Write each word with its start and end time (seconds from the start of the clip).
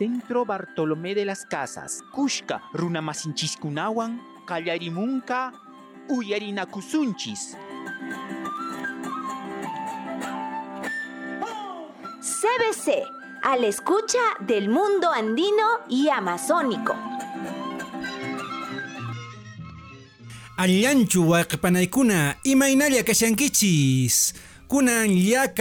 Centro 0.00 0.46
Bartolomé 0.46 1.14
de 1.14 1.26
las 1.26 1.44
Casas. 1.44 2.02
Kushka 2.10 2.62
runamasinchis-kunawan 2.72 4.18
kallarimunka 4.46 5.52
uyarinakusunchis. 6.08 7.54
CBC, 12.22 13.04
a 13.42 13.58
la 13.58 13.66
escucha 13.66 14.18
del 14.40 14.70
mundo 14.70 15.12
andino 15.12 15.80
y 15.90 16.08
amazónico. 16.08 16.96
Allanchu 20.56 21.28
waqpanaykuna 21.28 22.38
imaynalla 22.44 23.04
kashankichis. 23.04 24.34
Kunan 24.66 25.10
lla 25.10 25.52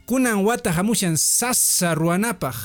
Kunan 0.05 0.45
wata 0.45 0.71
hamushan 0.71 1.17
sasa 1.17 1.95
ruanapaj. 1.95 2.55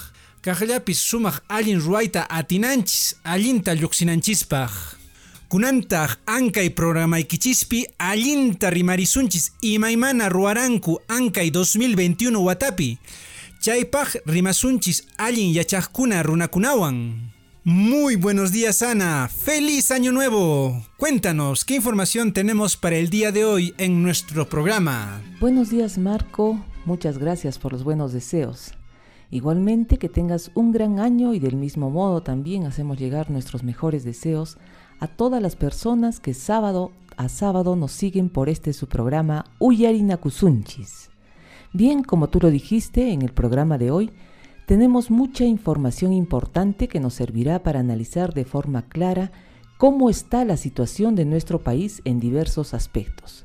Kajllapis 0.43 0.99
sumaq 0.99 1.43
allin 1.49 1.81
ruayta 1.81 2.27
atinanchis 2.31 3.17
allinta 3.25 3.75
lluqsinanchispaj. 3.75 4.71
Kunantaq 5.49 6.19
ankay 6.27 6.71
programaykichispi 6.71 7.87
allinta 7.99 8.71
rimarisunchis 8.71 9.53
imaymana 9.63 10.29
ruaranku 10.29 11.01
ankay 11.09 11.51
2021 11.51 12.37
watapi. 12.37 12.99
Chaypaj 13.61 14.23
rimasunchis 14.25 15.09
allin 15.17 15.53
yachaqkuna 15.53 16.23
runakunawan. 16.23 17.33
Muy 17.65 18.15
buenos 18.15 18.53
días 18.53 18.83
Ana, 18.83 19.29
feliz 19.29 19.91
año 19.91 20.13
nuevo. 20.13 20.87
Cuéntanos, 20.97 21.65
¿qué 21.65 21.75
información 21.75 22.33
tenemos 22.33 22.77
para 22.77 22.97
el 22.97 23.11
día 23.11 23.33
de 23.33 23.45
hoy 23.45 23.75
en 23.77 24.01
nuestro 24.03 24.49
programa? 24.49 25.21
Buenos 25.41 25.71
días 25.71 25.99
Marco, 25.99 26.65
muchas 26.85 27.19
gracias 27.19 27.59
por 27.59 27.73
los 27.73 27.83
buenos 27.83 28.13
deseos. 28.13 28.75
Igualmente 29.33 29.99
que 29.99 30.09
tengas 30.09 30.53
un 30.55 30.71
gran 30.71 31.01
año 31.01 31.35
y 31.35 31.41
del 31.41 31.57
mismo 31.57 31.91
modo 31.91 32.23
también 32.23 32.65
hacemos 32.65 32.97
llegar 32.97 33.29
nuestros 33.29 33.65
mejores 33.65 34.05
deseos 34.05 34.57
a 35.01 35.09
todas 35.09 35.43
las 35.43 35.57
personas 35.57 36.21
que 36.21 36.33
sábado 36.33 36.93
a 37.17 37.29
sábado 37.29 37.75
nos 37.75 37.91
siguen 37.91 38.29
por 38.29 38.49
este 38.49 38.73
su 38.73 38.87
programa 38.87 39.45
Uyarinakusunchis. 39.59 41.08
Bien, 41.73 42.03
como 42.03 42.29
tú 42.29 42.39
lo 42.41 42.51
dijiste 42.51 43.13
en 43.13 43.21
el 43.21 43.33
programa 43.33 43.77
de 43.77 43.91
hoy, 43.91 44.11
tenemos 44.67 45.11
mucha 45.11 45.45
información 45.45 46.13
importante 46.13 46.89
que 46.89 46.99
nos 46.99 47.15
servirá 47.15 47.63
para 47.63 47.81
analizar 47.81 48.33
de 48.33 48.45
forma 48.45 48.83
clara 48.83 49.33
cómo 49.77 50.09
está 50.09 50.45
la 50.45 50.57
situación 50.57 51.15
de 51.15 51.27
nuestro 51.27 51.63
país 51.63 52.01
en 52.05 52.21
diversos 52.21 52.73
aspectos. 52.73 53.45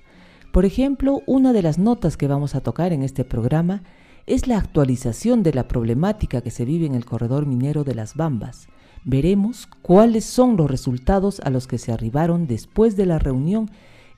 Por 0.53 0.63
ejemplo, 0.65 1.21
una 1.25 1.51
de 1.51 1.61
las 1.61 1.77
notas 1.77 2.15
que 2.15 2.27
vamos 2.27 2.55
a 2.55 2.61
tocar 2.61 2.93
en 2.93 3.03
este 3.03 3.25
programa 3.25 3.83
es 4.25 4.47
la 4.47 4.57
actualización 4.57 5.43
de 5.43 5.53
la 5.53 5.67
problemática 5.67 6.41
que 6.41 6.51
se 6.51 6.63
vive 6.63 6.85
en 6.85 6.95
el 6.95 7.05
corredor 7.05 7.45
minero 7.45 7.83
de 7.83 7.95
las 7.95 8.15
Bambas. 8.15 8.67
Veremos 9.03 9.67
cuáles 9.81 10.23
son 10.23 10.55
los 10.55 10.71
resultados 10.71 11.41
a 11.41 11.49
los 11.49 11.67
que 11.67 11.77
se 11.77 11.91
arribaron 11.91 12.47
después 12.47 12.95
de 12.95 13.05
la 13.05 13.19
reunión 13.19 13.69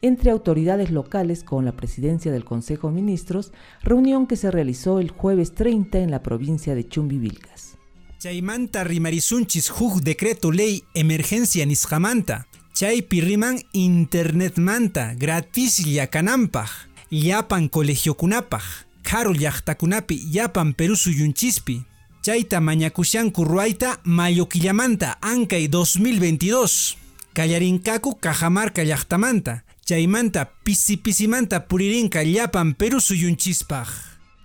entre 0.06 0.30
autoridades 0.30 0.92
locales 0.92 1.44
con 1.44 1.66
la 1.66 1.72
presidencia 1.72 2.32
del 2.32 2.46
Consejo 2.46 2.90
de 2.90 2.94
Ministros, 2.94 3.52
reunión 3.82 4.28
que 4.28 4.36
se 4.36 4.52
realizó 4.52 5.00
el 5.00 5.10
jueves 5.10 5.56
30 5.56 5.98
en 5.98 6.12
la 6.12 6.22
provincia 6.22 6.76
de 6.76 6.88
Chumbivilcas. 6.88 7.78
Chaymanta 8.20 8.84
rimarisunchis 8.84 9.72
huk 9.72 10.02
decreto 10.02 10.52
ley 10.52 10.84
emergencia 10.94 11.66
nisqamanta. 11.66 12.48
Chaypi 12.74 13.22
riman 13.22 13.60
internetmanta 13.74 15.16
gratis 15.16 15.84
llakanampaj. 15.86 16.70
Llapan 17.10 17.68
colegiokunapaj. 17.68 18.64
Karo 19.02 19.34
llaqtakunapi 19.34 20.30
yapan 20.32 20.74
Perú 20.74 20.96
suyunchispi. 20.96 21.86
Chayta 22.22 22.60
mañakushanku 22.62 23.44
ruayta 23.44 24.00
mayo 24.04 24.48
killamanta 24.50 25.18
ankay 25.22 25.68
2022. 25.68 26.98
Kallarinkaku 27.34 28.20
Cajamarca 28.20 28.84
llaqtamanta. 28.84 29.65
Chaymanta 29.88 30.50
pisi 30.64 30.98
pisimanta 30.98 31.68
puririnka 31.68 32.24
llapan 32.24 32.74
Perú 32.74 33.00
suyunchispaj. 33.00 33.88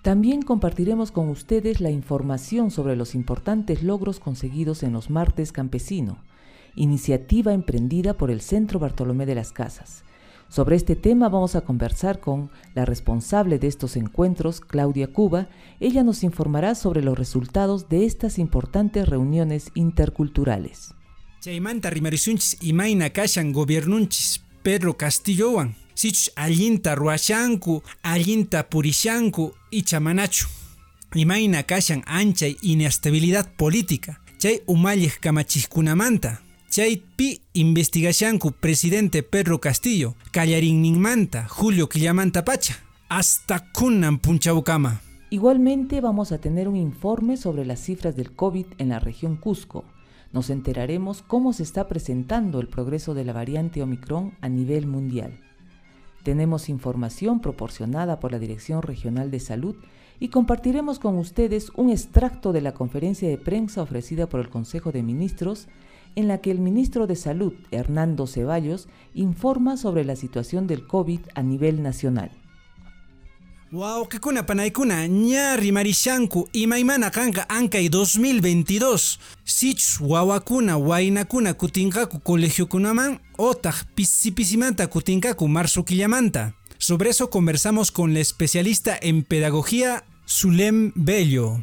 También 0.03 0.43
compartiremos 0.43 1.12
con 1.12 1.31
ustedes 1.31 1.81
la 1.81 1.91
información 1.91 2.71
sobre 2.71 2.95
los 2.95 3.15
importantes 3.15 3.83
logros 3.83 4.21
conseguidos 4.21 4.83
en 4.83 4.93
los 4.93 5.09
martes 5.09 5.50
campesino, 5.50 6.19
iniciativa 6.75 7.55
emprendida 7.55 8.19
por 8.19 8.31
el 8.31 8.43
Centro 8.43 8.79
Bartolomé 8.79 9.25
de 9.25 9.34
las 9.34 9.50
Casas. 9.50 10.05
Sobre 10.50 10.77
este 10.77 10.95
tema 10.95 11.31
vamos 11.31 11.56
a 11.56 11.62
conversar 11.62 12.21
con 12.21 12.50
la 12.75 12.84
responsable 12.84 13.59
de 13.59 13.69
estos 13.69 13.97
encuentros, 13.97 14.61
Claudia 14.61 15.11
Cuba. 15.11 15.49
Ella 15.81 16.03
nos 16.03 16.23
informará 16.23 16.75
sobre 16.75 17.03
los 17.03 17.19
resultados 17.19 17.89
de 17.89 18.05
estas 18.05 18.39
importantes 18.39 19.09
reuniones 19.09 19.71
interculturales. 19.73 20.93
Chaymanta 21.41 21.89
rimarisunchis 21.89 22.59
imayna 22.61 23.09
kashan 23.09 23.55
gobiernunchis 23.55 24.43
Pedro 24.62 24.97
Castillowan. 24.97 25.75
Sich 25.94 26.31
allinta 26.34 26.94
ruashanku, 26.94 27.82
allinta 28.03 28.69
purishanku 28.69 29.53
y 29.71 29.82
chamanachu. 29.82 30.47
Imayna 31.15 31.65
kashan 31.65 32.03
ancha 32.06 32.47
inestabilidad 32.62 33.53
política. 33.56 34.20
Chay 34.38 34.62
umallik 34.66 35.20
kamachiskunamanta. 35.20 36.41
Chaypi 36.70 37.41
investigashanku 37.53 38.53
presidente 38.53 39.25
Pedro 39.25 39.60
Castillo, 39.60 40.15
Callarinninmanta, 40.31 41.49
Julio 41.49 41.88
Quillamanta 41.88 42.44
Pacha, 42.44 42.78
hasta 43.09 43.72
Kunnan 43.72 44.20
Punchaucama. 44.20 45.00
Igualmente 45.31 46.00
vamos 46.00 46.32
a 46.32 46.38
tener 46.38 46.69
un 46.69 46.76
informe 46.76 47.37
sobre 47.37 47.65
las 47.65 47.81
cifras 47.81 48.16
del 48.16 48.32
COVID 48.32 48.66
en 48.78 48.91
la 48.91 49.00
región 49.00 49.37
Cusco. 49.37 49.84
Nos 50.33 50.51
enteraremos 50.51 51.23
cómo 51.23 51.53
se 51.53 51.65
está 51.65 51.89
presentando 51.89 52.61
el 52.61 52.69
progreso 52.69 53.15
de 53.15 53.25
la 53.25 53.33
variante 53.33 53.83
Omicron 53.83 54.35
a 54.41 54.49
nivel 54.49 54.87
mundial. 54.87 55.41
Tenemos 56.23 56.69
información 56.69 57.41
proporcionada 57.41 58.21
por 58.21 58.31
la 58.31 58.39
Dirección 58.39 58.83
Regional 58.83 59.31
de 59.31 59.41
Salud 59.41 59.77
y 60.21 60.29
compartiremos 60.29 60.99
con 60.99 61.17
ustedes 61.17 61.71
un 61.77 61.91
extracto 61.91 62.53
de 62.53 62.61
la 62.61 62.75
conferencia 62.75 63.29
de 63.29 63.39
prensa 63.39 63.83
ofrecida 63.83 64.29
por 64.29 64.41
el 64.41 64.51
Consejo 64.51 64.93
de 64.93 65.03
Ministros 65.03 65.67
en 66.17 66.29
la 66.29 66.39
que 66.39 66.51
el 66.51 66.59
ministro 66.59 67.07
de 67.07 67.17
Salud, 67.17 67.55
Hernando 67.71 68.27
Ceballos, 68.27 68.89
informa 69.15 69.77
sobre 69.77 70.05
la 70.05 70.17
situación 70.17 70.67
del 70.67 70.87
COVID 70.87 71.21
a 71.35 71.43
nivel 71.43 71.83
nacional. 71.83 72.31
Wow, 73.72 74.08
que 74.08 74.19
kuna 74.19 74.42
panaykuna 74.47 75.06
ña 75.06 75.56
rimarishanku 75.56 76.48
imaymana 76.53 77.10
kanka 77.12 77.47
ankay 77.48 77.88
2022 77.88 79.20
sich 79.44 80.00
wawakuna 80.00 80.76
waynakuna 80.76 81.54
kutinkaku 81.54 82.19
colegiokunaman 82.19 83.20
otaq 83.38 83.84
pisipisimanta 83.94 84.88
kutinkaku 84.88 85.47
marzo 85.48 85.84
killamanta. 85.84 86.54
Sobre 86.78 87.10
eso 87.10 87.31
conversamos 87.31 87.92
con 87.92 88.12
la 88.12 88.19
especialista 88.19 88.98
en 89.00 89.22
pedagogía 89.22 90.02
Zulem 90.26 90.91
Bello. 90.97 91.62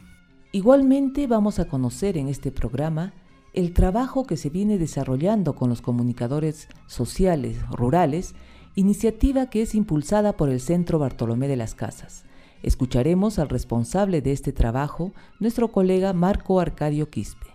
Igualmente 0.53 1.27
vamos 1.27 1.59
a 1.59 1.65
conocer 1.65 2.17
en 2.17 2.29
este 2.29 2.51
programa 2.51 3.13
el 3.53 3.73
trabajo 3.73 4.25
que 4.25 4.37
se 4.37 4.49
viene 4.49 4.77
desarrollando 4.77 5.55
con 5.55 5.69
los 5.69 5.81
comunicadores 5.81 6.69
sociales 6.85 7.57
rurales, 7.69 8.33
iniciativa 8.77 9.49
que 9.49 9.63
es 9.63 9.73
impulsada 9.73 10.37
por 10.37 10.49
el 10.49 10.61
Centro 10.61 10.99
Bartolomé 10.99 11.47
de 11.47 11.55
las 11.57 11.73
Casas. 11.73 12.23
Escucharemos 12.61 13.39
al 13.39 13.49
responsable 13.49 14.21
de 14.21 14.31
este 14.31 14.53
trabajo, 14.53 15.13
nuestro 15.39 15.71
colega 15.71 16.13
Marco 16.13 16.59
Arcadio 16.59 17.09
Quispe. 17.09 17.47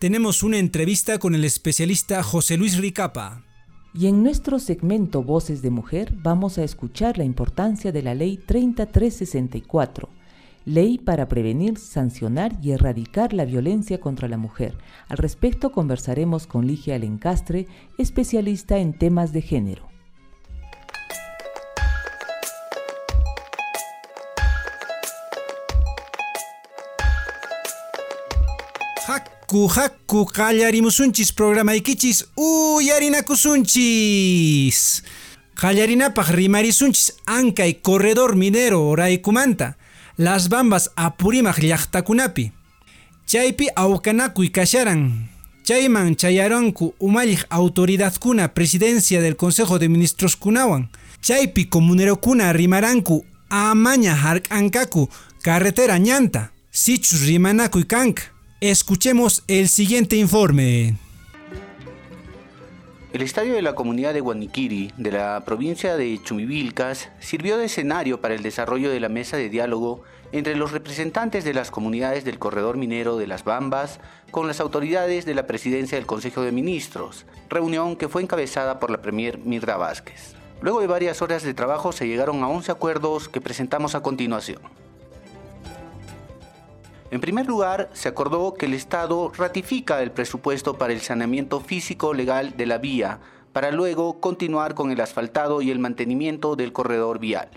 Tenemos 0.00 0.42
una 0.42 0.58
entrevista 0.58 1.18
con 1.18 1.34
el 1.34 1.44
especialista 1.44 2.22
José 2.22 2.56
Luis 2.56 2.76
Ricapa. 2.76 3.44
Y 3.92 4.06
en 4.06 4.22
nuestro 4.22 4.58
segmento 4.58 5.22
Voces 5.22 5.62
de 5.62 5.70
Mujer 5.70 6.12
vamos 6.22 6.58
a 6.58 6.64
escuchar 6.64 7.18
la 7.18 7.24
importancia 7.24 7.90
de 7.92 8.02
la 8.02 8.14
Ley 8.14 8.36
3364 8.36 10.08
Ley 10.66 10.98
para 10.98 11.26
prevenir, 11.26 11.78
sancionar 11.78 12.52
y 12.62 12.72
erradicar 12.72 13.32
la 13.32 13.46
violencia 13.46 13.98
contra 13.98 14.28
la 14.28 14.36
mujer. 14.36 14.76
Al 15.08 15.16
respecto 15.16 15.72
conversaremos 15.72 16.46
con 16.46 16.66
Ligia 16.66 16.96
Alencastre, 16.96 17.66
especialista 17.96 18.78
en 18.78 18.92
temas 18.92 19.32
de 19.32 19.40
género. 19.40 19.89
Haku 29.50 29.66
haku 29.66 30.30
qallarimusunchis 30.30 31.34
programaykichis 31.34 32.22
uyarinakusunchis. 32.38 35.02
Qallarinapaq 35.58 36.30
rimarisunchis 36.30 37.18
ankay 37.26 37.82
corredor 37.82 38.36
minero 38.36 38.94
raykumanta. 38.94 39.74
Las 40.18 40.48
Bambas 40.48 40.90
apurimaq 40.94 41.58
llaqtakunapi. 41.58 42.52
Chaypi 43.26 43.66
awkanakuy 43.74 44.50
kasharan. 44.50 45.28
Chayman 45.64 46.14
chayaranku 46.14 46.94
umalliq 47.00 47.44
autoridadkuna 47.50 48.54
presidencia 48.54 49.20
del 49.20 49.34
Consejo 49.34 49.80
de 49.80 49.88
Ministros 49.88 50.36
kunawan. 50.36 50.90
Chaypi 51.22 51.64
comunerokuna 51.64 52.52
rimaranku 52.52 53.24
amaña 53.50 54.14
hark'ankaku 54.14 55.08
carretera 55.42 55.98
ñanta. 55.98 56.52
Sichus 56.70 57.26
rimanakuy 57.26 57.84
kanka. 57.84 58.22
Escuchemos 58.62 59.42
el 59.48 59.70
siguiente 59.70 60.16
informe. 60.16 60.98
El 63.14 63.22
estadio 63.22 63.54
de 63.54 63.62
la 63.62 63.74
comunidad 63.74 64.12
de 64.12 64.20
Guaniquiri, 64.20 64.92
de 64.98 65.12
la 65.12 65.42
provincia 65.46 65.96
de 65.96 66.20
Chumivilcas, 66.22 67.08
sirvió 67.20 67.56
de 67.56 67.64
escenario 67.64 68.20
para 68.20 68.34
el 68.34 68.42
desarrollo 68.42 68.90
de 68.90 69.00
la 69.00 69.08
mesa 69.08 69.38
de 69.38 69.48
diálogo 69.48 70.02
entre 70.32 70.56
los 70.56 70.72
representantes 70.72 71.42
de 71.42 71.54
las 71.54 71.70
comunidades 71.70 72.26
del 72.26 72.38
corredor 72.38 72.76
minero 72.76 73.16
de 73.16 73.26
Las 73.26 73.44
Bambas 73.44 73.98
con 74.30 74.46
las 74.46 74.60
autoridades 74.60 75.24
de 75.24 75.34
la 75.34 75.46
presidencia 75.46 75.96
del 75.96 76.06
Consejo 76.06 76.42
de 76.42 76.52
Ministros, 76.52 77.24
reunión 77.48 77.96
que 77.96 78.10
fue 78.10 78.20
encabezada 78.20 78.78
por 78.78 78.90
la 78.90 79.00
Premier 79.00 79.38
Mirda 79.38 79.78
Vázquez. 79.78 80.34
Luego 80.60 80.82
de 80.82 80.86
varias 80.86 81.22
horas 81.22 81.42
de 81.44 81.54
trabajo 81.54 81.92
se 81.92 82.06
llegaron 82.06 82.42
a 82.42 82.48
11 82.48 82.72
acuerdos 82.72 83.30
que 83.30 83.40
presentamos 83.40 83.94
a 83.94 84.02
continuación. 84.02 84.60
En 87.10 87.20
primer 87.20 87.46
lugar, 87.46 87.90
se 87.92 88.08
acordó 88.08 88.54
que 88.54 88.66
el 88.66 88.74
Estado 88.74 89.32
ratifica 89.36 90.00
el 90.02 90.12
presupuesto 90.12 90.78
para 90.78 90.92
el 90.92 91.00
saneamiento 91.00 91.60
físico 91.60 92.14
legal 92.14 92.56
de 92.56 92.66
la 92.66 92.78
vía, 92.78 93.18
para 93.52 93.72
luego 93.72 94.20
continuar 94.20 94.74
con 94.74 94.92
el 94.92 95.00
asfaltado 95.00 95.60
y 95.60 95.72
el 95.72 95.80
mantenimiento 95.80 96.54
del 96.54 96.72
corredor 96.72 97.18
vial. 97.18 97.48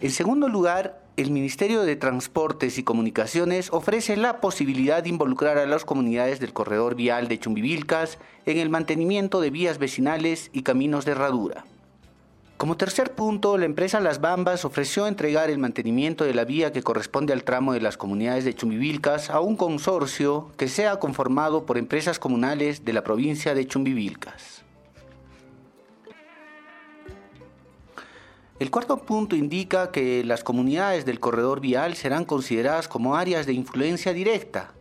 En 0.00 0.10
segundo 0.10 0.48
lugar, 0.48 1.02
el 1.18 1.30
Ministerio 1.30 1.82
de 1.82 1.96
Transportes 1.96 2.78
y 2.78 2.84
Comunicaciones 2.84 3.70
ofrece 3.72 4.16
la 4.16 4.40
posibilidad 4.40 5.02
de 5.02 5.08
involucrar 5.08 5.58
a 5.58 5.66
las 5.66 5.84
comunidades 5.84 6.40
del 6.40 6.52
corredor 6.52 6.94
vial 6.94 7.28
de 7.28 7.38
Chumbivilcas 7.38 8.18
en 8.46 8.58
el 8.58 8.70
mantenimiento 8.70 9.40
de 9.40 9.50
vías 9.50 9.78
vecinales 9.78 10.48
y 10.52 10.62
caminos 10.62 11.04
de 11.04 11.12
herradura. 11.12 11.64
Como 12.58 12.76
tercer 12.76 13.14
punto, 13.14 13.56
la 13.56 13.66
empresa 13.66 14.00
Las 14.00 14.20
Bambas 14.20 14.64
ofreció 14.64 15.06
entregar 15.06 15.48
el 15.48 15.58
mantenimiento 15.58 16.24
de 16.24 16.34
la 16.34 16.44
vía 16.44 16.72
que 16.72 16.82
corresponde 16.82 17.32
al 17.32 17.44
tramo 17.44 17.72
de 17.72 17.80
las 17.80 17.96
comunidades 17.96 18.44
de 18.44 18.52
Chumbivilcas 18.52 19.30
a 19.30 19.38
un 19.38 19.54
consorcio 19.54 20.50
que 20.56 20.66
sea 20.66 20.98
conformado 20.98 21.66
por 21.66 21.78
empresas 21.78 22.18
comunales 22.18 22.84
de 22.84 22.92
la 22.92 23.04
provincia 23.04 23.54
de 23.54 23.64
Chumbivilcas. 23.64 24.64
El 28.58 28.72
cuarto 28.72 29.04
punto 29.04 29.36
indica 29.36 29.92
que 29.92 30.24
las 30.24 30.42
comunidades 30.42 31.06
del 31.06 31.20
corredor 31.20 31.60
vial 31.60 31.94
serán 31.94 32.24
consideradas 32.24 32.88
como 32.88 33.14
áreas 33.14 33.46
de 33.46 33.52
influencia 33.52 34.12
directa 34.12 34.72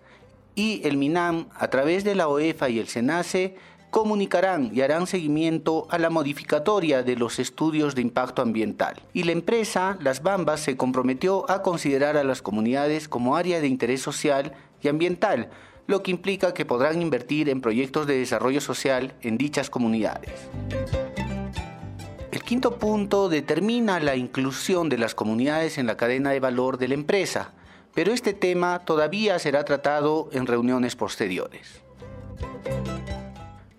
y 0.56 0.82
el 0.84 0.98
MINAM, 0.98 1.50
a 1.54 1.68
través 1.68 2.04
de 2.04 2.16
la 2.16 2.28
OEFA 2.28 2.70
y 2.70 2.80
el 2.80 2.88
SENACE, 2.88 3.56
comunicarán 3.90 4.72
y 4.74 4.82
harán 4.82 5.08
seguimiento 5.08 5.88
a 5.90 5.98
la 5.98 6.10
modificatoria 6.10 7.04
de 7.04 7.16
los 7.16 7.40
estudios 7.40 7.96
de 7.96 8.02
impacto 8.02 8.42
ambiental. 8.42 9.02
Y 9.14 9.24
la 9.24 9.32
empresa, 9.32 9.98
Las 10.02 10.22
Bambas, 10.24 10.60
se 10.60 10.78
comprometió 10.78 11.50
a 11.50 11.62
considerar 11.62 12.18
a 12.18 12.24
las 12.24 12.42
comunidades 12.42 13.08
como 13.08 13.36
área 13.36 13.62
de 13.62 13.68
interés 13.68 14.02
social 14.02 14.54
y 14.82 14.88
ambiental, 14.88 15.50
lo 15.88 16.04
que 16.04 16.12
implica 16.12 16.54
que 16.54 16.66
podrán 16.66 17.02
invertir 17.02 17.50
en 17.50 17.62
proyectos 17.62 18.08
de 18.08 18.20
desarrollo 18.20 18.62
social 18.62 19.14
en 19.22 19.38
dichas 19.38 19.70
comunidades. 19.70 20.32
El 22.32 22.44
quinto 22.44 22.78
punto 22.78 23.30
determina 23.30 24.00
la 24.00 24.16
inclusión 24.16 24.90
de 24.90 24.98
las 24.98 25.16
comunidades 25.16 25.78
en 25.78 25.88
la 25.88 25.98
cadena 25.98 26.32
de 26.32 26.42
valor 26.42 26.78
de 26.78 26.90
la 26.90 26.94
empresa, 26.94 27.54
pero 27.96 28.12
este 28.12 28.34
tema 28.34 28.80
todavía 28.86 29.40
será 29.40 29.64
tratado 29.64 30.30
en 30.34 30.46
reuniones 30.46 30.96
posteriores. 30.96 31.87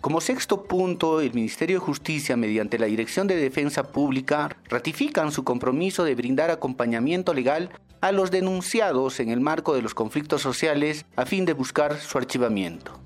Como 0.08 0.22
sexto 0.22 0.64
punto, 0.64 1.20
el 1.20 1.34
Ministerio 1.34 1.76
de 1.76 1.84
Justicia, 1.84 2.34
mediante 2.34 2.78
la 2.78 2.86
Dirección 2.86 3.26
de 3.26 3.36
Defensa 3.36 3.92
Pública, 3.92 4.56
ratifican 4.70 5.32
su 5.32 5.44
compromiso 5.44 6.02
de 6.02 6.14
brindar 6.14 6.50
acompañamiento 6.50 7.34
legal 7.34 7.68
a 8.00 8.10
los 8.10 8.30
denunciados 8.30 9.20
en 9.20 9.28
el 9.28 9.42
marco 9.42 9.74
de 9.74 9.82
los 9.82 9.92
conflictos 9.92 10.40
sociales 10.40 11.04
a 11.16 11.26
fin 11.26 11.44
de 11.44 11.52
buscar 11.52 11.98
su 11.98 12.16
archivamiento. 12.16 12.98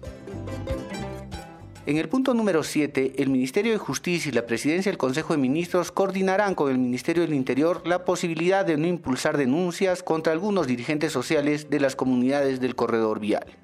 En 1.87 1.97
el 1.97 2.09
punto 2.09 2.35
número 2.35 2.63
7, 2.63 3.15
el 3.17 3.31
Ministerio 3.31 3.73
de 3.73 3.79
Justicia 3.79 4.29
y 4.29 4.33
la 4.33 4.47
Presidencia 4.47 4.93
del 4.93 4.97
Consejo 4.97 5.33
de 5.33 5.41
Ministros 5.41 5.91
coordinarán 5.91 6.55
con 6.55 6.71
el 6.71 6.79
Ministerio 6.79 7.25
del 7.25 7.35
Interior 7.35 7.83
la 7.85 8.05
posibilidad 8.05 8.65
de 8.65 8.77
no 8.77 8.87
impulsar 8.87 9.37
denuncias 9.37 10.05
contra 10.05 10.33
algunos 10.33 10.69
dirigentes 10.69 11.11
sociales 11.11 11.69
de 11.69 11.81
las 11.81 11.97
comunidades 11.97 12.61
del 12.61 12.77
corredor 12.77 13.19
vial. 13.19 13.59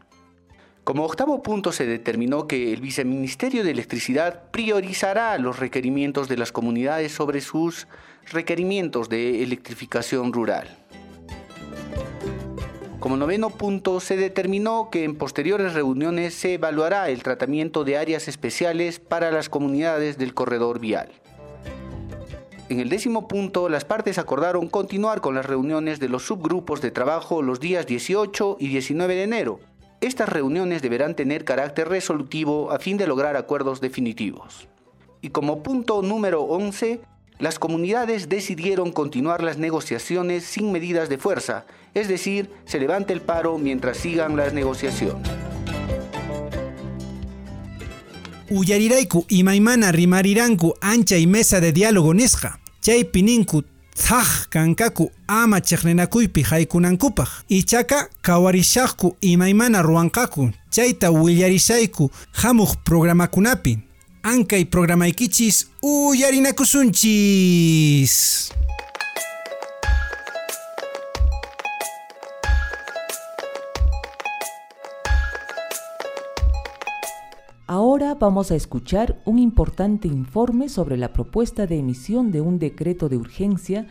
Como 0.88 1.05
octavo 1.05 1.43
punto 1.43 1.70
se 1.70 1.85
determinó 1.85 2.49
que 2.49 2.73
el 2.73 2.81
Viceministerio 2.81 3.62
de 3.62 3.73
Electricidad 3.73 4.44
priorizará 4.50 5.37
los 5.37 5.58
requerimientos 5.58 6.29
de 6.29 6.38
las 6.38 6.50
comunidades 6.50 7.12
sobre 7.12 7.43
sus 7.43 7.87
requerimientos 8.32 9.11
de 9.11 9.43
electrificación 9.43 10.32
rural. 10.32 10.79
Como 13.00 13.19
noveno 13.19 13.50
punto, 13.50 14.00
se 14.00 14.17
determinó 14.17 14.88
que 14.90 15.05
en 15.05 15.17
posteriores 15.17 15.75
reuniones 15.75 16.32
se 16.32 16.55
evaluará 16.55 17.11
el 17.11 17.23
tratamiento 17.23 17.84
de 17.84 17.99
áreas 17.99 18.26
especiales 18.26 18.99
para 18.99 19.31
las 19.31 19.50
comunidades 19.50 20.17
del 20.17 20.32
corredor 20.32 20.81
vial. 20.81 21.11
En 22.70 22.81
el 22.81 22.88
décimo 22.88 23.29
punto, 23.29 23.69
las 23.69 23.84
partes 23.84 24.17
acordaron 24.17 24.70
continuar 24.70 25.20
con 25.20 25.34
las 25.34 25.44
reuniones 25.44 26.00
de 26.00 26.08
los 26.08 26.23
subgrupos 26.23 26.81
de 26.81 26.91
trabajo 26.91 27.43
los 27.43 27.61
días 27.61 27.87
18 27.87 28.56
y 28.58 28.69
19 28.69 29.14
de 29.17 29.23
enero, 29.23 29.61
estas 30.00 30.29
reuniones 30.29 30.83
deberán 30.83 31.15
tener 31.15 31.45
carácter 31.45 31.89
resolutivo 31.89 32.71
a 32.71 32.79
fin 32.79 32.97
de 32.97 33.06
lograr 33.06 33.37
acuerdos 33.37 33.81
definitivos. 33.81 34.69
Y 35.21 35.31
como 35.31 35.62
punto 35.62 36.03
número 36.03 36.43
11, 36.43 37.00
las 37.39 37.59
comunidades 37.59 38.29
decidieron 38.29 38.93
continuar 38.93 39.43
las 39.43 39.59
negociaciones 39.59 40.45
sin 40.45 40.73
medidas 40.73 41.09
de 41.09 41.19
fuerza, 41.19 41.67
es 41.95 42.09
decir, 42.09 42.50
se 42.65 42.79
levante 42.79 43.12
el 43.12 43.21
paro 43.21 43.59
mientras 43.59 43.96
sigan 43.96 44.37
las 44.37 44.53
negociaciones. 44.53 45.29
Uyariraiku 48.51 49.27
imaymana 49.29 49.93
rimariranku 49.93 50.75
ancha 50.81 51.17
y 51.19 51.27
mesa 51.27 51.61
de 51.61 51.72
diálogo 51.72 52.15
nisqa. 52.15 52.61
Chay 52.81 53.05
pininku 53.05 53.65
thaq 53.98 54.48
kankaku 54.50 55.10
ama 55.26 55.60
chiqninakuypi 55.60 56.43
haykunankupaq 56.43 57.28
ichaqa 57.48 58.08
kawarishaqku 58.22 59.17
imaymana 59.20 59.82
ruwanqaku 59.82 60.50
chayta 60.70 61.10
willarishayku 61.10 62.10
hamuq 62.32 62.76
programakunapi. 62.84 63.78
Ankay 64.22 64.64
programaykichis 64.64 65.67
uyarinakusunchis 65.82 68.50
vamos 78.19 78.51
a 78.51 78.56
escuchar 78.56 79.20
un 79.25 79.39
importante 79.39 80.08
informe 80.08 80.69
sobre 80.69 80.96
la 80.96 81.13
propuesta 81.13 81.67
de 81.67 81.79
emisión 81.79 82.31
de 82.31 82.41
un 82.41 82.58
decreto 82.58 83.08
de 83.08 83.17
urgencia 83.17 83.87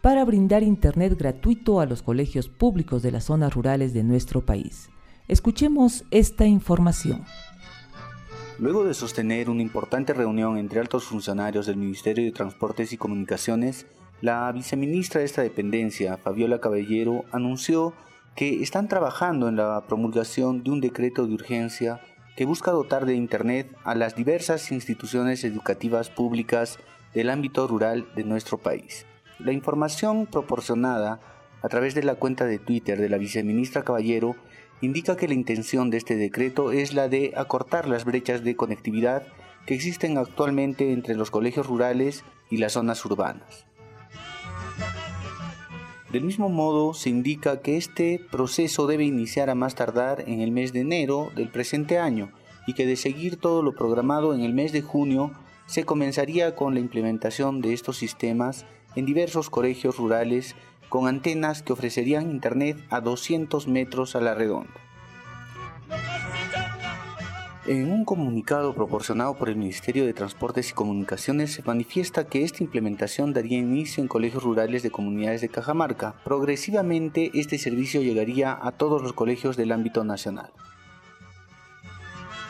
para 0.00 0.24
brindar 0.24 0.62
Internet 0.62 1.16
gratuito 1.18 1.80
a 1.80 1.86
los 1.86 2.02
colegios 2.02 2.48
públicos 2.48 3.02
de 3.02 3.10
las 3.10 3.24
zonas 3.24 3.54
rurales 3.54 3.92
de 3.92 4.04
nuestro 4.04 4.44
país. 4.46 4.88
Escuchemos 5.28 6.04
esta 6.10 6.46
información. 6.46 7.24
Luego 8.58 8.84
de 8.84 8.94
sostener 8.94 9.50
una 9.50 9.62
importante 9.62 10.14
reunión 10.14 10.56
entre 10.56 10.80
altos 10.80 11.04
funcionarios 11.04 11.66
del 11.66 11.76
Ministerio 11.76 12.24
de 12.24 12.32
Transportes 12.32 12.92
y 12.92 12.96
Comunicaciones, 12.96 13.86
la 14.20 14.50
viceministra 14.50 15.20
de 15.20 15.26
esta 15.26 15.42
dependencia, 15.42 16.16
Fabiola 16.16 16.60
Caballero, 16.60 17.24
anunció 17.30 17.92
que 18.34 18.62
están 18.62 18.88
trabajando 18.88 19.48
en 19.48 19.56
la 19.56 19.84
promulgación 19.86 20.62
de 20.62 20.70
un 20.70 20.80
decreto 20.80 21.26
de 21.26 21.34
urgencia 21.34 22.00
que 22.38 22.44
busca 22.44 22.70
dotar 22.70 23.04
de 23.04 23.16
Internet 23.16 23.68
a 23.82 23.96
las 23.96 24.14
diversas 24.14 24.70
instituciones 24.70 25.42
educativas 25.42 26.08
públicas 26.08 26.78
del 27.12 27.30
ámbito 27.30 27.66
rural 27.66 28.06
de 28.14 28.22
nuestro 28.22 28.58
país. 28.58 29.06
La 29.40 29.50
información 29.50 30.24
proporcionada 30.26 31.18
a 31.62 31.68
través 31.68 31.96
de 31.96 32.04
la 32.04 32.14
cuenta 32.14 32.44
de 32.44 32.60
Twitter 32.60 33.00
de 33.00 33.08
la 33.08 33.18
viceministra 33.18 33.82
Caballero 33.82 34.36
indica 34.80 35.16
que 35.16 35.26
la 35.26 35.34
intención 35.34 35.90
de 35.90 35.96
este 35.96 36.14
decreto 36.14 36.70
es 36.70 36.94
la 36.94 37.08
de 37.08 37.32
acortar 37.36 37.88
las 37.88 38.04
brechas 38.04 38.44
de 38.44 38.54
conectividad 38.54 39.24
que 39.66 39.74
existen 39.74 40.16
actualmente 40.16 40.92
entre 40.92 41.16
los 41.16 41.32
colegios 41.32 41.66
rurales 41.66 42.22
y 42.50 42.58
las 42.58 42.74
zonas 42.74 43.04
urbanas. 43.04 43.67
Del 46.10 46.24
mismo 46.24 46.48
modo, 46.48 46.94
se 46.94 47.10
indica 47.10 47.60
que 47.60 47.76
este 47.76 48.18
proceso 48.30 48.86
debe 48.86 49.04
iniciar 49.04 49.50
a 49.50 49.54
más 49.54 49.74
tardar 49.74 50.24
en 50.26 50.40
el 50.40 50.50
mes 50.50 50.72
de 50.72 50.80
enero 50.80 51.30
del 51.36 51.50
presente 51.50 51.98
año 51.98 52.30
y 52.66 52.72
que 52.72 52.86
de 52.86 52.96
seguir 52.96 53.36
todo 53.36 53.62
lo 53.62 53.74
programado 53.74 54.34
en 54.34 54.40
el 54.40 54.54
mes 54.54 54.72
de 54.72 54.80
junio, 54.80 55.32
se 55.66 55.84
comenzaría 55.84 56.56
con 56.56 56.72
la 56.72 56.80
implementación 56.80 57.60
de 57.60 57.74
estos 57.74 57.98
sistemas 57.98 58.64
en 58.96 59.04
diversos 59.04 59.50
colegios 59.50 59.98
rurales 59.98 60.56
con 60.88 61.08
antenas 61.08 61.62
que 61.62 61.74
ofrecerían 61.74 62.30
Internet 62.30 62.78
a 62.88 63.00
200 63.00 63.68
metros 63.68 64.16
a 64.16 64.20
la 64.20 64.34
redonda. 64.34 64.72
En 67.68 67.92
un 67.92 68.06
comunicado 68.06 68.72
proporcionado 68.72 69.34
por 69.34 69.50
el 69.50 69.56
Ministerio 69.56 70.06
de 70.06 70.14
Transportes 70.14 70.70
y 70.70 70.72
Comunicaciones 70.72 71.52
se 71.52 71.62
manifiesta 71.62 72.26
que 72.26 72.42
esta 72.42 72.64
implementación 72.64 73.34
daría 73.34 73.58
inicio 73.58 74.02
en 74.02 74.08
colegios 74.08 74.42
rurales 74.42 74.82
de 74.82 74.90
comunidades 74.90 75.42
de 75.42 75.50
Cajamarca. 75.50 76.14
Progresivamente 76.24 77.30
este 77.34 77.58
servicio 77.58 78.00
llegaría 78.00 78.58
a 78.58 78.72
todos 78.72 79.02
los 79.02 79.12
colegios 79.12 79.58
del 79.58 79.72
ámbito 79.72 80.02
nacional. 80.02 80.50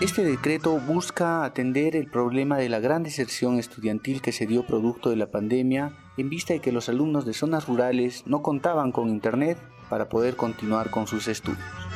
Este 0.00 0.22
decreto 0.22 0.78
busca 0.78 1.44
atender 1.44 1.96
el 1.96 2.08
problema 2.08 2.56
de 2.56 2.68
la 2.68 2.78
gran 2.78 3.02
deserción 3.02 3.58
estudiantil 3.58 4.22
que 4.22 4.30
se 4.30 4.46
dio 4.46 4.64
producto 4.64 5.10
de 5.10 5.16
la 5.16 5.32
pandemia 5.32 5.94
en 6.16 6.30
vista 6.30 6.52
de 6.52 6.60
que 6.60 6.70
los 6.70 6.88
alumnos 6.88 7.26
de 7.26 7.34
zonas 7.34 7.66
rurales 7.66 8.22
no 8.24 8.40
contaban 8.40 8.92
con 8.92 9.08
Internet 9.08 9.58
para 9.90 10.08
poder 10.08 10.36
continuar 10.36 10.90
con 10.90 11.08
sus 11.08 11.26
estudios. 11.26 11.87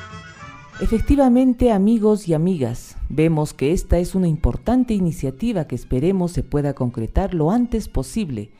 Efectivamente, 0.82 1.70
amigos 1.70 2.26
y 2.26 2.34
amigas, 2.34 2.96
vemos 3.08 3.54
que 3.54 3.70
esta 3.70 3.98
es 3.98 4.16
una 4.16 4.26
importante 4.26 4.94
iniciativa 4.94 5.68
que 5.68 5.76
esperemos 5.76 6.32
se 6.32 6.42
pueda 6.42 6.74
concretar 6.74 7.34
lo 7.34 7.52
antes 7.52 7.88
posible, 7.88 8.50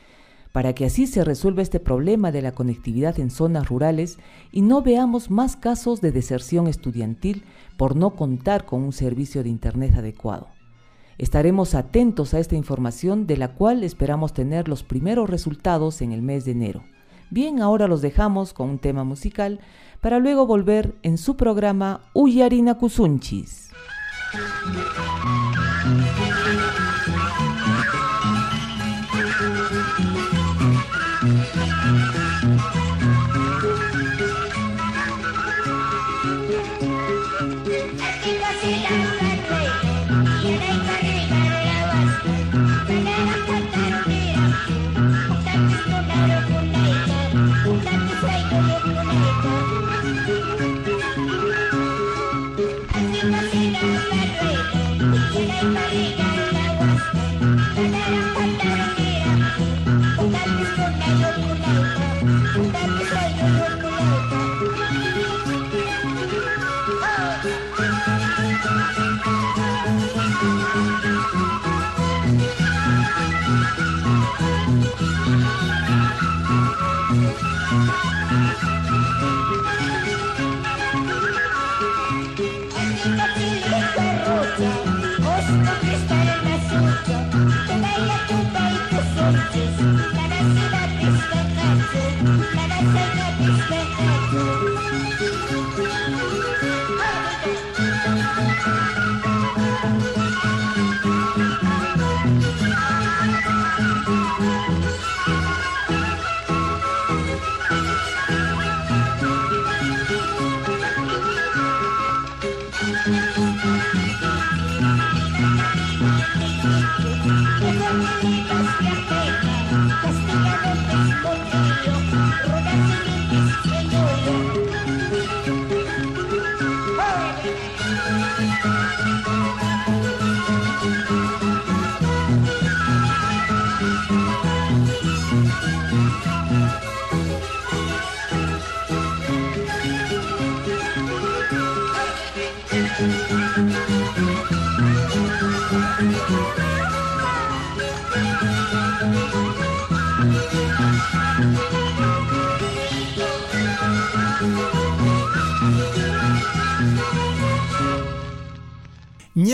para 0.52 0.72
que 0.72 0.84
así 0.84 1.08
se 1.08 1.24
resuelva 1.24 1.62
este 1.62 1.80
problema 1.80 2.30
de 2.30 2.40
la 2.40 2.52
conectividad 2.52 3.18
en 3.18 3.32
zonas 3.32 3.68
rurales 3.68 4.18
y 4.52 4.62
no 4.62 4.82
veamos 4.82 5.32
más 5.32 5.56
casos 5.56 6.00
de 6.00 6.12
deserción 6.12 6.68
estudiantil 6.68 7.42
por 7.76 7.96
no 7.96 8.10
contar 8.14 8.66
con 8.66 8.82
un 8.82 8.92
servicio 8.92 9.42
de 9.42 9.48
Internet 9.48 9.96
adecuado. 9.96 10.46
Estaremos 11.18 11.74
atentos 11.74 12.34
a 12.34 12.38
esta 12.38 12.54
información 12.54 13.26
de 13.26 13.36
la 13.36 13.48
cual 13.48 13.82
esperamos 13.82 14.32
tener 14.32 14.68
los 14.68 14.84
primeros 14.84 15.28
resultados 15.28 16.00
en 16.02 16.12
el 16.12 16.22
mes 16.22 16.44
de 16.44 16.52
enero. 16.52 16.84
Bien, 17.32 17.62
ahora 17.62 17.88
los 17.88 18.02
dejamos 18.02 18.52
con 18.52 18.68
un 18.68 18.78
tema 18.78 19.04
musical 19.04 19.58
para 20.02 20.18
luego 20.18 20.44
volver 20.44 20.94
en 21.02 21.16
su 21.16 21.34
programa 21.34 22.02
Uyarina 22.12 22.76
Kusunchis. 22.76 23.70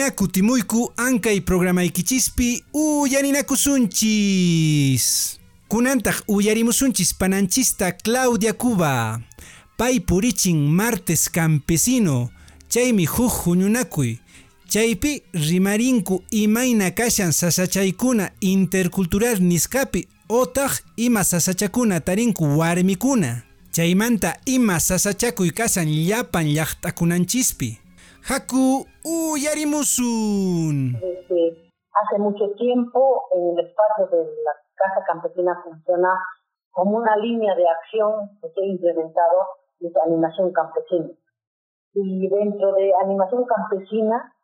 Ñakutimuiku 0.09 0.93
ankay 0.97 1.41
programaykicispi 1.41 2.65
uyarinakusunchis. 2.73 5.39
Kunantaq 5.69 6.23
uyarimusunchis 6.29 7.15
pananchista 7.15 7.93
Claudia 7.93 8.53
Cuba. 8.53 9.21
Pay 9.77 10.01
purichin 10.01 10.67
martes 10.67 11.31
campesino. 11.31 12.31
Chaymi 12.69 13.05
huk. 13.05 13.59
Chaypi 14.69 15.23
rimarinku 15.35 16.25
imayna 16.31 16.91
kashan 16.91 17.33
sasachaykuna 17.33 18.31
intercultural 18.41 19.41
niskapi 19.41 20.09
otaq 20.29 20.73
ima 20.97 21.25
sasachakuna 21.25 22.01
tarinku 22.01 22.59
warmikuna. 22.59 23.43
Chaymanta 23.73 24.37
ima 24.47 24.81
sasachakuy 24.81 25.51
kasan 25.51 25.89
llapan 25.89 26.55
llaqtakunanchispi. 26.55 27.79
Haku 28.27 28.85
Uyarimusun. 29.05 30.99
Desde 31.01 31.71
hace 31.95 32.19
mucho 32.19 32.51
tiempo 32.57 33.29
en 33.33 33.59
el 33.59 33.67
espacio 33.67 34.07
de 34.09 34.25
la 34.43 34.53
Casa 34.75 35.05
Campesina 35.07 35.61
funciona 35.63 36.11
como 36.71 36.99
una 36.99 37.17
línea 37.17 37.55
de 37.55 37.69
acción 37.69 38.39
que 38.41 38.49
ha 38.49 38.67
implementado 38.67 39.47
de 39.81 39.91
animación 40.05 40.53
campesina. 40.53 41.11
Y 41.95 42.29
dentro 42.29 42.73
de 42.73 42.93
animación 43.03 43.45
campesina 43.45 44.35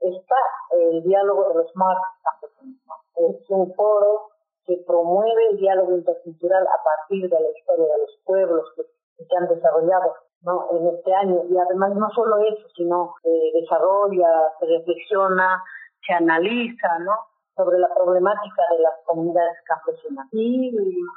está 0.00 0.36
el 0.80 1.02
diálogo 1.02 1.48
de 1.48 1.54
los 1.56 1.76
más 1.76 1.96
campesinos. 2.22 2.80
Es 3.16 3.50
un 3.50 3.74
foro 3.74 4.30
que 4.64 4.82
promueve 4.86 5.48
el 5.50 5.58
diálogo 5.58 5.96
intercultural 5.96 6.66
a 6.66 6.82
partir 6.84 7.28
de 7.28 7.40
la 7.40 7.50
historia 7.50 7.86
de 7.86 7.98
los 7.98 8.18
pueblos 8.24 8.64
que 8.76 9.24
se 9.24 9.36
han 9.36 9.48
desarrollado 9.48 10.14
¿no? 10.42 10.68
en 10.72 10.88
este 10.94 11.14
año. 11.14 11.42
Y 11.48 11.56
además 11.56 11.94
no 11.94 12.10
solo 12.10 12.38
eso, 12.38 12.66
sino 12.76 13.14
se 13.22 13.30
desarrolla, 13.60 14.28
se 14.58 14.66
reflexiona, 14.66 15.62
se 16.06 16.14
analiza 16.14 16.98
¿no? 17.00 17.12
sobre 17.56 17.78
la 17.78 17.92
problemática 17.94 18.62
de 18.76 18.82
las 18.82 18.94
comunidades 19.04 19.58
campesinas. 19.66 20.26
Y 20.32 20.72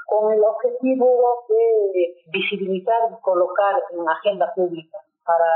con 0.08 0.34
el 0.34 0.44
objetivo 0.44 1.46
de 1.50 2.16
visibilizar 2.32 3.12
y 3.12 3.22
colocar 3.22 3.84
en 3.92 4.10
agenda 4.10 4.52
pública 4.56 4.98
para 5.26 5.52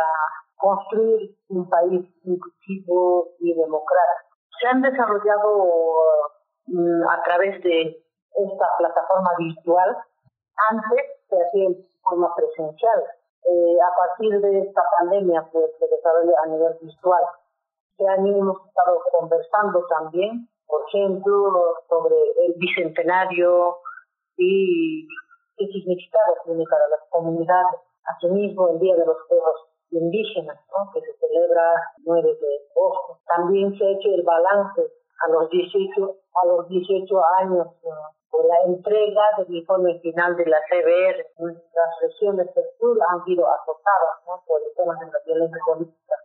construir 0.57 1.35
un 1.49 1.69
país 1.69 2.05
inclusivo 2.23 3.29
y 3.39 3.53
democrático. 3.53 4.35
Se 4.61 4.67
han 4.67 4.81
desarrollado 4.81 5.67
mm, 6.67 7.03
a 7.09 7.23
través 7.23 7.61
de 7.63 8.05
esta 8.35 8.65
plataforma 8.77 9.29
virtual 9.37 9.97
Antes 10.69 11.05
se 11.29 11.35
hacía 11.35 11.67
en 11.67 11.75
forma 12.01 12.33
presencial. 12.35 13.03
Eh, 13.45 13.77
a 13.77 13.91
partir 13.95 14.41
de 14.41 14.59
esta 14.59 14.81
pandemia, 14.97 15.47
pues 15.51 15.69
se 15.77 15.87
desarrolla 15.87 16.33
a 16.43 16.47
nivel 16.47 16.73
virtual. 16.81 17.23
Este 17.91 18.07
año 18.09 18.35
hemos 18.37 18.57
estado 18.65 18.99
conversando 19.11 19.85
también, 19.87 20.49
por 20.65 20.81
ejemplo, 20.87 21.77
sobre 21.87 22.15
el 22.45 22.53
bicentenario 22.57 23.77
y 24.37 25.07
qué 25.57 25.67
significado 25.67 26.35
tiene 26.45 26.63
para 26.69 26.87
las 26.89 27.07
comunidades. 27.09 27.81
Asimismo, 28.17 28.69
el 28.69 28.79
Día 28.79 28.95
de 28.95 29.05
los 29.05 29.17
Pueblos 29.29 29.69
Indígenas, 29.91 30.59
¿no? 30.71 30.91
que 30.91 31.01
se 31.01 31.13
celebra 31.19 31.71
el 31.97 32.03
9 32.03 32.27
de 32.27 32.67
agosto. 32.71 33.19
También 33.27 33.77
se 33.77 33.85
ha 33.85 33.91
hecho 33.91 34.09
el 34.09 34.23
balance 34.23 34.81
a 35.23 35.31
los 35.31 35.49
18, 35.49 36.17
a 36.43 36.47
los 36.47 36.67
18 36.67 37.25
años 37.39 37.67
de 37.81 38.47
la 38.47 38.61
entrega 38.65 39.21
del 39.37 39.55
informe 39.55 39.99
final 39.99 40.35
de 40.35 40.45
la 40.45 40.57
CBR. 40.69 41.17
Las 41.39 41.91
regiones 42.01 42.53
del 42.53 42.65
sur 42.79 42.97
han 43.09 43.23
sido 43.25 43.47
azotadas 43.47 44.43
por 44.45 44.61
el 44.61 44.75
tema 44.75 44.93
de 44.99 45.11
la 45.11 45.19
violencia 45.25 45.59
política 45.65 46.15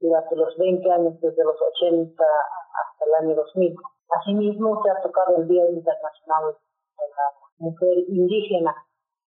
durante 0.00 0.36
los 0.36 0.56
20 0.56 0.90
años, 0.90 1.20
desde 1.20 1.44
los 1.44 1.56
80 1.60 2.22
hasta 2.22 3.04
el 3.04 3.24
año 3.24 3.34
2000. 3.34 3.76
Asimismo, 4.20 4.82
se 4.82 4.90
ha 4.90 5.02
tocado 5.02 5.36
el 5.36 5.48
Día 5.48 5.68
Internacional 5.70 6.54
de 6.54 7.04
la 7.08 7.24
Mujer 7.58 7.98
Indígena. 8.08 8.74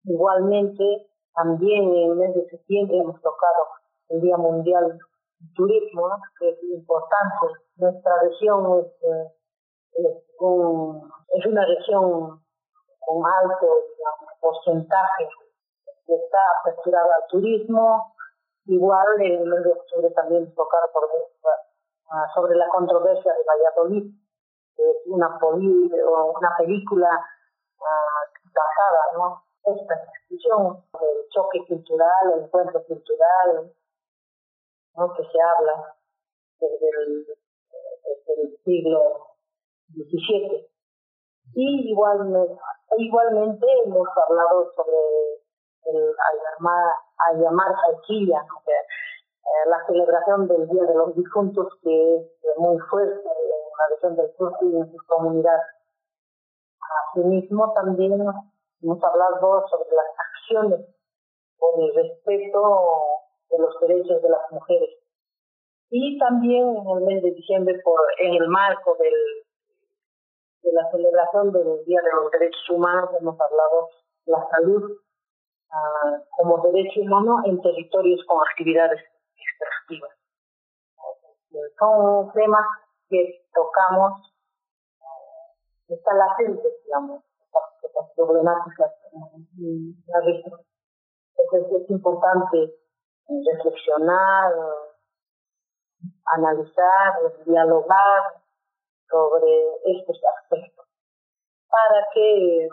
Igualmente, 0.03 1.07
también 1.33 1.95
en 1.95 2.11
el 2.11 2.15
mes 2.15 2.35
de 2.35 2.49
septiembre 2.49 2.97
hemos 2.97 3.21
tocado 3.21 3.67
el 4.09 4.21
Día 4.21 4.37
Mundial 4.37 4.99
Turismo, 5.55 6.09
que 6.39 6.49
es 6.49 6.63
importante. 6.63 7.47
Nuestra 7.77 8.21
región 8.21 8.79
es, 8.79 8.87
eh, 9.03 9.33
es, 11.33 11.45
una 11.45 11.65
región 11.65 12.41
con 12.99 13.23
alto 13.25 13.67
porcentaje 14.41 15.29
que 16.05 16.15
está 16.15 16.39
aperturada 16.61 17.15
al 17.15 17.27
turismo. 17.29 18.15
Igual 18.65 19.21
en 19.21 19.41
el 19.41 19.45
mes 19.45 19.63
de 19.63 19.71
octubre 19.71 20.09
también 20.11 20.53
tocar 20.53 20.81
por, 20.93 21.05
uh, 21.05 22.33
sobre 22.35 22.55
la 22.55 22.67
controversia 22.69 23.33
de 23.33 23.43
Valladolid, 23.43 24.13
que 24.75 24.83
es 24.83 24.97
una, 25.07 25.39
una 25.41 26.55
película 26.57 27.09
uh, 27.79 29.17
¿no? 29.17 29.43
esta 29.65 29.95
discusión 30.29 30.83
del 30.99 31.29
choque 31.29 31.65
cultural, 31.67 32.33
el 32.35 32.43
encuentro 32.43 32.83
cultural, 32.85 33.71
¿no? 34.95 35.13
que 35.13 35.23
se 35.23 35.41
habla 35.41 35.95
desde 36.59 36.89
el, 36.89 38.59
siglo 38.63 39.35
XVII. 39.93 40.67
Y 41.55 41.91
igual, 41.91 42.19
igualmente 42.97 43.65
hemos 43.83 44.07
hablado 44.15 44.71
sobre 44.75 44.97
el 45.85 46.15
Ayamar 47.27 47.75
Alquilla, 47.87 48.45
eh, 49.49 49.69
la 49.69 49.83
celebración 49.87 50.47
del 50.47 50.67
Día 50.69 50.83
de 50.83 50.93
los 50.93 51.15
Difuntos, 51.15 51.73
que 51.81 52.17
es 52.17 52.57
muy 52.57 52.77
fuerte 52.89 53.19
en 53.19 53.49
la 53.77 53.95
región 53.95 54.15
del 54.15 54.35
sur 54.37 54.53
y 54.61 54.77
en 54.77 54.91
sus 54.91 55.01
comunidades. 55.07 55.63
Asimismo, 57.09 57.73
también 57.73 58.13
hemos 58.13 59.03
hablado 59.03 59.67
sobre 59.67 59.89
las 59.95 60.05
acciones 60.17 60.85
por 61.57 61.79
el 61.81 61.95
respeto 61.95 63.28
de 63.49 63.57
los 63.57 63.79
derechos 63.81 64.21
de 64.21 64.29
las 64.29 64.51
mujeres. 64.51 64.89
Y 65.89 66.17
también 66.19 66.77
en 66.77 66.89
el 66.89 67.01
mes 67.03 67.23
de 67.23 67.31
diciembre, 67.31 67.79
por, 67.83 67.99
en 68.19 68.35
el 68.35 68.47
marco 68.47 68.95
del, 68.99 69.13
de 70.61 70.73
la 70.73 70.89
celebración 70.91 71.51
del 71.51 71.83
Día 71.85 71.99
de 72.01 72.11
los 72.21 72.31
Derechos 72.31 72.69
Humanos, 72.69 73.09
hemos 73.19 73.39
hablado 73.39 73.89
de 74.25 74.31
la 74.31 74.47
salud 74.49 74.91
uh, 74.91 76.19
como 76.37 76.61
derecho 76.71 77.01
humano 77.01 77.41
en 77.45 77.59
territorios 77.61 78.23
con 78.27 78.39
actividades 78.51 79.01
extractivas. 79.35 80.11
Son 81.79 82.31
temas 82.33 82.65
que 83.09 83.41
tocamos, 83.53 84.31
está 85.87 86.13
latente, 86.13 86.69
digamos, 86.85 87.23
problemáticas 88.15 88.91
la 89.11 90.19
Entonces 90.19 91.81
es 91.81 91.89
importante 91.89 92.75
reflexionar, 93.29 94.53
analizar, 96.25 97.13
dialogar 97.45 98.41
sobre 99.09 99.51
estos 99.85 100.19
aspectos 100.37 100.85
para 101.69 102.05
que 102.13 102.69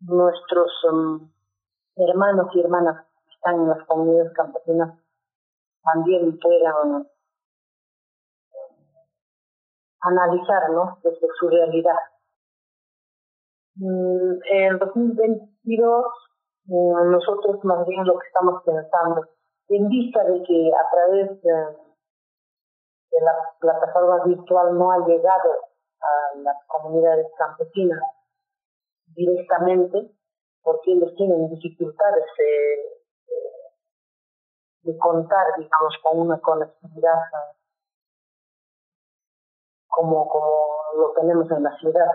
nuestros 0.00 0.70
um, 0.84 1.30
hermanos 1.96 2.48
y 2.54 2.60
hermanas 2.60 3.06
que 3.26 3.34
están 3.34 3.56
en 3.56 3.68
las 3.68 3.86
comunidades 3.86 4.32
campesinas 4.34 4.98
también 5.82 6.38
puedan 6.38 7.08
analizar 10.00 10.70
¿no? 10.70 10.98
desde 11.02 11.26
su 11.38 11.48
realidad 11.48 11.98
Mm, 13.78 14.38
en 14.50 14.78
2022 14.78 16.06
mm, 16.06 16.25
nosotros 16.68 17.64
más 17.64 17.86
bien 17.86 18.04
lo 18.04 18.18
que 18.18 18.26
estamos 18.26 18.62
pensando, 18.64 19.26
en 19.68 19.88
vista 19.88 20.24
de 20.24 20.42
que 20.42 20.70
a 20.72 20.90
través 20.90 21.42
de, 21.42 21.86
la 23.18 23.32
plataforma 23.58 24.24
virtual 24.24 24.76
no 24.76 24.92
ha 24.92 24.98
llegado 25.06 25.50
a 26.00 26.38
las 26.38 26.56
comunidades 26.66 27.26
campesinas 27.38 28.02
directamente, 29.06 30.10
porque 30.62 30.92
ellos 30.92 31.14
tienen 31.16 31.48
dificultades 31.48 32.24
de, 34.82 34.98
contar, 34.98 35.46
digamos, 35.56 35.94
con 36.02 36.20
una 36.20 36.38
conectividad 36.40 37.18
como, 39.88 40.28
como 40.28 40.66
lo 40.96 41.12
tenemos 41.12 41.50
en 41.50 41.62
la 41.62 41.76
ciudad. 41.78 42.12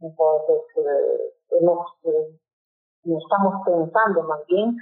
Entonces, 0.00 0.62
eh, 0.76 1.34
hemos, 1.50 1.86
eh, 2.04 2.38
estamos 3.04 3.62
pensando 3.64 4.22
más 4.22 4.46
bien 4.46 4.76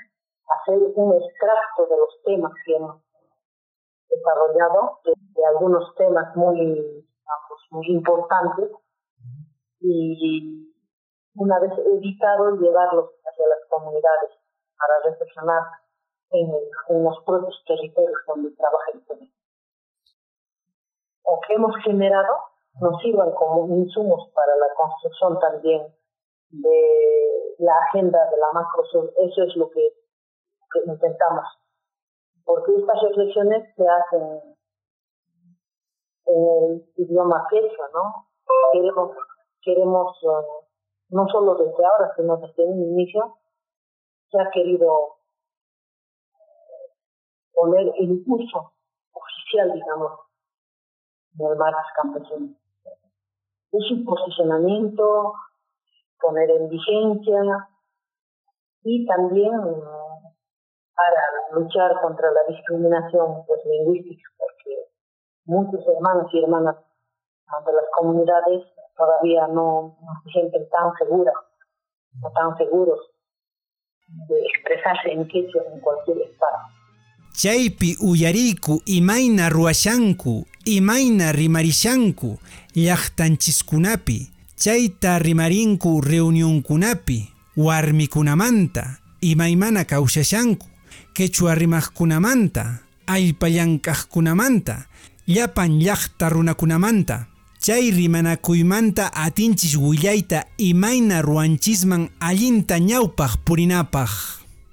hacer 0.61 0.79
un 0.95 1.15
extracto 1.15 1.87
de 1.87 1.97
los 1.97 2.23
temas 2.25 2.53
que 2.65 2.77
hemos 2.77 3.01
desarrollado, 4.09 5.01
de, 5.05 5.45
algunos 5.47 5.95
temas 5.95 6.35
muy, 6.37 7.07
muy 7.71 7.87
importantes, 7.87 8.71
y 9.81 10.75
una 11.37 11.59
vez 11.61 11.73
editado, 11.79 12.57
llevarlos 12.57 13.11
hacia 13.25 13.47
las 13.47 13.59
comunidades 13.71 14.33
para 14.77 15.11
reflexionar 15.11 15.63
en, 16.33 17.05
los 17.05 17.25
propios 17.25 17.63
territorios 17.67 18.19
donde 18.27 18.51
trabaja 18.51 18.91
el 18.93 19.07
tema. 19.07 19.27
O 21.23 21.41
que 21.47 21.55
hemos 21.55 21.75
generado 21.85 22.35
nos 22.81 23.01
sirvan 23.01 23.33
como 23.33 23.67
insumos 23.77 24.29
para 24.35 24.55
la 24.57 24.75
construcción 24.77 25.39
también 25.39 25.95
de 26.51 27.55
la 27.59 27.73
agenda 27.89 28.19
de 28.31 28.37
la 28.37 28.53
macrosur. 28.53 29.13
Eso 29.19 29.43
es 29.43 29.57
lo 29.57 29.71
que, 29.71 29.95
intentamos. 30.87 31.45
Porque 32.45 32.75
estas 32.77 33.01
reflexiones 33.03 33.75
se 33.77 33.85
hacen 33.89 34.57
en 36.27 36.47
el 36.47 36.85
idioma 36.97 37.47
quechua, 37.51 37.89
¿no? 37.93 38.27
Queremos, 38.73 39.17
queremos 39.63 40.17
eh, 40.23 40.67
no 41.11 41.27
solo 41.29 41.55
desde 41.57 41.85
ahora, 41.85 42.13
sino 42.17 42.37
desde 42.37 42.65
un 42.65 42.83
inicio, 42.83 43.37
se 44.31 44.41
ha 44.41 44.51
querido 44.51 45.17
poner 47.53 47.93
el 47.99 48.23
uso 48.27 48.73
oficial, 49.13 49.73
digamos, 49.73 50.13
del 51.33 51.57
marcas 51.57 51.87
campesino 51.95 52.61
es 53.73 53.89
su 53.89 54.05
posicionamiento, 54.05 55.35
poner 56.21 56.51
en 56.51 56.69
vigencia 56.69 57.69
y 58.83 59.07
también 59.07 59.61
para 61.01 61.61
luchar 61.61 62.01
contra 62.03 62.31
la 62.31 62.41
discriminación 62.49 63.45
pues, 63.47 63.61
lingüística, 63.65 64.31
porque 64.39 64.91
muchos 65.45 65.81
hermanos 65.89 66.31
y 66.33 66.43
hermanas 66.43 66.77
de 67.67 67.73
las 67.73 67.85
comunidades 67.97 68.63
todavía 68.97 69.47
no, 69.49 69.97
se 70.25 70.31
sienten 70.31 70.69
tan 70.69 70.93
seguras 70.99 71.35
o 72.23 72.31
tan 72.33 72.57
seguros 72.59 72.99
de 74.29 74.41
expresarse 74.41 75.13
en 75.13 75.27
quechua 75.27 75.63
en 75.73 75.81
cualquier 75.81 76.19
espacio. 76.19 76.81
Chaypi 77.33 77.97
uyariku 78.03 78.83
imayna 78.87 79.49
ruwashanku, 79.49 80.45
imayna 80.65 81.33
rimarishanku, 81.33 82.39
llaqtanchiskunapi, 82.75 84.30
chayta 84.61 85.19
rimarinku 85.19 86.03
reunionkunapi, 86.03 87.31
warmikunamanta, 87.57 88.99
imaymana 89.23 89.87
kawshashanku, 89.87 90.67
quechua 91.15 91.55
rimaqkunamanta, 91.55 92.83
allpallankaqkunamanta, 93.07 94.87
llapan 95.27 95.81
llaqta 95.81 96.29
runakunamanta, 96.29 97.27
Chay 97.61 97.91
rimanakuymanta 97.91 99.11
atinchis 99.15 99.77
willaita 99.77 100.47
imayna 100.57 101.23
ruanchisman 101.23 102.11
allinta 102.21 102.79
ñawpaj 102.79 103.37
purinapaj. 103.45 104.11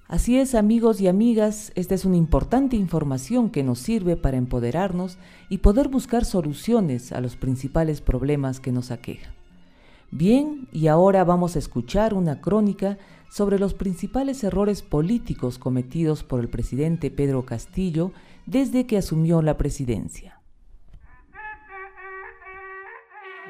Así 0.08 0.38
es, 0.38 0.56
amigos 0.56 1.02
y 1.02 1.08
amigas, 1.08 1.72
esta 1.76 1.96
es 1.96 2.06
una 2.06 2.16
importante 2.16 2.78
información 2.78 3.50
que 3.50 3.64
nos 3.64 3.80
sirve 3.80 4.16
para 4.16 4.38
empoderarnos 4.38 5.18
y 5.50 5.58
poder 5.60 5.90
buscar 5.90 6.24
soluciones 6.24 7.12
a 7.12 7.20
los 7.20 7.36
principales 7.36 8.00
problemas 8.00 8.62
que 8.62 8.72
nos 8.72 8.92
aquejan. 8.92 9.37
Bien, 10.12 10.68
y 10.72 10.88
ahora 10.88 11.24
vamos 11.26 11.56
a 11.56 11.60
escuchar 11.60 12.14
una 12.14 12.40
crónica 12.40 12.98
sobre 13.30 13.60
los 13.60 13.74
principales 13.74 14.44
errores 14.44 14.82
políticos 14.82 15.60
cometidos 15.60 16.24
por 16.24 16.40
el 16.40 16.48
presidente 16.48 17.12
Pedro 17.12 17.46
Castillo 17.46 18.14
desde 18.46 18.88
que 18.88 18.98
asumió 18.98 19.42
la 19.42 19.58
presidencia. 19.58 20.40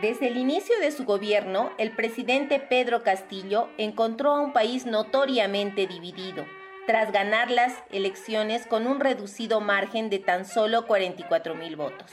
Desde 0.02 0.28
el 0.28 0.38
inicio 0.38 0.76
de 0.80 0.92
su 0.92 1.06
gobierno, 1.06 1.72
el 1.78 1.92
presidente 1.92 2.60
Pedro 2.60 3.04
Castillo 3.04 3.68
encontró 3.78 4.32
a 4.32 4.42
un 4.42 4.54
país 4.54 4.86
notoriamente 4.86 5.88
dividido, 5.88 6.46
tras 6.86 7.12
ganar 7.12 7.52
las 7.52 7.74
elecciones 7.92 8.66
con 8.68 8.88
un 8.88 9.00
reducido 9.00 9.60
margen 9.60 10.10
de 10.10 10.20
tan 10.20 10.46
solo 10.46 10.86
44 10.86 11.56
mil 11.56 11.76
votos. 11.76 12.12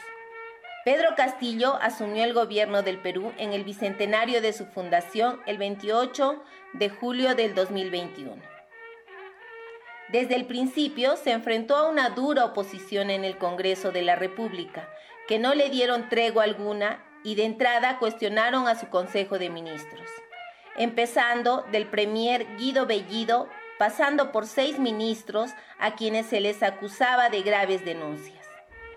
Pedro 0.85 1.15
Castillo 1.17 1.79
asumió 1.81 2.25
el 2.25 2.35
gobierno 2.35 2.83
del 2.83 2.99
Perú 2.99 3.33
en 3.39 3.55
el 3.55 3.65
bicentenario 3.65 4.43
de 4.43 4.53
su 4.53 4.67
fundación 4.67 5.41
el 5.47 5.57
28 5.57 6.43
de 6.75 6.91
julio 6.91 7.35
del 7.35 7.55
2021. 7.55 8.37
Desde 10.11 10.35
el 10.35 10.45
principio 10.45 11.17
se 11.17 11.31
enfrentó 11.33 11.75
a 11.77 11.89
una 11.89 12.11
dura 12.11 12.45
oposición 12.45 13.09
en 13.09 13.25
el 13.25 13.39
Congreso 13.39 13.93
de 13.93 14.03
la 14.03 14.15
República, 14.15 14.87
que 15.27 15.39
no 15.39 15.55
le 15.55 15.71
dieron 15.71 16.11
tregua 16.11 16.45
alguna 16.45 17.03
y 17.25 17.35
de 17.35 17.47
entrada 17.47 17.99
cuestionaron 17.99 18.69
a 18.69 18.79
su 18.79 18.91
Consejo 18.91 19.39
de 19.39 19.49
Ministros, 19.49 20.11
empezando 20.77 21.65
del 21.73 21.87
Premier 21.87 22.47
Guido 22.59 22.85
Bellido, 22.85 23.49
pasando 23.79 24.33
por 24.33 24.47
seis 24.47 24.79
ministros 24.79 25.51
a 25.79 25.95
quienes 25.95 26.27
se 26.27 26.43
les 26.43 26.63
acusaba 26.63 27.31
de 27.31 27.41
graves 27.41 27.87
denuncias. 27.87 28.44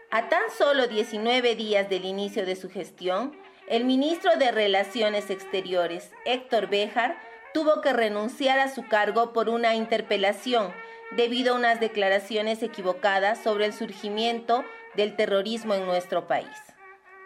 A 0.10 0.30
tan 0.30 0.43
solo 0.58 0.88
19 0.88 1.56
días 1.56 1.89
del 1.89 2.06
inicio 2.06 2.46
de 2.46 2.56
su 2.56 2.70
gestión, 2.70 3.38
el 3.67 3.84
ministro 3.84 4.38
de 4.38 4.52
Relaciones 4.52 5.30
Exteriores, 5.30 6.12
Héctor 6.24 6.67
Béjar, 6.67 7.20
tuvo 7.54 7.82
que 7.82 7.91
renunciar 7.91 8.58
a 8.60 8.74
su 8.74 8.88
cargo 8.88 9.34
por 9.34 9.50
una 9.50 9.76
interpelación 9.76 10.72
debido 11.17 11.54
a 11.54 11.58
unas 11.58 11.82
declaraciones 11.82 12.63
equivocadas 12.63 13.43
sobre 13.43 13.65
el 13.65 13.74
surgimiento 13.74 14.63
del 14.96 15.17
terrorismo 15.17 15.74
en 15.74 15.86
nuestro 15.86 16.26
país. 16.26 16.58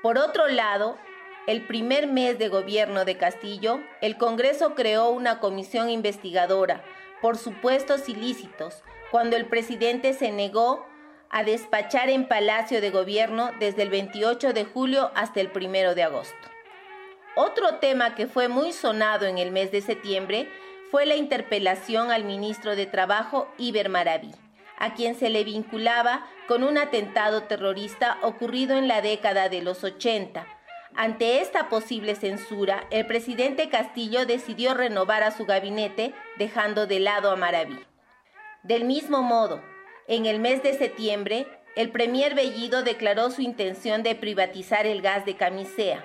Por 0.02 0.18
otro 0.18 0.48
lado, 0.48 0.98
el 1.46 1.68
primer 1.68 2.08
mes 2.08 2.40
de 2.40 2.48
gobierno 2.48 3.06
de 3.06 3.16
Castillo, 3.16 3.80
el 4.02 4.18
Congreso 4.18 4.74
creó 4.74 5.10
una 5.10 5.40
comisión 5.40 5.92
investigadora 5.92 6.84
por 7.22 7.38
supuestos 7.38 8.10
ilícitos, 8.10 8.82
cuando 9.12 9.36
el 9.36 9.46
presidente 9.46 10.14
se 10.14 10.32
negó 10.32 10.84
a 11.32 11.44
despachar 11.44 12.10
en 12.10 12.28
Palacio 12.28 12.82
de 12.82 12.90
Gobierno 12.90 13.52
desde 13.60 13.84
el 13.84 13.90
28 13.90 14.54
de 14.54 14.66
julio 14.66 15.12
hasta 15.16 15.42
el 15.42 15.50
1 15.54 15.96
de 15.96 16.04
agosto. 16.04 16.36
Otro 17.36 17.76
tema 17.76 18.16
que 18.16 18.28
fue 18.28 18.48
muy 18.48 18.74
sonado 18.74 19.26
en 19.26 19.38
el 19.38 19.52
mes 19.52 19.72
de 19.72 19.82
septiembre 19.82 20.50
fue 20.92 21.06
la 21.06 21.16
interpelación 21.16 22.12
al 22.12 22.26
ministro 22.26 22.76
de 22.76 22.86
Trabajo, 22.86 23.48
Iber 23.58 23.90
Maraví 23.90 24.32
a 24.82 24.96
quien 24.96 25.14
se 25.14 25.30
le 25.30 25.44
vinculaba 25.44 26.26
con 26.48 26.64
un 26.64 26.80
atentado 26.80 27.44
terrorista 27.44 28.18
ocurrido 28.24 28.76
en 28.76 28.88
la 28.88 29.02
década 29.02 29.48
de 29.48 29.62
los 29.62 29.84
80. 29.84 30.48
Ante 30.96 31.40
esta 31.40 31.70
posible 31.70 32.16
censura, 32.16 32.88
el 32.90 33.06
presidente 33.06 33.70
Castillo 33.70 34.26
decidió 34.26 34.74
renovar 34.74 35.22
a 35.22 35.30
su 35.30 35.46
gabinete, 35.46 36.16
dejando 36.40 36.88
de 36.88 37.00
lado 37.00 37.30
a 37.30 37.36
Maraví. 37.36 37.80
Del 38.64 38.86
mismo 38.86 39.22
modo, 39.22 39.62
en 40.12 40.26
el 40.26 40.42
mes 40.42 40.62
de 40.62 40.74
septiembre, 40.74 41.48
el 41.78 41.90
premier 41.90 42.36
Bellido 42.36 42.84
declaró 42.84 43.32
su 43.32 43.42
intención 43.42 44.04
de 44.04 44.14
privatizar 44.14 44.86
el 44.86 45.02
gas 45.02 45.26
de 45.26 45.38
camisea. 45.38 46.04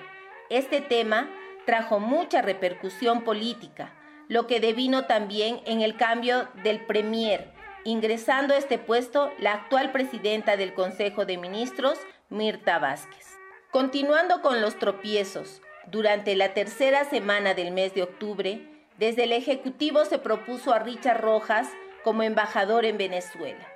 Este 0.49 0.79
tema 0.79 1.29
trajo 1.65 1.99
mucha 1.99 2.41
repercusión 2.41 3.25
política, 3.25 3.93
lo 4.29 4.47
que 4.47 4.61
devino 4.61 5.07
también 5.07 5.59
en 5.65 5.81
el 5.81 5.97
cambio 5.97 6.47
del 6.63 6.85
premier, 6.85 7.51
ingresando 7.83 8.53
a 8.53 8.57
este 8.57 8.77
puesto 8.77 9.29
la 9.39 9.51
actual 9.51 9.91
presidenta 9.91 10.55
del 10.55 10.73
Consejo 10.73 11.25
de 11.25 11.35
Ministros, 11.35 11.99
Mirta 12.29 12.79
Vázquez. 12.79 13.35
Continuando 13.71 14.41
con 14.41 14.61
los 14.61 14.79
tropiezos, 14.79 15.61
durante 15.87 16.37
la 16.37 16.53
tercera 16.53 17.03
semana 17.03 17.55
del 17.55 17.71
mes 17.71 17.93
de 17.93 18.03
octubre, 18.03 18.61
desde 18.97 19.25
el 19.25 19.33
Ejecutivo 19.33 20.05
se 20.05 20.17
propuso 20.17 20.71
a 20.71 20.79
Richard 20.79 21.19
Rojas 21.19 21.67
como 22.05 22.23
embajador 22.23 22.85
en 22.85 22.97
Venezuela. 22.97 23.67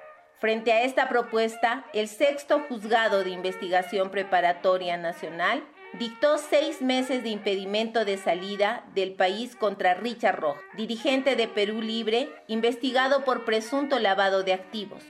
Frente 0.41 0.73
a 0.73 0.82
esta 0.82 1.08
propuesta, 1.08 1.86
el 1.93 2.08
sexto 2.08 2.62
juzgado 2.62 3.23
de 3.23 3.30
investigación 3.30 4.10
preparatoria 4.10 4.97
nacional 4.97 5.63
dictó 5.93 6.39
seis 6.39 6.82
meses 6.82 7.21
de 7.21 7.30
impedimento 7.30 8.06
de 8.06 8.17
salida 8.17 8.84
del 8.95 9.13
país 9.13 9.56
contra 9.56 9.93
Richard 9.93 10.39
Rojas, 10.39 10.63
dirigente 10.75 11.36
de 11.36 11.47
Perú 11.47 11.84
Libre, 11.84 12.27
investigado 12.47 13.23
por 13.23 13.45
presunto 13.45 13.99
lavado 13.99 14.41
de 14.41 14.54
activos. 14.54 15.04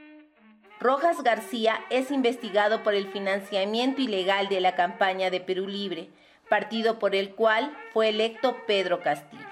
Rojas 0.82 1.24
García 1.24 1.80
es 1.90 2.12
investigado 2.12 2.84
por 2.84 2.94
el 2.94 3.08
financiamiento 3.08 4.02
ilegal 4.02 4.50
de 4.50 4.60
la 4.60 4.76
campaña 4.76 5.30
de 5.30 5.40
Perú 5.40 5.66
Libre, 5.66 6.10
partido 6.50 7.00
por 7.00 7.16
el 7.16 7.36
cual 7.36 7.74
fue 7.94 8.10
electo 8.10 8.58
Pedro 8.68 9.00
Castillo. 9.00 9.51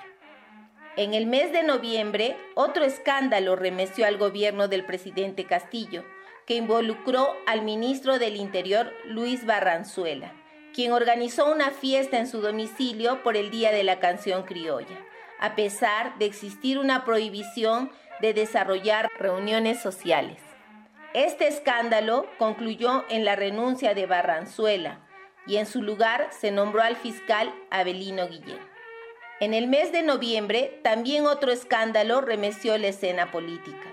En 0.99 1.13
el 1.13 1.27
mes 1.27 1.53
de 1.53 1.63
noviembre, 1.63 2.35
otro 2.55 2.83
escándalo 2.83 3.55
remeció 3.55 4.05
al 4.05 4.17
gobierno 4.17 4.67
del 4.67 4.83
presidente 4.83 5.45
Castillo, 5.45 6.03
que 6.45 6.55
involucró 6.55 7.38
al 7.47 7.62
ministro 7.62 8.19
del 8.19 8.35
Interior 8.35 8.91
Luis 9.05 9.45
Barranzuela 9.45 10.33
quien 10.73 10.91
organizó 10.91 11.51
una 11.51 11.71
fiesta 11.71 12.19
en 12.19 12.27
su 12.27 12.41
domicilio 12.41 13.23
por 13.23 13.35
el 13.38 13.49
Día 13.49 13.71
de 13.71 13.83
la 13.83 13.99
Canción 13.99 14.43
Criolla, 14.43 14.97
a 15.39 15.55
pesar 15.55 16.17
de 16.19 16.25
existir 16.25 16.77
una 16.77 17.05
prohibición 17.05 17.91
de 18.21 18.33
desarrollar 18.33 19.09
reuniones 19.17 19.81
sociales. 19.81 20.41
Este 21.13 21.47
escándalo 21.47 22.27
concluyó 22.38 23.05
en 23.09 23.25
la 23.25 23.35
renuncia 23.35 23.93
de 23.93 24.05
Barranzuela 24.05 24.99
y 25.47 25.57
en 25.57 25.65
su 25.65 25.81
lugar 25.81 26.27
se 26.31 26.51
nombró 26.51 26.81
al 26.81 26.95
fiscal 26.95 27.53
Abelino 27.71 28.27
Guillén. 28.27 28.78
En 29.41 29.54
el 29.54 29.67
mes 29.67 29.93
de 29.93 30.04
noviembre 30.04 30.80
también 30.84 31.25
otro 31.25 31.54
escándalo 31.54 32.19
remeció 32.19 32.78
la 32.78 32.88
escena 32.88 33.32
política, 33.32 33.88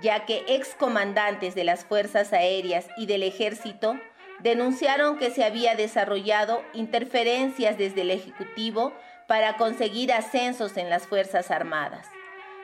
ya 0.00 0.24
que 0.24 0.44
excomandantes 0.48 1.54
de 1.54 1.64
las 1.64 1.84
Fuerzas 1.84 2.32
Aéreas 2.32 2.86
y 2.96 3.04
del 3.04 3.22
Ejército 3.22 3.98
denunciaron 4.38 5.18
que 5.18 5.30
se 5.30 5.44
había 5.44 5.74
desarrollado 5.74 6.62
interferencias 6.72 7.76
desde 7.76 8.00
el 8.00 8.10
Ejecutivo 8.10 8.94
para 9.26 9.58
conseguir 9.58 10.10
ascensos 10.10 10.78
en 10.78 10.88
las 10.88 11.06
Fuerzas 11.06 11.50
Armadas. 11.50 12.06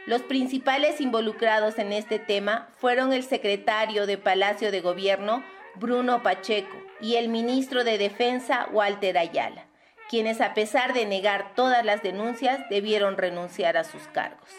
Los 0.07 0.23
principales 0.23 1.03
involucrados 1.03 1.79
en 1.79 1.93
este 1.93 2.19
tema 2.19 2.69
fueron 2.79 3.13
el 3.13 3.23
secretario 3.23 4.07
de 4.07 4.17
Palacio 4.17 4.71
de 4.71 4.81
Gobierno, 4.81 5.45
Bruno 5.75 6.23
Pacheco, 6.23 6.77
y 7.03 7.17
el 7.17 7.29
ministro 7.29 7.85
de 7.85 7.99
Defensa, 7.99 8.67
Walter 8.73 9.19
Ayala, 9.19 9.67
quienes 10.09 10.41
a 10.41 10.55
pesar 10.55 10.93
de 10.93 11.07
negar 11.07 11.55
todas 11.55 11.85
las 11.85 12.03
denuncias 12.03 12.61
debieron 12.69 13.17
renunciar 13.17 13.77
a 13.77 13.85
sus 13.85 14.03
cargos. 14.09 14.51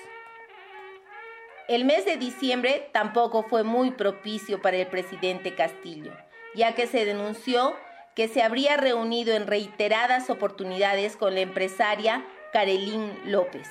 El 1.68 1.86
mes 1.86 2.06
de 2.06 2.18
diciembre 2.18 2.90
tampoco 2.92 3.44
fue 3.44 3.64
muy 3.64 3.92
propicio 3.92 4.62
para 4.62 4.78
el 4.78 4.88
presidente 4.88 5.56
Castillo 5.56 6.12
ya 6.56 6.74
que 6.74 6.88
se 6.88 7.06
denunció 7.06 7.76
que 8.16 8.28
se 8.28 8.42
habría 8.42 8.78
reunido 8.78 9.36
en 9.36 9.46
reiteradas 9.46 10.30
oportunidades 10.30 11.18
con 11.18 11.36
la 11.36 11.42
empresaria 11.42 12.26
Carelín 12.54 13.12
López, 13.26 13.68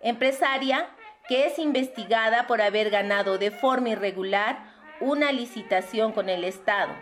empresaria 0.00 0.88
que 1.28 1.46
es 1.46 1.58
investigada 1.58 2.46
por 2.46 2.62
haber 2.62 2.90
ganado 2.90 3.38
de 3.38 3.50
forma 3.50 3.90
irregular 3.90 4.72
una 5.00 5.32
licitación 5.32 6.12
con 6.12 6.28
el 6.28 6.44
Estado, 6.44 6.94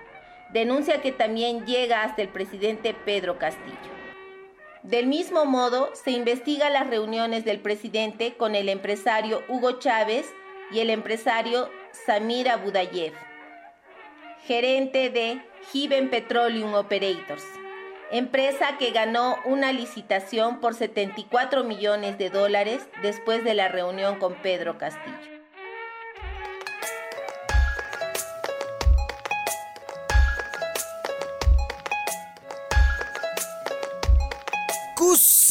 denuncia 0.52 1.00
que 1.00 1.12
también 1.12 1.66
llega 1.66 2.02
hasta 2.02 2.22
el 2.22 2.28
presidente 2.28 2.94
Pedro 2.94 3.38
Castillo. 3.38 3.76
Del 4.82 5.06
mismo 5.06 5.44
modo, 5.44 5.90
se 5.94 6.10
investiga 6.10 6.68
las 6.70 6.88
reuniones 6.88 7.44
del 7.44 7.60
presidente 7.60 8.34
con 8.36 8.54
el 8.54 8.68
empresario 8.68 9.42
Hugo 9.48 9.78
Chávez 9.78 10.26
y 10.72 10.80
el 10.80 10.90
empresario 10.90 11.70
Samir 12.06 12.48
Abudayev 12.48 13.12
gerente 14.46 15.08
de 15.10 15.40
Given 15.70 16.10
Petroleum 16.10 16.74
Operators, 16.74 17.44
empresa 18.10 18.76
que 18.76 18.90
ganó 18.90 19.36
una 19.44 19.72
licitación 19.72 20.60
por 20.60 20.74
74 20.74 21.62
millones 21.62 22.18
de 22.18 22.28
dólares 22.28 22.82
después 23.02 23.44
de 23.44 23.54
la 23.54 23.68
reunión 23.68 24.18
con 24.18 24.34
Pedro 24.34 24.78
Castillo. 24.78 25.41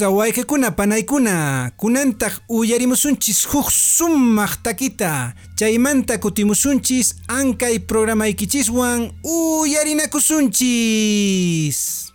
Kawsa 0.01 0.17
waykakuna 0.17 0.71
panaykuna 0.71 1.71
kunantaq 1.77 2.33
uyarimusunchis 2.49 3.45
huk 3.45 3.69
sumaq 3.69 4.63
takita. 4.63 5.33
Chaymanta 5.55 6.17
kutimusunchis 6.17 7.15
ankay 7.27 7.79
programaykichiswan 7.79 9.11
uyarinakusunchis 9.23 12.10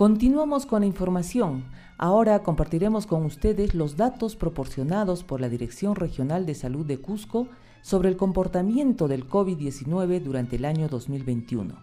Continuamos 0.00 0.64
con 0.64 0.80
la 0.80 0.86
información. 0.86 1.66
Ahora 1.98 2.42
compartiremos 2.42 3.06
con 3.06 3.26
ustedes 3.26 3.74
los 3.74 3.98
datos 3.98 4.34
proporcionados 4.34 5.24
por 5.24 5.42
la 5.42 5.50
Dirección 5.50 5.94
Regional 5.94 6.46
de 6.46 6.54
Salud 6.54 6.86
de 6.86 6.96
Cusco 6.96 7.48
sobre 7.82 8.08
el 8.08 8.16
comportamiento 8.16 9.08
del 9.08 9.28
COVID-19 9.28 10.22
durante 10.22 10.56
el 10.56 10.64
año 10.64 10.88
2021. 10.88 11.74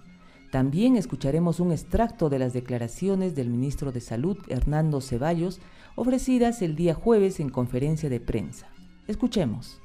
También 0.51 0.95
escucharemos 0.95 1.59
un 1.59 1.71
extracto 1.71 2.27
de 2.29 2.39
las 2.39 2.53
declaraciones 2.53 3.35
del 3.35 3.51
ministro 3.51 3.91
de 3.91 4.01
Salud, 4.01 4.39
Hernando 4.47 4.99
Ceballos, 4.99 5.59
ofrecidas 5.95 6.63
el 6.63 6.75
día 6.75 6.95
jueves 6.95 7.39
en 7.39 7.49
conferencia 7.49 8.09
de 8.09 8.19
prensa. 8.19 8.65
Escuchemos. 9.05 9.79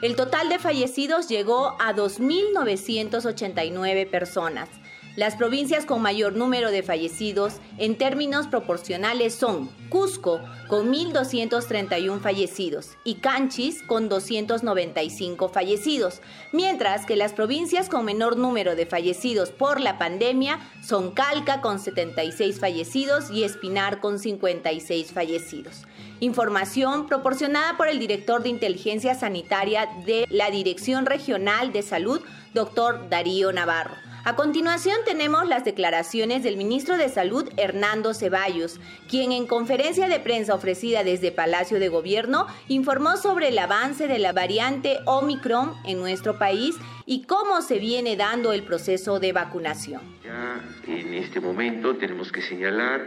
El 0.04 0.16
total 0.16 0.50
de 0.50 0.60
fallecidos 0.60 1.28
llegó 1.28 1.76
a 1.82 1.96
2.989 1.96 4.12
personas. 4.12 4.70
Las 5.18 5.36
provincias 5.36 5.86
con 5.86 6.02
mayor 6.02 6.38
número 6.38 6.72
de 6.72 6.84
fallecidos 6.84 7.56
en 7.78 7.98
términos 7.98 8.48
proporcionales 8.48 9.36
son 9.36 9.70
Cusco 9.90 10.40
con 10.70 10.90
1.231 10.94 12.22
fallecidos 12.22 12.92
y 13.04 13.16
Canchis 13.16 13.84
con 13.84 14.08
295 14.08 15.50
fallecidos, 15.50 16.22
mientras 16.54 17.06
que 17.06 17.18
las 17.18 17.34
provincias 17.34 17.90
con 17.90 18.06
menor 18.06 18.38
número 18.38 18.78
de 18.78 18.86
fallecidos 18.86 19.50
por 19.50 19.82
la 19.82 19.98
pandemia 19.98 20.60
son 20.82 21.12
Calca 21.12 21.60
con 21.60 21.80
76 21.80 22.62
fallecidos 22.62 23.30
y 23.32 23.44
Espinar 23.44 24.00
con 24.00 24.18
56 24.18 25.12
fallecidos. 25.12 25.84
Información 26.22 27.08
proporcionada 27.08 27.76
por 27.76 27.90
el 27.90 28.00
director 28.00 28.44
de 28.44 28.50
inteligencia 28.50 29.14
sanitaria 29.14 29.90
de 30.06 30.26
la 30.30 30.50
Dirección 30.52 31.06
Regional 31.06 31.74
de 31.74 31.82
Salud, 31.82 32.22
doctor 32.54 33.10
Darío 33.10 33.52
Navarro. 33.52 34.11
A 34.24 34.36
continuación 34.36 34.98
tenemos 35.04 35.48
las 35.48 35.66
declaraciones 35.66 36.44
del 36.44 36.56
ministro 36.56 36.96
de 36.98 37.10
Salud, 37.10 37.50
Hernando 37.58 38.14
Ceballos, 38.14 38.80
quien 39.10 39.32
en 39.32 39.48
conferencia 39.48 40.08
de 40.08 40.20
prensa 40.20 40.54
ofrecida 40.54 41.04
desde 41.04 41.32
Palacio 41.32 41.80
de 41.80 41.90
Gobierno 41.90 42.46
informó 42.68 43.18
sobre 43.18 43.48
el 43.48 43.58
avance 43.58 44.08
de 44.08 44.20
la 44.20 44.32
variante 44.32 45.00
Omicron 45.06 45.74
en 45.86 46.00
nuestro 46.00 46.38
país 46.38 46.76
y 47.08 47.24
cómo 47.24 47.64
se 47.64 47.80
viene 47.80 48.16
dando 48.16 48.54
el 48.54 48.62
proceso 48.62 49.20
de 49.20 49.34
vacunación. 49.34 50.02
Ya 50.24 50.62
en 50.86 51.16
este 51.16 51.40
momento 51.40 51.96
tenemos 51.96 52.32
que 52.32 52.44
señalar 52.44 53.02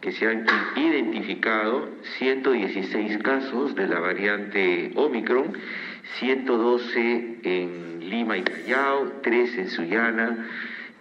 que 0.00 0.12
se 0.12 0.28
han 0.28 0.46
identificado 0.76 1.88
116 2.18 3.18
casos 3.18 3.74
de 3.74 3.88
la 3.88 3.98
variante 3.98 4.92
Omicron, 4.94 5.54
112 6.18 7.38
en 7.42 8.08
Lima 8.08 8.38
y 8.38 8.42
Callao, 8.42 9.20
tres 9.22 9.56
en 9.58 9.68
Sullana 9.68 10.46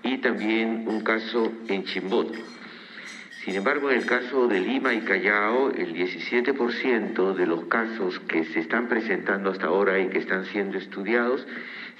y 0.03 0.17
también 0.17 0.83
un 0.87 1.01
caso 1.01 1.51
en 1.67 1.83
Chimbote. 1.85 2.39
Sin 3.43 3.55
embargo, 3.55 3.91
en 3.91 3.99
el 3.99 4.05
caso 4.07 4.47
de 4.47 4.59
Lima 4.59 4.93
y 4.93 5.01
Callao, 5.01 5.69
el 5.69 5.93
17% 5.93 7.35
de 7.35 7.45
los 7.45 7.65
casos 7.65 8.19
que 8.21 8.43
se 8.45 8.59
están 8.59 8.89
presentando 8.89 9.51
hasta 9.51 9.67
ahora 9.67 9.99
y 9.99 10.07
que 10.07 10.17
están 10.17 10.45
siendo 10.45 10.79
estudiados 10.79 11.45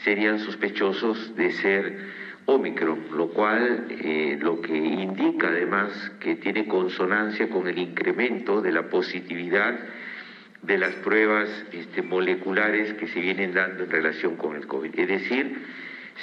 serían 0.04 0.40
sospechosos 0.40 1.36
de 1.36 1.52
ser 1.52 2.00
Omicron, 2.46 3.00
lo 3.12 3.30
cual 3.30 3.86
eh, 3.90 4.38
lo 4.42 4.62
que 4.62 4.76
indica 4.76 5.48
además 5.50 6.12
que 6.20 6.36
tiene 6.36 6.68
consonancia 6.68 7.50
con 7.50 7.68
el 7.68 7.78
incremento 7.78 8.62
de 8.62 8.72
la 8.72 8.90
positividad 8.90 9.80
de 10.66 10.78
las 10.78 10.94
pruebas 10.96 11.50
este, 11.72 12.02
moleculares 12.02 12.94
que 12.94 13.08
se 13.08 13.20
vienen 13.20 13.54
dando 13.54 13.84
en 13.84 13.92
relación 13.92 14.36
con 14.36 14.56
el 14.56 14.68
COVID. 14.68 15.00
Es 15.00 15.08
decir, 15.08 15.58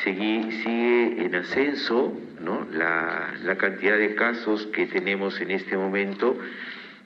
sigue 0.03 1.25
en 1.25 1.35
ascenso 1.35 2.19
¿no? 2.41 2.67
la, 2.73 3.35
la 3.43 3.57
cantidad 3.57 3.97
de 3.97 4.15
casos 4.15 4.67
que 4.67 4.87
tenemos 4.87 5.41
en 5.41 5.51
este 5.51 5.77
momento, 5.77 6.39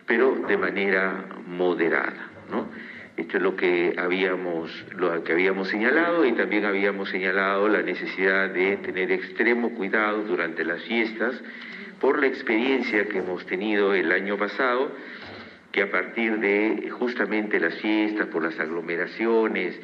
pero 0.07 0.37
de 0.46 0.57
manera 0.57 1.27
moderada. 1.46 2.31
¿no? 2.51 2.68
Esto 3.16 3.38
es 3.38 3.42
lo 3.42 3.57
que 3.57 3.94
habíamos, 3.99 4.70
lo 4.94 5.25
que 5.25 5.33
habíamos 5.33 5.68
señalado 5.68 6.25
y 6.25 6.33
también 6.33 6.64
habíamos 6.64 7.09
señalado 7.09 7.68
la 7.68 7.83
necesidad 7.83 8.51
de 8.51 8.77
tener 8.79 9.11
extremo 9.11 9.70
cuidado 9.70 10.22
durante 10.22 10.64
las 10.64 10.83
fiestas 10.83 11.35
por 12.01 12.20
la 12.20 12.27
experiencia 12.27 13.07
que 13.07 13.18
hemos 13.18 13.46
tenido 13.46 13.94
el 13.94 14.12
año 14.12 14.37
pasado 14.37 14.92
que 15.76 15.82
a 15.82 15.90
partir 15.90 16.38
de 16.38 16.88
justamente 16.88 17.60
las 17.60 17.74
fiestas, 17.74 18.28
por 18.28 18.42
las 18.42 18.58
aglomeraciones 18.58 19.78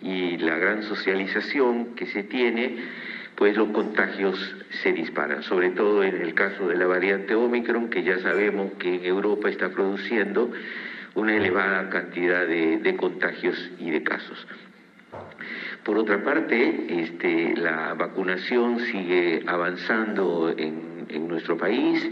y 0.00 0.36
la 0.36 0.56
gran 0.58 0.84
socialización 0.84 1.96
que 1.96 2.06
se 2.06 2.22
tiene, 2.22 2.76
pues 3.34 3.56
los 3.56 3.70
contagios 3.70 4.38
se 4.84 4.92
disparan, 4.92 5.42
sobre 5.42 5.70
todo 5.70 6.04
en 6.04 6.22
el 6.22 6.34
caso 6.34 6.68
de 6.68 6.76
la 6.76 6.86
variante 6.86 7.34
Omicron, 7.34 7.90
que 7.90 8.04
ya 8.04 8.20
sabemos 8.20 8.74
que 8.74 8.94
en 8.94 9.04
Europa 9.04 9.48
está 9.48 9.70
produciendo 9.70 10.52
una 11.16 11.34
elevada 11.34 11.90
cantidad 11.90 12.46
de, 12.46 12.94
contagios 12.96 13.72
y 13.80 13.90
de 13.90 14.04
casos. 14.04 14.46
Por 15.82 15.98
otra 15.98 16.22
parte, 16.22 17.02
este, 17.02 17.56
la 17.56 17.94
vacunación 17.94 18.78
sigue 18.78 19.42
avanzando 19.48 20.54
en, 20.56 21.06
en 21.08 21.26
nuestro 21.26 21.58
país. 21.58 22.08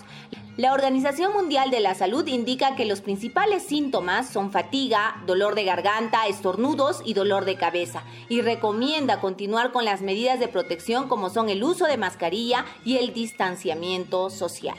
La 0.57 0.73
Organización 0.73 1.35
Mundial 1.35 1.71
de 1.71 1.81
la 1.81 1.95
Salud 1.95 2.27
indica 2.27 2.77
que 2.77 2.87
los 2.87 3.03
principales 3.03 3.63
síntomas 3.63 4.31
son 4.31 4.53
fatiga, 4.53 5.23
dolor 5.27 5.55
de 5.55 5.65
garganta, 5.65 6.27
estornudos 6.29 7.03
y 7.05 7.13
dolor 7.13 7.45
de 7.45 7.57
cabeza 7.57 8.05
y 8.31 8.41
recomienda 8.41 9.21
continuar 9.21 9.71
con 9.71 9.85
las 9.85 10.01
medidas 10.01 10.41
de 10.41 10.49
protección 10.49 11.09
como 11.09 11.29
son 11.29 11.51
el 11.51 11.63
uso 11.63 11.85
de 11.85 11.99
mascarilla 11.99 12.65
y 12.87 12.97
el 12.97 13.13
distanciamiento 13.13 14.31
social. 14.31 14.77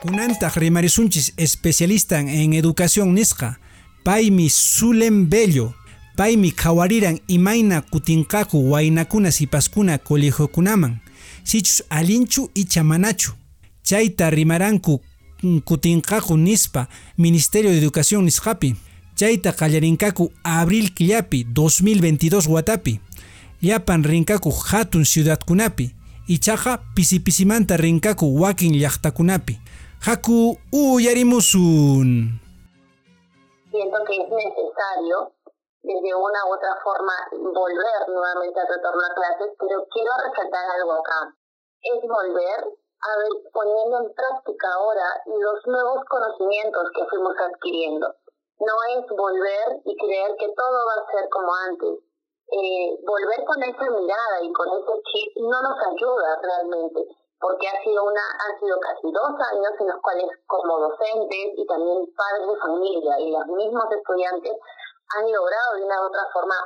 Kunanta 0.00 0.48
rimarisunchis 0.54 1.32
especialista 1.36 2.20
en 2.20 2.52
educación 2.52 3.14
nisqa, 3.14 3.58
paimi 4.04 4.48
Zulem 4.48 5.28
Bello, 5.28 5.74
paimi 6.16 6.52
khawariran 6.52 7.20
imaina 7.26 7.80
kutinkaku 7.80 8.70
waynakuna 8.70 9.32
sipaskuna 9.32 9.98
colegiokunaman, 9.98 11.00
sichus 11.42 11.82
alinchu 11.90 12.50
y 12.54 12.64
chamanachu. 12.64 13.32
Chaita 13.82 14.30
rimaranku 14.30 15.00
kutinkaku 15.64 16.36
nispa 16.36 16.88
Ministerio 17.16 17.70
de 17.70 17.78
Educación 17.78 18.24
nisqapi. 18.24 18.76
Chaita 19.16 19.52
qallarinkaku 19.52 20.32
abril 20.44 20.94
killapi 20.94 21.44
2022 21.44 22.48
watapi. 22.48 23.00
Llapan 23.62 24.04
rinkaku 24.04 24.50
hatun 24.50 25.04
ciudadkunapi. 25.04 25.90
Ichaqa 26.28 26.78
pisipisimanta 26.94 27.76
rinkaku 27.76 28.40
wakin 28.40 28.78
llaqtakunapi. 28.78 29.58
Haku 29.98 30.54
uyarimusun. 30.70 32.38
Siento 33.70 33.98
que 34.06 34.14
es 34.14 34.30
necesario 34.30 35.34
de 35.82 36.14
una 36.14 36.40
u 36.46 36.54
otra 36.54 36.78
forma 36.84 37.12
volver 37.34 38.00
nuevamente 38.06 38.60
a 38.60 38.66
retornar 38.66 39.10
a 39.10 39.14
clases, 39.14 39.50
pero 39.58 39.84
quiero 39.90 40.10
resaltar 40.22 40.70
algo 40.78 40.92
acá. 40.92 41.34
Es 41.82 42.00
volver 42.06 42.78
a 43.00 43.10
ver, 43.18 43.50
poniendo 43.52 43.98
en 44.06 44.14
práctica 44.14 44.66
ahora 44.74 45.22
los 45.26 45.66
nuevos 45.66 46.04
conocimientos 46.08 46.90
que 46.94 47.04
fuimos 47.10 47.34
adquiriendo. 47.36 48.06
No 48.60 48.74
es 48.94 49.06
volver 49.10 49.82
y 49.84 49.96
creer 49.98 50.36
que 50.38 50.48
todo 50.54 50.78
va 50.86 50.94
a 50.94 51.10
ser 51.10 51.28
como 51.28 51.54
antes. 51.54 51.98
Eh, 52.54 52.98
volver 53.04 53.44
con 53.44 53.62
esa 53.62 53.90
mirada 53.90 54.42
y 54.42 54.52
con 54.52 54.68
ese 54.78 54.94
chip 55.10 55.42
no 55.42 55.60
nos 55.60 55.78
ayuda 55.90 56.40
realmente 56.40 57.04
porque 57.40 57.68
ha 57.68 57.82
sido 57.82 58.04
una, 58.04 58.22
han 58.46 58.58
sido 58.58 58.78
casi 58.80 59.12
dos 59.12 59.32
años 59.52 59.72
en 59.78 59.88
los 59.88 60.00
cuales 60.02 60.26
como 60.46 60.78
docentes 60.78 61.54
y 61.54 61.66
también 61.66 62.06
padres 62.16 62.48
de 62.48 62.56
familia 62.58 63.18
y 63.20 63.30
los 63.30 63.46
mismos 63.46 63.86
estudiantes 63.90 64.52
han 65.16 65.32
logrado 65.32 65.76
de 65.76 65.84
una 65.84 66.02
u 66.02 66.06
otra 66.06 66.26
forma 66.32 66.56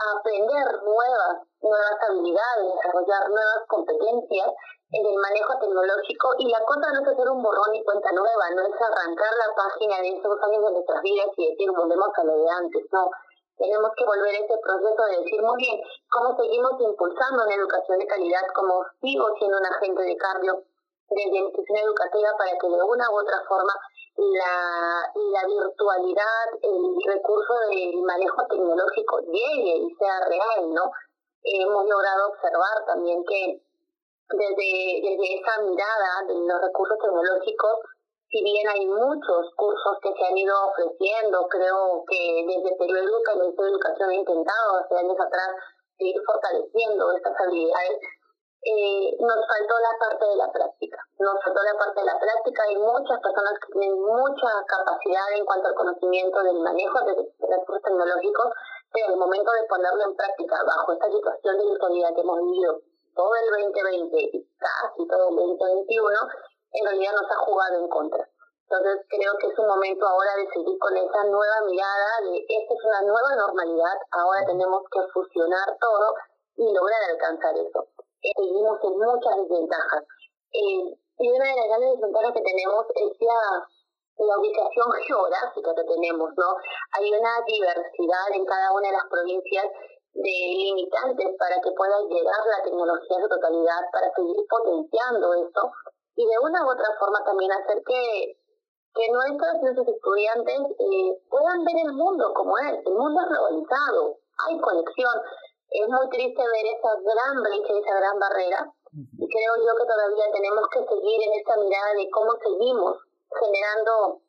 aprender 0.00 0.82
nuevas, 0.84 1.44
nuevas 1.60 1.96
habilidades, 2.08 2.74
desarrollar 2.74 3.28
nuevas 3.28 3.60
competencias 3.68 4.48
en 4.92 5.06
el 5.06 5.16
manejo 5.16 5.58
tecnológico. 5.60 6.34
Y 6.38 6.48
la 6.50 6.64
cosa 6.64 6.92
no 6.92 7.00
es 7.00 7.08
hacer 7.08 7.28
un 7.28 7.42
borrón 7.42 7.74
y 7.74 7.84
cuenta 7.84 8.10
nueva, 8.12 8.50
no 8.56 8.62
es 8.62 8.74
arrancar 8.80 9.32
la 9.36 9.54
página 9.54 10.00
de 10.00 10.08
esos 10.16 10.36
años 10.42 10.64
de 10.64 10.72
nuestras 10.72 11.02
vidas 11.02 11.28
y 11.36 11.50
decir 11.50 11.70
volvemos 11.70 12.08
a 12.16 12.24
lo 12.24 12.36
de 12.36 12.48
antes, 12.50 12.84
no 12.92 13.10
tenemos 13.60 13.92
que 13.94 14.04
volver 14.04 14.34
a 14.34 14.38
ese 14.40 14.56
proceso 14.56 15.02
de 15.04 15.16
decir 15.20 15.42
muy 15.42 15.56
bien 15.60 15.76
cómo 16.08 16.34
seguimos 16.36 16.80
impulsando 16.80 17.44
una 17.44 17.54
educación 17.54 17.98
de 17.98 18.06
calidad, 18.06 18.40
cómo 18.56 18.84
sigo 19.02 19.28
siendo 19.36 19.58
un 19.58 19.66
agente 19.66 20.02
de 20.02 20.16
cambio 20.16 20.64
desde 21.10 21.30
la 21.30 21.44
institución 21.44 21.78
educativa 21.84 22.30
para 22.38 22.56
que 22.56 22.68
de 22.68 22.82
una 22.82 23.10
u 23.10 23.20
otra 23.20 23.36
forma 23.46 23.74
la, 24.16 25.12
la 25.14 25.46
virtualidad, 25.46 26.46
el 26.62 26.82
recurso 27.06 27.52
del 27.68 28.02
manejo 28.02 28.46
tecnológico 28.48 29.20
llegue 29.28 29.76
y 29.76 29.94
sea 29.96 30.24
real, 30.24 30.72
¿no? 30.72 30.90
Hemos 31.42 31.84
logrado 31.84 32.28
observar 32.28 32.84
también 32.86 33.24
que 33.24 33.60
desde, 34.30 35.00
desde 35.02 35.40
esa 35.40 35.62
mirada 35.62 36.24
de 36.28 36.34
los 36.34 36.60
recursos 36.60 36.98
tecnológicos 36.98 37.80
si 38.30 38.42
bien 38.42 38.68
hay 38.68 38.86
muchos 38.86 39.50
cursos 39.56 39.98
que 40.02 40.12
se 40.14 40.24
han 40.24 40.38
ido 40.38 40.54
ofreciendo, 40.70 41.48
creo 41.48 42.04
que 42.06 42.46
desde 42.46 42.76
Perú 42.78 42.94
Educa, 42.94 43.32
el 43.32 43.38
Ministerio 43.40 43.64
de 43.64 43.70
Educación 43.74 44.10
ha 44.10 44.14
intentado 44.14 44.76
hace 44.78 44.94
años 44.94 45.18
atrás 45.18 45.50
seguir 45.98 46.16
fortaleciendo 46.24 47.12
estas 47.12 47.34
habilidades, 47.40 47.98
eh, 48.62 49.16
nos 49.18 49.40
faltó 49.48 49.74
la 49.80 49.94
parte 49.98 50.24
de 50.26 50.36
la 50.36 50.52
práctica. 50.52 50.98
Nos 51.18 51.42
faltó 51.42 51.60
la 51.64 51.78
parte 51.78 52.00
de 52.00 52.06
la 52.06 52.18
práctica. 52.20 52.62
Hay 52.68 52.76
muchas 52.76 53.18
personas 53.20 53.54
que 53.58 53.72
tienen 53.72 53.98
mucha 53.98 54.50
capacidad 54.68 55.32
en 55.34 55.44
cuanto 55.44 55.68
al 55.68 55.74
conocimiento 55.74 56.42
del 56.42 56.60
manejo 56.60 57.00
de, 57.04 57.14
recursos 57.40 57.82
tecnológicos, 57.82 58.52
pero 58.92 59.12
el 59.12 59.18
momento 59.18 59.50
de 59.52 59.66
ponerlo 59.66 60.04
en 60.04 60.16
práctica 60.16 60.56
bajo 60.62 60.92
esta 60.92 61.10
situación 61.10 61.58
de 61.58 61.66
virtualidad 61.66 62.14
que 62.14 62.20
hemos 62.20 62.38
vivido 62.42 62.80
todo 63.16 63.32
el 63.34 63.64
2020 63.64 64.16
y 64.16 64.46
casi 64.60 65.08
todo 65.08 65.30
el 65.30 65.36
2021, 65.36 66.20
en 66.72 66.84
realidad 66.84 67.12
nos 67.12 67.30
ha 67.30 67.38
jugado 67.44 67.78
en 67.80 67.88
contra. 67.88 68.28
Entonces 68.70 69.02
creo 69.10 69.32
que 69.38 69.48
es 69.48 69.58
un 69.58 69.66
momento 69.66 70.06
ahora 70.06 70.30
de 70.36 70.46
seguir 70.46 70.78
con 70.78 70.96
esa 70.96 71.24
nueva 71.24 71.58
mirada 71.66 72.10
de 72.22 72.38
esta 72.38 72.74
es 72.74 72.84
una 72.84 73.02
nueva 73.02 73.34
normalidad, 73.34 73.98
ahora 74.12 74.46
tenemos 74.46 74.82
que 74.92 75.00
fusionar 75.12 75.76
todo 75.80 76.14
y 76.54 76.72
lograr 76.72 77.02
alcanzar 77.10 77.56
eso. 77.58 77.88
Eh, 78.22 78.30
seguimos 78.36 78.78
en 78.84 78.94
muchas 78.94 79.36
desventajas. 79.42 80.04
Eh, 80.52 80.94
y 81.18 81.28
una 81.28 81.46
de 81.50 81.56
las 81.56 81.66
grandes 81.66 81.90
desventajas 81.98 82.32
que 82.32 82.46
tenemos 82.46 82.86
es 82.94 83.10
la, 83.18 83.42
la 84.22 84.38
ubicación 84.38 84.88
geográfica 85.02 85.74
que 85.74 85.84
tenemos, 85.90 86.30
¿no? 86.36 86.54
Hay 86.94 87.10
una 87.10 87.42
diversidad 87.46 88.28
en 88.34 88.44
cada 88.46 88.70
una 88.70 88.86
de 88.86 88.94
las 88.94 89.06
provincias 89.10 89.66
de 90.14 90.36
limitantes 90.62 91.26
para 91.38 91.58
que 91.58 91.70
pueda 91.72 91.98
llegar 92.06 92.40
la 92.46 92.62
tecnología 92.62 93.16
en 93.16 93.22
su 93.22 93.28
totalidad, 93.28 93.82
para 93.92 94.14
seguir 94.14 94.46
potenciando 94.48 95.34
eso 95.34 95.62
y 96.16 96.26
de 96.26 96.38
una 96.42 96.64
u 96.64 96.70
otra 96.70 96.88
forma 96.98 97.24
también 97.24 97.50
hacer 97.52 97.82
que, 97.86 98.36
que 98.94 99.12
nuestros, 99.12 99.62
nuestros 99.62 99.88
estudiantes 99.88 100.58
eh, 100.78 101.22
puedan 101.30 101.64
ver 101.64 101.76
el 101.86 101.92
mundo 101.92 102.32
como 102.34 102.58
es. 102.58 102.86
El 102.86 102.94
mundo 102.94 103.20
es 103.20 103.28
globalizado, 103.28 104.18
hay 104.46 104.60
conexión. 104.60 105.16
Es 105.70 105.88
muy 105.88 106.08
triste 106.10 106.42
ver 106.42 106.66
esa 106.66 106.90
gran 106.98 107.42
brecha, 107.42 107.72
esa 107.78 107.94
gran 107.94 108.18
barrera. 108.18 108.72
Y 108.92 109.28
creo 109.28 109.52
yo 109.62 109.72
que 109.78 109.86
todavía 109.86 110.26
tenemos 110.32 110.66
que 110.68 110.82
seguir 110.82 111.22
en 111.22 111.32
esta 111.38 111.56
mirada 111.56 111.94
de 111.94 112.10
cómo 112.10 112.32
seguimos 112.42 112.98
generando 113.30 114.20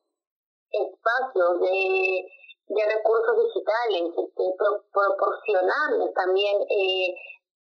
espacios 0.70 1.60
de, 1.60 2.26
de 2.68 2.86
recursos 2.86 3.36
digitales, 3.42 4.14
este, 4.16 4.44
proporcionarles 4.94 6.14
también 6.14 6.62
eh, 6.62 7.16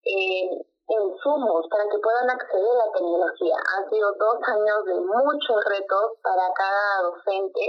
eh, 0.04 0.50
insumos 0.89 1.68
para 1.68 1.84
que 1.84 1.99
puedan 1.99 2.30
acceder 2.30 2.72
a 2.72 2.86
la 2.86 2.93
tecnología. 2.93 3.57
Han 3.76 3.91
sido 3.91 4.12
dos 4.16 4.39
años 4.49 4.84
de 4.86 4.97
muchos 5.01 5.64
retos 5.64 6.07
para 6.22 6.49
cada 6.57 7.03
docente, 7.03 7.61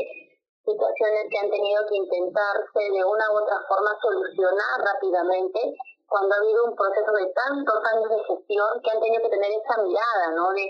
situaciones 0.63 1.28
que 1.30 1.39
han 1.39 1.51
tenido 1.51 1.86
que 1.88 1.95
intentarse 1.95 2.80
de 2.80 3.03
una 3.03 3.32
u 3.32 3.43
otra 3.43 3.59
forma 3.67 3.91
solucionar 4.01 4.80
rápidamente 4.80 5.59
cuando 6.07 6.34
ha 6.34 6.38
habido 6.39 6.65
un 6.65 6.76
proceso 6.76 7.11
de 7.11 7.28
tantos 7.34 7.80
años 7.93 8.09
de 8.09 8.24
gestión 8.24 8.82
que 8.82 8.91
han 8.91 8.99
tenido 8.99 9.22
que 9.24 9.30
tener 9.30 9.51
esa 9.51 9.82
mirada, 9.84 10.32
¿no? 10.36 10.49
De 10.51 10.65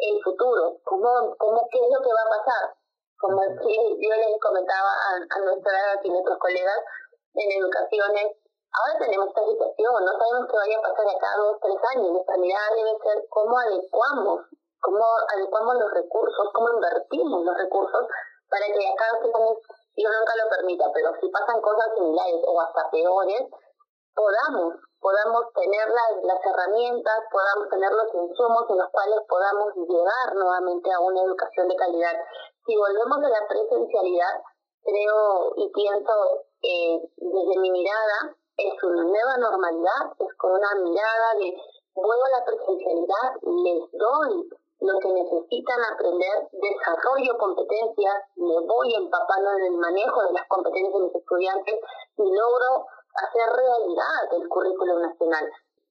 el 0.00 0.22
futuro, 0.22 0.80
cómo, 0.84 1.36
cómo 1.36 1.68
qué 1.70 1.78
es 1.78 1.90
lo 1.92 2.00
que 2.00 2.12
va 2.12 2.22
a 2.24 2.36
pasar. 2.38 2.64
Como 3.20 3.42
yo 3.44 4.12
les 4.16 4.40
comentaba 4.40 4.88
a, 4.88 5.36
a 5.36 5.38
nuestras 5.44 6.00
y 6.02 6.08
nuestros 6.08 6.38
colegas 6.38 6.80
en 7.34 7.52
educaciones, 7.60 8.32
Ahora 8.70 9.02
tenemos 9.02 9.26
esta 9.28 9.42
situación, 9.42 10.04
no 10.04 10.12
sabemos 10.14 10.46
qué 10.46 10.56
vaya 10.56 10.78
a 10.78 10.86
pasar 10.86 11.06
acá 11.10 11.28
dos, 11.42 11.58
tres 11.58 11.80
años. 11.90 12.12
Nuestra 12.12 12.36
mirada 12.38 12.74
debe 12.76 12.94
ser 13.02 13.26
cómo 13.28 13.58
adecuamos, 13.58 14.46
cómo 14.80 15.04
adecuamos 15.34 15.74
los 15.74 15.90
recursos, 15.90 16.50
cómo 16.54 16.70
invertimos 16.78 17.44
los 17.44 17.56
recursos 17.58 18.06
para 18.50 18.66
que 18.66 18.82
acá 18.86 19.06
yo 19.22 20.08
nunca 20.08 20.32
lo 20.38 20.46
permita, 20.50 20.86
pero 20.94 21.10
si 21.20 21.28
pasan 21.30 21.60
cosas 21.60 21.94
similares 21.94 22.42
o 22.46 22.60
hasta 22.60 22.90
peores, 22.90 23.42
podamos, 24.14 24.74
podamos 25.00 25.52
tener 25.54 25.86
las, 25.90 26.12
las 26.22 26.40
herramientas, 26.46 27.18
podamos 27.30 27.68
tener 27.70 27.90
los 27.90 28.08
insumos 28.14 28.64
en 28.70 28.78
los 28.78 28.90
cuales 28.90 29.18
podamos 29.28 29.74
llegar 29.74 30.34
nuevamente 30.34 30.92
a 30.92 31.00
una 31.00 31.22
educación 31.22 31.68
de 31.68 31.76
calidad. 31.76 32.16
Si 32.66 32.76
volvemos 32.76 33.18
a 33.18 33.30
la 33.34 33.46
presencialidad, 33.48 34.34
creo 34.82 35.52
y 35.56 35.70
pienso 35.72 36.12
eh, 36.62 37.02
desde 37.16 37.60
mi 37.60 37.70
mirada, 37.70 38.36
es 38.68 38.82
una 38.82 39.04
nueva 39.04 39.36
normalidad, 39.38 40.12
es 40.18 40.34
con 40.36 40.52
una 40.52 40.74
mirada 40.82 41.34
de 41.38 41.56
vuelvo 41.94 42.24
a 42.24 42.38
la 42.38 42.44
presencialidad, 42.44 43.28
les 43.42 43.90
doy 43.92 44.48
lo 44.80 44.98
que 44.98 45.08
necesitan 45.08 45.80
aprender, 45.92 46.48
desarrollo 46.52 47.36
competencias, 47.36 48.16
me 48.36 48.58
voy 48.64 48.94
empapando 48.94 49.50
en 49.52 49.64
el 49.64 49.76
manejo 49.76 50.22
de 50.22 50.32
las 50.32 50.48
competencias 50.48 50.94
de 50.94 51.00
mis 51.00 51.14
estudiantes 51.14 51.76
y 52.16 52.22
logro 52.22 52.86
hacer 53.14 53.48
realidad 53.52 54.40
el 54.40 54.48
currículo 54.48 55.00
nacional. 55.00 55.44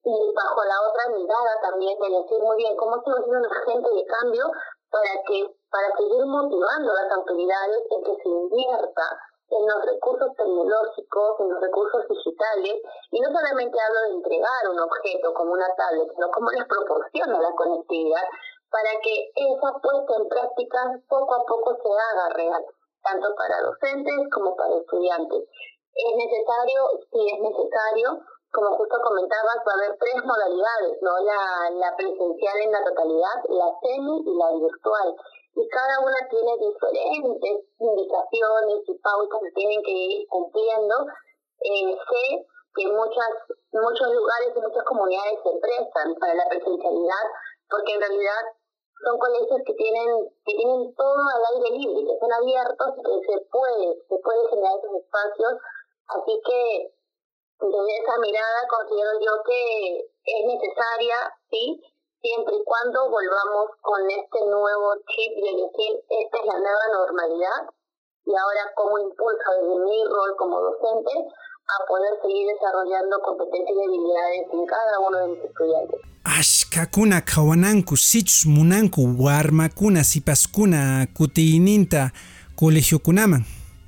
Y 0.03 0.34
bajo 0.34 0.63
la 0.63 0.82
otra 0.89 1.09
mirada 1.13 1.61
también 1.61 1.99
de 1.99 2.09
decir 2.09 2.39
muy 2.39 2.57
bien 2.57 2.76
cómo 2.78 2.97
sigo 3.03 3.17
siendo 3.17 3.39
un 3.39 3.45
agente 3.45 3.89
de 3.93 4.05
cambio 4.05 4.45
para 4.89 5.22
que 5.28 5.53
para 5.70 5.95
seguir 5.97 6.26
motivando 6.26 6.91
a 6.91 7.03
las 7.03 7.11
autoridades 7.11 7.84
en 7.91 8.03
que 8.03 8.15
se 8.24 8.30
invierta 8.30 9.03
en 9.50 9.66
los 9.66 9.86
recursos 9.86 10.30
tecnológicos, 10.38 11.39
en 11.39 11.50
los 11.50 11.62
recursos 11.62 12.08
digitales, 12.08 12.76
y 13.12 13.20
no 13.20 13.30
solamente 13.34 13.78
hablo 13.82 14.02
de 14.02 14.16
entregar 14.22 14.62
un 14.70 14.80
objeto 14.80 15.34
como 15.34 15.54
una 15.54 15.74
tablet, 15.76 16.08
sino 16.14 16.30
cómo 16.32 16.52
les 16.52 16.66
proporciona 16.66 17.41
la 17.41 17.52
conectividad 17.56 18.26
para 18.70 18.91
que 19.02 19.32
esa 19.34 19.70
puesta 19.82 20.14
en 20.22 20.30
práctica 20.30 20.80
poco 21.10 21.34
a 21.34 21.45
poco 21.45 21.76
se 21.82 21.89
haga 21.89 22.30
real, 22.36 22.64
tanto 23.02 23.28
para 23.36 23.62
docentes 23.62 24.30
como 24.32 24.56
para 24.56 24.78
estudiantes. 24.78 25.43
Es 25.95 26.16
necesario, 26.16 26.80
si 27.10 27.20
es 27.34 27.39
necesario, 27.41 28.22
como 28.54 28.78
justo 28.78 28.97
comentabas, 29.02 29.58
va 29.66 29.72
a 29.74 29.78
haber 29.82 29.97
tres 29.97 30.24
modalidades, 30.24 31.02
¿no? 31.02 31.18
La, 31.26 31.70
la 31.72 31.95
presencial 31.95 32.58
en 32.62 32.72
la 32.72 32.84
totalidad, 32.84 33.38
la 33.50 33.70
semi 33.82 34.24
y 34.26 34.38
la 34.38 34.50
virtual 34.54 35.16
y 35.56 35.68
cada 35.68 36.00
una 36.00 36.28
tiene 36.30 36.52
diferentes 36.58 37.66
indicaciones 37.80 38.80
y 38.88 38.93
pautas 39.00 39.39
que 39.41 39.52
tienen 39.52 39.82
que 39.84 39.91
ir 39.91 40.28
cumpliendo. 40.28 40.95
Eh, 41.62 41.97
sé 41.97 42.45
que 42.76 42.88
muchas, 42.88 43.32
muchos 43.72 44.08
lugares 44.14 44.54
y 44.56 44.62
muchas 44.62 44.84
comunidades 44.86 45.39
se 45.43 45.52
prestan 45.60 46.16
para 46.16 46.36
la 46.36 46.47
presencialidad 46.47 47.26
porque 47.70 47.93
en 47.93 48.02
realidad 48.02 48.43
son 49.04 49.18
colegios 49.18 49.62
que 49.66 49.74
tienen 49.74 50.28
que 50.45 50.54
tienen 50.56 50.93
todo 50.95 51.22
al 51.34 51.56
aire 51.56 51.78
libre, 51.78 52.06
que 52.06 52.20
son 52.20 52.32
abiertos 52.34 52.88
y 52.97 53.02
que 53.04 53.32
se 53.32 53.39
puede, 53.52 53.95
se 54.08 54.18
puede 54.20 54.50
generar 54.50 54.78
esos 54.78 54.95
espacios. 54.95 55.54
Así 56.08 56.41
que 56.45 56.93
desde 57.60 57.97
esa 57.97 58.18
mirada 58.20 58.68
considero 58.70 59.12
yo 59.20 59.43
que 59.43 60.00
es 60.00 60.45
necesaria, 60.45 61.16
sí, 61.50 61.82
siempre 62.22 62.55
y 62.55 62.63
cuando 62.63 63.09
volvamos 63.09 63.72
con 63.82 64.01
este 64.09 64.39
nuevo 64.49 64.95
chip 65.07 65.32
de 65.39 65.51
decir, 65.63 65.91
esta 66.09 66.38
es 66.39 66.45
la 66.45 66.59
nueva 66.59 66.86
normalidad 66.93 67.59
y 68.26 68.32
ahora 68.36 68.63
como 68.76 68.99
impulso 68.99 69.47
desde 69.61 69.78
mi 69.86 70.03
rol 70.05 70.36
como 70.38 70.59
docente 70.59 71.11
a 71.70 71.86
poder 71.88 72.13
seguir 72.22 72.47
desarrollando 72.47 73.20
competencias 73.22 73.78
y 73.78 73.84
habilidades 73.84 74.43
en 74.53 74.65
cada 74.65 74.99
uno 74.99 75.17
de 75.17 75.28
mis 75.28 75.43
estudiantes. 75.45 75.99
Ashkakuna 76.24 77.22
kawananku, 77.22 77.97
sichus 77.97 78.45
munanku, 78.45 79.15
warmakuna, 79.17 80.03
sipaskuna, 80.03 81.07
kutiininta, 81.13 82.11
colegiokunaman. 82.55 83.45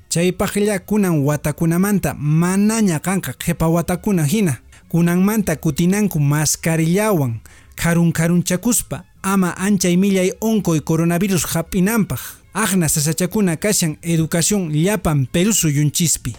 Chaypaqlla 0.09 0.79
kunan 0.79 1.25
watakunamanta 1.25 2.13
manaña 2.17 2.99
kanka 2.99 3.33
qhipa 3.33 3.67
watakuna 3.67 4.25
hina. 4.25 4.61
Kunanmanta 4.89 5.55
kutinanku 5.55 6.19
mascarillawan, 6.19 7.39
karun 7.81 8.11
karun 8.13 8.43
chakuspa 8.43 9.05
ama 9.23 9.57
anchay 9.57 9.97
millay 9.97 10.29
onkoy 10.37 10.85
coronavirus 10.85 11.49
hap'inampaj 11.49 12.21
aqna 12.53 12.85
sasachakuna 12.85 13.57
kashan 13.57 13.97
educación 14.05 14.69
llapan 14.69 15.25
perusu 15.25 15.67
yunchispi 15.69 16.35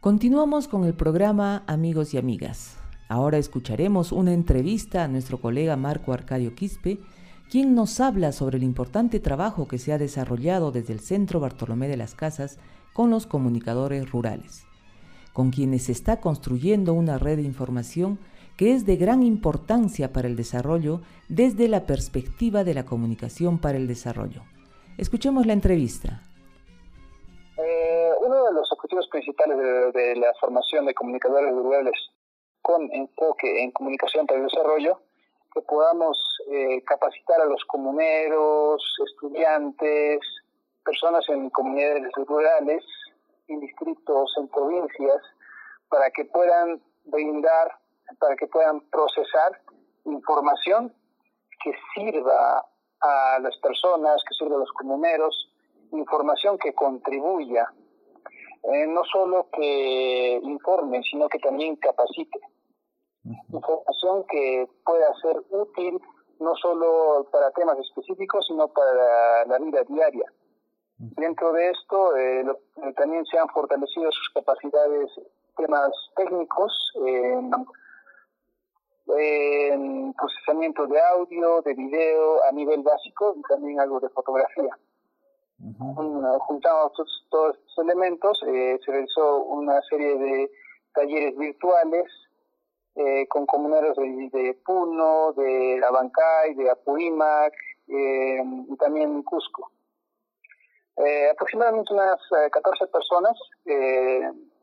Continuamos 0.00 0.68
con 0.68 0.84
el 0.84 0.92
programa 0.92 1.62
Amigos 1.66 2.12
y 2.12 2.18
Amigas. 2.18 2.74
Ahora 3.08 3.38
escucharemos 3.38 4.12
una 4.12 4.34
entrevista 4.34 5.02
a 5.02 5.08
nuestro 5.08 5.40
colega 5.40 5.76
Marco 5.76 6.12
Arcadio 6.12 6.54
Quispe, 6.54 6.98
quien 7.50 7.74
nos 7.74 8.00
habla 8.00 8.32
sobre 8.32 8.56
el 8.56 8.62
importante 8.62 9.20
trabajo 9.20 9.68
que 9.68 9.78
se 9.78 9.92
ha 9.92 9.98
desarrollado 9.98 10.72
desde 10.72 10.92
el 10.92 11.00
Centro 11.00 11.40
Bartolomé 11.40 11.88
de 11.88 11.96
las 11.96 12.14
Casas 12.14 12.58
con 12.92 13.10
los 13.10 13.26
comunicadores 13.26 14.10
rurales, 14.10 14.66
con 15.32 15.50
quienes 15.50 15.84
se 15.84 15.92
está 15.92 16.20
construyendo 16.20 16.94
una 16.94 17.18
red 17.18 17.36
de 17.36 17.42
información 17.42 18.18
que 18.56 18.72
es 18.72 18.86
de 18.86 18.96
gran 18.96 19.22
importancia 19.22 20.12
para 20.12 20.28
el 20.28 20.36
desarrollo 20.36 21.00
desde 21.28 21.68
la 21.68 21.86
perspectiva 21.86 22.64
de 22.64 22.74
la 22.74 22.84
comunicación 22.84 23.58
para 23.58 23.76
el 23.76 23.88
desarrollo. 23.88 24.42
Escuchemos 24.96 25.44
la 25.44 25.54
entrevista. 25.54 26.22
Eh, 27.56 28.10
uno 28.24 28.44
de 28.46 28.52
los 28.52 28.70
objetivos 28.72 29.08
principales 29.08 29.58
de 29.92 30.16
la 30.16 30.32
formación 30.40 30.86
de 30.86 30.94
comunicadores 30.94 31.52
rurales 31.52 31.94
con 32.62 32.88
enfoque 32.92 33.62
en 33.62 33.72
comunicación 33.72 34.26
para 34.26 34.40
el 34.40 34.46
desarrollo 34.46 35.00
que 35.54 35.62
podamos 35.62 36.18
eh, 36.50 36.82
capacitar 36.84 37.40
a 37.40 37.46
los 37.46 37.64
comuneros, 37.66 38.82
estudiantes, 39.06 40.20
personas 40.84 41.24
en 41.28 41.48
comunidades 41.50 42.10
rurales, 42.26 42.84
en 43.46 43.60
distritos, 43.60 44.34
en 44.36 44.48
provincias, 44.48 45.22
para 45.88 46.10
que 46.10 46.24
puedan 46.24 46.82
brindar, 47.04 47.70
para 48.18 48.34
que 48.36 48.48
puedan 48.48 48.80
procesar 48.90 49.60
información 50.04 50.92
que 51.62 51.72
sirva 51.94 52.66
a 53.00 53.38
las 53.40 53.56
personas, 53.58 54.22
que 54.28 54.34
sirva 54.34 54.56
a 54.56 54.60
los 54.60 54.72
comuneros, 54.72 55.50
información 55.92 56.58
que 56.58 56.74
contribuya, 56.74 57.72
eh, 58.64 58.86
no 58.86 59.04
solo 59.04 59.48
que 59.52 60.40
informe, 60.42 61.02
sino 61.02 61.28
que 61.28 61.38
también 61.38 61.76
capacite 61.76 62.40
información 63.24 64.24
que 64.28 64.68
pueda 64.84 65.14
ser 65.22 65.36
útil 65.50 66.00
no 66.40 66.54
solo 66.56 67.26
para 67.30 67.50
temas 67.52 67.78
específicos, 67.78 68.46
sino 68.46 68.68
para 68.68 69.46
la 69.46 69.58
vida 69.58 69.82
diaria. 69.84 70.26
Dentro 70.96 71.52
de 71.52 71.70
esto, 71.70 72.16
eh, 72.16 72.40
eh, 72.40 72.92
también 72.96 73.24
se 73.26 73.38
han 73.38 73.48
fortalecido 73.48 74.10
sus 74.12 74.30
capacidades, 74.34 75.10
temas 75.56 75.90
técnicos, 76.16 76.72
en 79.06 80.14
procesamiento 80.14 80.86
de 80.86 81.00
audio, 81.00 81.60
de 81.62 81.74
video 81.74 82.44
a 82.44 82.52
nivel 82.52 82.82
básico 82.82 83.34
y 83.36 83.42
también 83.42 83.80
algo 83.80 84.00
de 84.00 84.08
fotografía. 84.10 84.76
juntamos 86.46 86.92
todos, 87.30 87.56
estos 87.56 87.78
elementos, 87.78 88.42
eh, 88.46 88.78
se 88.84 88.90
realizó 88.90 89.38
una 89.44 89.80
serie 89.82 90.16
de 90.16 90.50
talleres 90.94 91.36
virtuales 91.36 92.06
eh, 92.96 93.26
con 93.26 93.44
comuneros 93.44 93.96
de, 93.96 94.56
Puno, 94.64 95.32
de 95.32 95.82
Abancay, 95.84 96.54
de 96.54 96.70
Apurímac 96.70 97.52
eh, 97.88 98.40
y 98.68 98.76
también 98.76 99.20
Cusco. 99.24 99.72
Eh, 100.96 101.28
aproximadamente 101.28 101.92
unas 101.92 102.20
14 102.52 102.86
personas, 102.86 103.36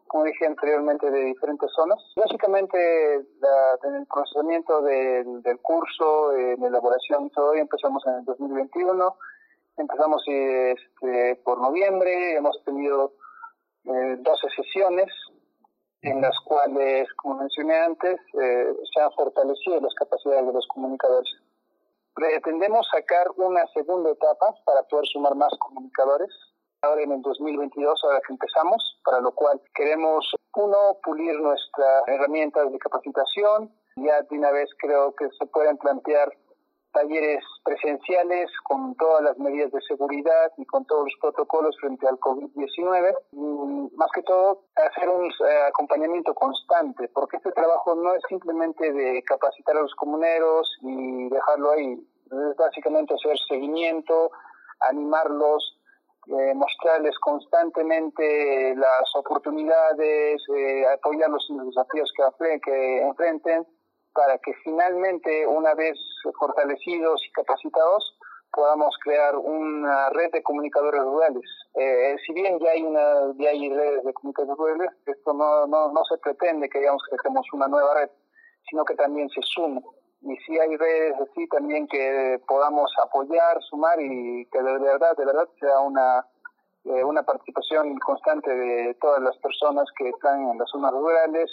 como 0.07 0.23
dije 0.23 0.45
anteriormente, 0.45 1.11
de 1.11 1.25
diferentes 1.25 1.69
zonas. 1.75 1.99
Básicamente, 2.15 3.15
en 3.15 3.95
el 3.95 4.07
procesamiento 4.07 4.81
del, 4.81 5.59
curso, 5.61 6.33
en 6.33 6.63
elaboración 6.63 7.25
y 7.25 7.29
todo, 7.31 7.53
empezamos 7.55 8.01
en 8.07 8.13
el 8.13 8.25
2021. 8.25 9.13
Empezamos 9.75 10.23
este, 10.25 11.35
por 11.43 11.59
noviembre, 11.59 12.35
hemos 12.35 12.63
tenido 12.63 13.11
12 13.83 14.23
sesiones 14.55 15.11
en 16.01 16.21
las 16.21 16.37
cuales, 16.45 17.07
como 17.15 17.35
mencioné 17.35 17.77
antes, 17.77 18.19
eh, 18.41 18.73
se 18.93 19.01
han 19.01 19.11
fortalecido 19.11 19.79
las 19.81 19.93
capacidades 19.93 20.47
de 20.47 20.53
los 20.53 20.67
comunicadores. 20.67 21.29
Pretendemos 22.13 22.87
sacar 22.91 23.27
una 23.37 23.65
segunda 23.67 24.11
etapa 24.11 24.55
para 24.65 24.83
poder 24.83 25.05
sumar 25.07 25.35
más 25.35 25.53
comunicadores. 25.59 26.29
Ahora 26.81 27.03
en 27.03 27.11
el 27.11 27.21
2022, 27.21 28.01
ahora 28.03 28.21
que 28.25 28.33
empezamos, 28.33 28.99
para 29.05 29.21
lo 29.21 29.31
cual 29.33 29.61
queremos, 29.75 30.33
uno, 30.55 30.97
pulir 31.03 31.39
nuestras 31.39 32.07
herramientas 32.07 32.71
de 32.71 32.79
capacitación. 32.79 33.71
Ya 33.97 34.21
de 34.21 34.37
una 34.37 34.51
vez 34.51 34.69
creo 34.79 35.13
que 35.15 35.29
se 35.37 35.45
pueden 35.45 35.77
plantear 35.77 36.31
talleres 36.91 37.43
presenciales 37.63 38.49
con 38.63 38.95
todas 38.95 39.23
las 39.23 39.37
medidas 39.37 39.71
de 39.71 39.81
seguridad 39.81 40.51
y 40.57 40.65
con 40.65 40.85
todos 40.85 41.05
los 41.05 41.13
protocolos 41.19 41.75
frente 41.79 42.07
al 42.07 42.19
COVID-19. 42.19 43.15
Más 43.95 44.11
que 44.13 44.23
todo, 44.23 44.63
hacer 44.75 45.09
un 45.09 45.25
eh, 45.25 45.61
acompañamiento 45.67 46.33
constante, 46.33 47.09
porque 47.13 47.37
este 47.37 47.51
trabajo 47.51 47.95
no 47.95 48.13
es 48.13 48.21
simplemente 48.27 48.91
de 48.91 49.23
capacitar 49.23 49.77
a 49.77 49.81
los 49.81 49.93
comuneros 49.95 50.77
y 50.81 51.29
dejarlo 51.29 51.71
ahí. 51.71 51.93
Es 52.25 52.55
básicamente 52.57 53.13
hacer 53.13 53.37
seguimiento, 53.47 54.31
animarlos, 54.81 55.77
eh, 56.27 56.53
mostrarles 56.53 57.17
constantemente 57.19 58.75
las 58.75 59.15
oportunidades, 59.15 60.41
eh, 60.55 60.85
apoyarlos 60.93 61.45
en 61.49 61.57
los 61.57 61.67
desafíos 61.67 62.11
que 62.63 63.01
enfrenten 63.01 63.65
para 64.13 64.37
que 64.37 64.53
finalmente, 64.63 65.47
una 65.47 65.73
vez 65.73 65.97
fortalecidos 66.39 67.21
y 67.27 67.31
capacitados, 67.31 68.17
podamos 68.51 68.95
crear 69.03 69.35
una 69.37 70.09
red 70.09 70.31
de 70.31 70.43
comunicadores 70.43 71.01
rurales. 71.01 71.45
Eh, 71.75 72.15
si 72.25 72.33
bien 72.33 72.59
ya 72.59 72.71
hay 72.71 72.83
una 72.83 73.33
ya 73.37 73.49
hay 73.49 73.69
redes 73.69 74.03
de 74.03 74.13
comunicadores 74.13 74.57
rurales, 74.57 74.91
esto 75.05 75.33
no, 75.33 75.67
no, 75.67 75.91
no 75.91 76.03
se 76.05 76.17
pretende 76.17 76.69
que 76.69 76.79
digamos 76.79 77.01
que 77.09 77.17
creemos 77.17 77.45
una 77.53 77.67
nueva 77.67 77.93
red, 77.95 78.09
sino 78.69 78.83
que 78.85 78.95
también 78.95 79.29
se 79.29 79.41
sume. 79.43 79.81
Y 80.23 80.35
si 80.45 80.59
hay 80.59 80.75
redes 80.77 81.15
así 81.19 81.47
también 81.47 81.87
que 81.87 82.39
podamos 82.47 82.91
apoyar, 83.03 83.57
sumar 83.69 83.99
y 83.99 84.45
que 84.51 84.61
de 84.61 84.79
verdad, 84.79 85.15
de 85.17 85.25
verdad 85.25 85.47
sea 85.59 85.79
una 85.79 86.25
eh, 86.83 87.03
una 87.03 87.23
participación 87.23 87.95
constante 87.99 88.49
de 88.49 88.95
todas 88.95 89.21
las 89.21 89.37
personas 89.37 89.85
que 89.95 90.09
están 90.09 90.49
en 90.49 90.57
las 90.57 90.69
zonas 90.69 90.91
rurales, 90.91 91.49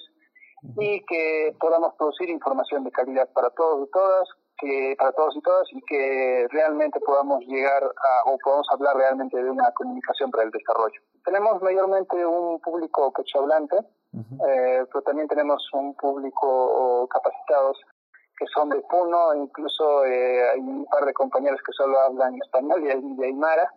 y 0.76 1.04
que 1.04 1.54
podamos 1.60 1.94
producir 1.94 2.28
información 2.30 2.84
de 2.84 2.90
calidad 2.90 3.28
para 3.32 3.50
todos 3.50 3.86
y 3.86 3.90
todas, 3.90 4.28
que 4.58 4.94
para 4.98 5.12
todos 5.12 5.36
y 5.36 5.40
todas 5.40 5.66
y 5.72 5.80
que 5.82 6.46
realmente 6.50 7.00
podamos 7.00 7.44
llegar 7.46 7.82
a, 7.82 8.30
o 8.30 8.38
podamos 8.38 8.66
hablar 8.72 8.96
realmente 8.96 9.42
de 9.42 9.50
una 9.50 9.70
comunicación 9.72 10.30
para 10.30 10.44
el 10.44 10.50
desarrollo. 10.50 11.00
Tenemos 11.24 11.62
mayormente 11.62 12.24
un 12.24 12.60
público 12.60 13.12
quechohablante, 13.12 13.76
eh, 13.78 14.84
pero 14.90 15.02
también 15.02 15.28
tenemos 15.28 15.62
un 15.72 15.94
público 15.94 17.06
capacitados 17.08 17.78
que 18.38 18.46
son 18.54 18.68
de 18.70 18.80
Puno, 18.82 19.34
incluso 19.34 20.04
eh, 20.04 20.50
hay 20.50 20.60
un 20.60 20.86
par 20.86 21.04
de 21.04 21.12
compañeros 21.12 21.60
que 21.66 21.72
solo 21.72 21.98
hablan 22.00 22.36
español 22.36 22.82
y 22.84 23.16
de 23.16 23.26
Aymara. 23.26 23.72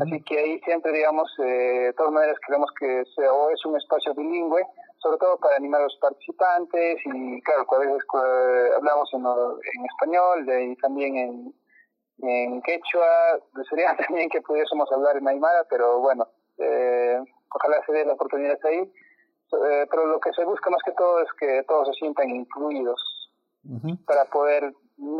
Así 0.00 0.22
que 0.22 0.38
ahí 0.38 0.60
siempre, 0.60 0.92
digamos, 0.92 1.30
eh, 1.40 1.42
de 1.86 1.92
todas 1.92 2.10
maneras 2.10 2.38
queremos 2.46 2.70
que 2.80 3.04
sea, 3.14 3.30
o 3.30 3.50
es 3.50 3.62
un 3.66 3.76
espacio 3.76 4.14
bilingüe, 4.14 4.64
sobre 5.04 5.18
todo 5.18 5.36
para 5.36 5.56
animar 5.56 5.82
a 5.82 5.84
los 5.84 5.98
participantes 6.00 6.98
y 7.04 7.42
claro, 7.42 7.66
a 7.70 7.78
veces 7.78 8.02
hablamos 8.74 9.10
en, 9.12 9.84
español 9.84 10.46
y 10.48 10.76
también 10.76 11.16
en, 11.16 11.54
en 12.22 12.62
quechua, 12.62 13.38
desearía 13.54 13.94
también 14.08 14.30
que 14.30 14.40
pudiésemos 14.40 14.90
hablar 14.90 15.18
en 15.18 15.28
aymara, 15.28 15.66
pero 15.68 16.00
bueno, 16.00 16.26
eh, 16.56 17.20
ojalá 17.54 17.84
se 17.84 17.92
dé 17.92 18.06
la 18.06 18.14
oportunidad 18.14 18.58
ahí. 18.64 18.90
Eh, 19.52 19.86
pero 19.90 20.06
lo 20.06 20.18
que 20.18 20.32
se 20.32 20.44
busca 20.44 20.70
más 20.70 20.82
que 20.84 20.92
todo 20.92 21.20
es 21.20 21.28
que 21.38 21.62
todos 21.68 21.86
se 21.88 21.94
sientan 21.94 22.30
incluidos 22.30 23.00
para 24.06 24.24
poder 24.26 24.72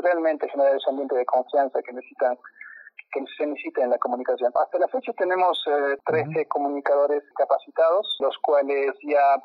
realmente 0.03 0.49
generar 0.49 0.75
ese 0.75 0.91
ambiente 0.91 1.15
de 1.15 1.25
confianza 1.25 1.81
que 1.83 1.93
necesitan 1.93 2.37
que 3.13 3.25
se 3.37 3.47
necesita 3.47 3.83
en 3.83 3.91
la 3.91 3.99
comunicación. 3.99 4.53
Hasta 4.55 4.79
la 4.79 4.89
fecha 4.89 5.13
tenemos 5.13 5.63
13 6.07 6.41
eh, 6.41 6.49
comunicadores 6.49 7.23
capacitados, 7.37 8.17
los 8.21 8.37
cuales 8.39 8.93
ya 9.03 9.41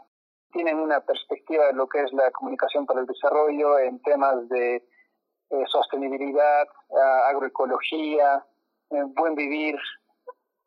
tienen 0.51 0.79
una 0.79 1.01
perspectiva 1.01 1.67
de 1.67 1.73
lo 1.73 1.87
que 1.87 2.03
es 2.03 2.13
la 2.13 2.31
comunicación 2.31 2.85
para 2.85 3.01
el 3.01 3.05
desarrollo 3.05 3.79
en 3.79 4.01
temas 4.01 4.47
de 4.49 4.75
eh, 5.51 5.63
sostenibilidad, 5.67 6.67
agroecología, 7.27 8.45
eh, 8.91 9.03
buen 9.15 9.35
vivir 9.35 9.75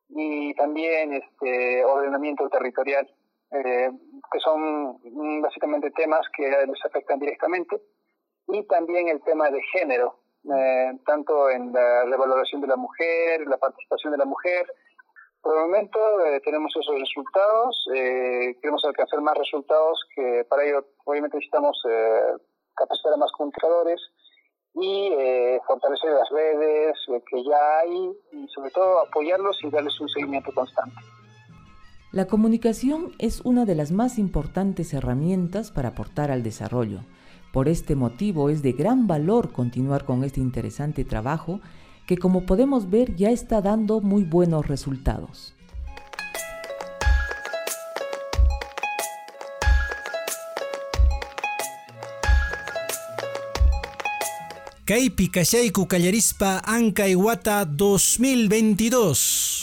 y 0.08 0.54
también 0.54 1.14
este 1.14 1.84
ordenamiento 1.84 2.48
territorial, 2.48 3.08
eh, 3.52 3.90
que 4.30 4.40
son 4.40 4.98
básicamente 5.40 5.90
temas 5.92 6.20
que 6.36 6.48
les 6.48 6.84
afectan 6.84 7.18
directamente, 7.18 7.80
y 8.48 8.64
también 8.66 9.08
el 9.08 9.22
tema 9.22 9.50
de 9.50 9.62
género, 9.72 10.18
tanto 11.06 11.48
en 11.48 11.72
la 11.72 12.04
revaloración 12.04 12.60
de 12.60 12.66
la 12.66 12.76
mujer, 12.76 13.46
la 13.46 13.58
participación 13.58 14.12
de 14.12 14.18
la 14.18 14.24
mujer, 14.24 14.66
por 15.42 15.56
el 15.56 15.62
momento 15.62 15.98
eh, 16.24 16.40
tenemos 16.44 16.72
esos 16.76 16.98
resultados, 16.98 17.86
eh, 17.94 18.56
queremos 18.60 18.84
alcanzar 18.84 19.20
más 19.20 19.36
resultados, 19.36 20.00
que 20.14 20.46
para 20.48 20.64
ello 20.64 20.86
obviamente 21.04 21.36
necesitamos 21.36 21.76
eh, 21.88 22.36
capacitar 22.74 23.14
a 23.14 23.16
más 23.16 23.32
comunicadores 23.32 24.00
y 24.74 25.10
eh, 25.12 25.60
fortalecer 25.66 26.10
las 26.10 26.30
redes 26.30 26.96
que 27.28 27.44
ya 27.44 27.78
hay 27.80 28.12
y 28.32 28.48
sobre 28.48 28.70
todo 28.70 29.00
apoyarlos 29.00 29.58
y 29.62 29.70
darles 29.70 30.00
un 30.00 30.08
seguimiento 30.08 30.52
constante. 30.54 30.96
La 32.12 32.26
comunicación 32.26 33.12
es 33.18 33.40
una 33.40 33.64
de 33.64 33.74
las 33.74 33.90
más 33.90 34.18
importantes 34.18 34.92
herramientas 34.94 35.70
para 35.70 35.90
aportar 35.90 36.30
al 36.30 36.42
desarrollo. 36.42 37.00
Por 37.52 37.68
este 37.68 37.96
motivo 37.96 38.48
es 38.48 38.62
de 38.62 38.72
gran 38.72 39.06
valor 39.06 39.52
continuar 39.52 40.04
con 40.04 40.24
este 40.24 40.40
interesante 40.40 41.04
trabajo 41.04 41.60
que 42.06 42.18
como 42.18 42.46
podemos 42.46 42.90
ver 42.90 43.14
ya 43.16 43.30
está 43.30 43.60
dando 43.60 44.00
muy 44.00 44.24
buenos 44.24 44.66
resultados. 44.66 45.54
Kaipi 54.84 55.28
Kashaiku 55.28 55.86
Kallarispa 55.86 56.60
Ankay 56.66 57.14
Wata 57.14 57.64
2022. 57.64 59.62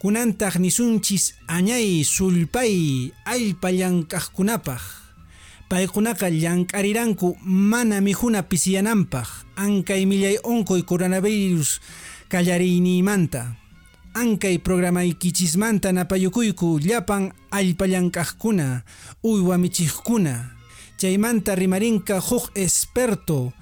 Kunantaq 0.00 0.56
nisunchis 0.56 1.36
añay 1.46 2.04
sulpay 2.04 3.12
allpallankaqkunapaq 3.28 4.80
paykunaqa 5.68 6.32
llank'ariranku 6.32 7.36
mana 7.44 8.00
mijuna 8.00 8.42
pisiyananpaq 8.42 9.49
ankay 9.60 10.08
millay 10.08 10.40
onkoy 10.42 10.82
coronavirus 10.82 11.80
manta. 13.04 13.56
ankay 14.14 14.58
programaykichismanta 14.58 15.92
napayukuyku 15.92 16.80
llapan 16.80 17.32
allpallankaqkuna 17.50 18.82
uywa 19.22 19.58
michiqkuna 19.58 20.56
chaymanta 20.98 21.54
rimarinka 21.54 22.20
huk 22.20 22.50
experto. 22.54 23.52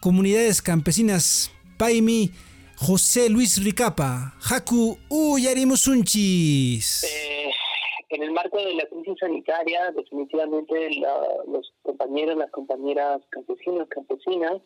Comunidades 0.00 0.62
campesinas 0.62 1.50
paymi 1.78 2.30
José 2.76 3.28
Luis 3.28 3.58
Ricapa 3.58 4.32
haku 4.40 4.98
uyarimusunchis 5.10 7.04
eh 7.04 7.50
en 8.10 8.22
el 8.24 8.32
marco 8.32 8.58
de 8.58 8.74
la 8.74 8.84
crisis 8.86 9.18
sanitaria, 9.20 9.92
definitivamente 9.92 10.90
los 11.46 11.72
compañeros, 11.82 12.36
las 12.36 12.50
compañeras 12.50 13.22
campesinos, 13.30 13.88
campesinas, 13.88 14.60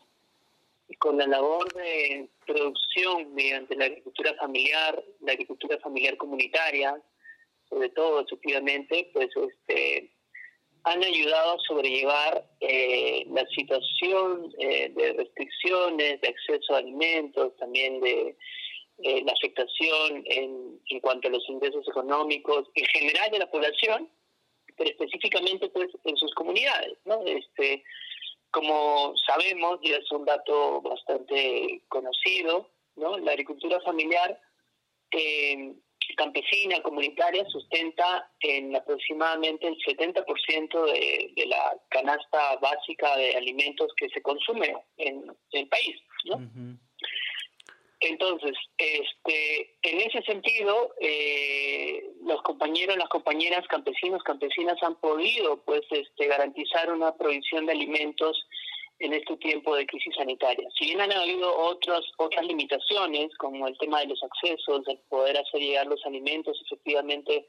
con 0.98 1.18
la 1.18 1.26
labor 1.26 1.72
de 1.74 2.28
producción 2.46 3.34
mediante 3.34 3.76
la 3.76 3.86
agricultura 3.86 4.34
familiar, 4.34 5.02
la 5.20 5.32
agricultura 5.32 5.78
familiar 5.78 6.16
comunitaria, 6.16 7.00
sobre 7.68 7.88
todo, 7.90 8.20
efectivamente, 8.20 9.10
pues 9.12 9.28
este, 9.36 10.10
han 10.84 11.02
ayudado 11.02 11.54
a 11.54 11.58
sobrellevar 11.66 12.46
eh, 12.60 13.24
la 13.30 13.46
situación 13.46 14.52
eh, 14.58 14.90
de 14.94 15.12
restricciones, 15.14 16.20
de 16.20 16.28
acceso 16.28 16.74
a 16.74 16.78
alimentos, 16.78 17.56
también 17.56 18.00
de 18.00 18.36
eh, 19.02 19.22
la 19.24 19.32
afectación 19.32 20.22
en, 20.26 20.80
en 20.90 21.00
cuanto 21.00 21.28
a 21.28 21.32
los 21.32 21.48
ingresos 21.48 21.86
económicos 21.88 22.68
en 22.74 22.84
general 22.86 23.30
de 23.30 23.38
la 23.38 23.50
población, 23.50 24.08
pero 24.76 24.90
específicamente 24.90 25.68
pues 25.70 25.88
en 26.04 26.16
sus 26.16 26.34
comunidades, 26.34 26.98
¿no? 27.04 27.22
Este, 27.26 27.82
como 28.54 29.14
sabemos, 29.26 29.80
y 29.82 29.90
es 29.90 30.10
un 30.12 30.24
dato 30.24 30.80
bastante 30.80 31.82
conocido, 31.88 32.70
¿no? 32.94 33.18
La 33.18 33.32
agricultura 33.32 33.80
familiar 33.80 34.40
eh, 35.10 35.74
campesina, 36.16 36.80
comunitaria, 36.80 37.44
sustenta 37.46 38.30
en 38.40 38.76
aproximadamente 38.76 39.66
el 39.66 39.76
70% 39.78 40.84
de, 40.86 41.32
de 41.34 41.46
la 41.46 41.76
canasta 41.88 42.56
básica 42.62 43.16
de 43.16 43.34
alimentos 43.34 43.92
que 43.96 44.08
se 44.10 44.22
consume 44.22 44.76
en, 44.98 45.24
el 45.50 45.68
país, 45.68 45.96
¿no? 46.26 46.36
Entonces, 48.06 48.52
este, 48.76 49.78
en 49.82 50.00
ese 50.00 50.20
sentido, 50.22 50.94
eh, 51.00 52.04
los 52.22 52.42
compañeros, 52.42 52.98
las 52.98 53.08
compañeras 53.08 53.66
campesinos, 53.68 54.22
campesinas 54.22 54.76
han 54.82 54.96
podido, 54.96 55.62
pues, 55.64 55.82
este, 55.90 56.26
garantizar 56.26 56.92
una 56.92 57.16
provisión 57.16 57.64
de 57.64 57.72
alimentos 57.72 58.36
en 58.98 59.14
este 59.14 59.36
tiempo 59.38 59.74
de 59.74 59.86
crisis 59.86 60.14
sanitaria. 60.16 60.68
Si 60.78 60.84
bien 60.84 61.00
han 61.00 61.12
habido 61.12 61.56
otras 61.56 62.02
otras 62.18 62.44
limitaciones, 62.46 63.34
como 63.38 63.66
el 63.66 63.76
tema 63.78 64.00
de 64.00 64.06
los 64.06 64.22
accesos, 64.22 64.84
de 64.84 64.96
poder 65.08 65.38
hacer 65.38 65.60
llegar 65.60 65.86
los 65.86 66.04
alimentos 66.04 66.60
efectivamente, 66.66 67.46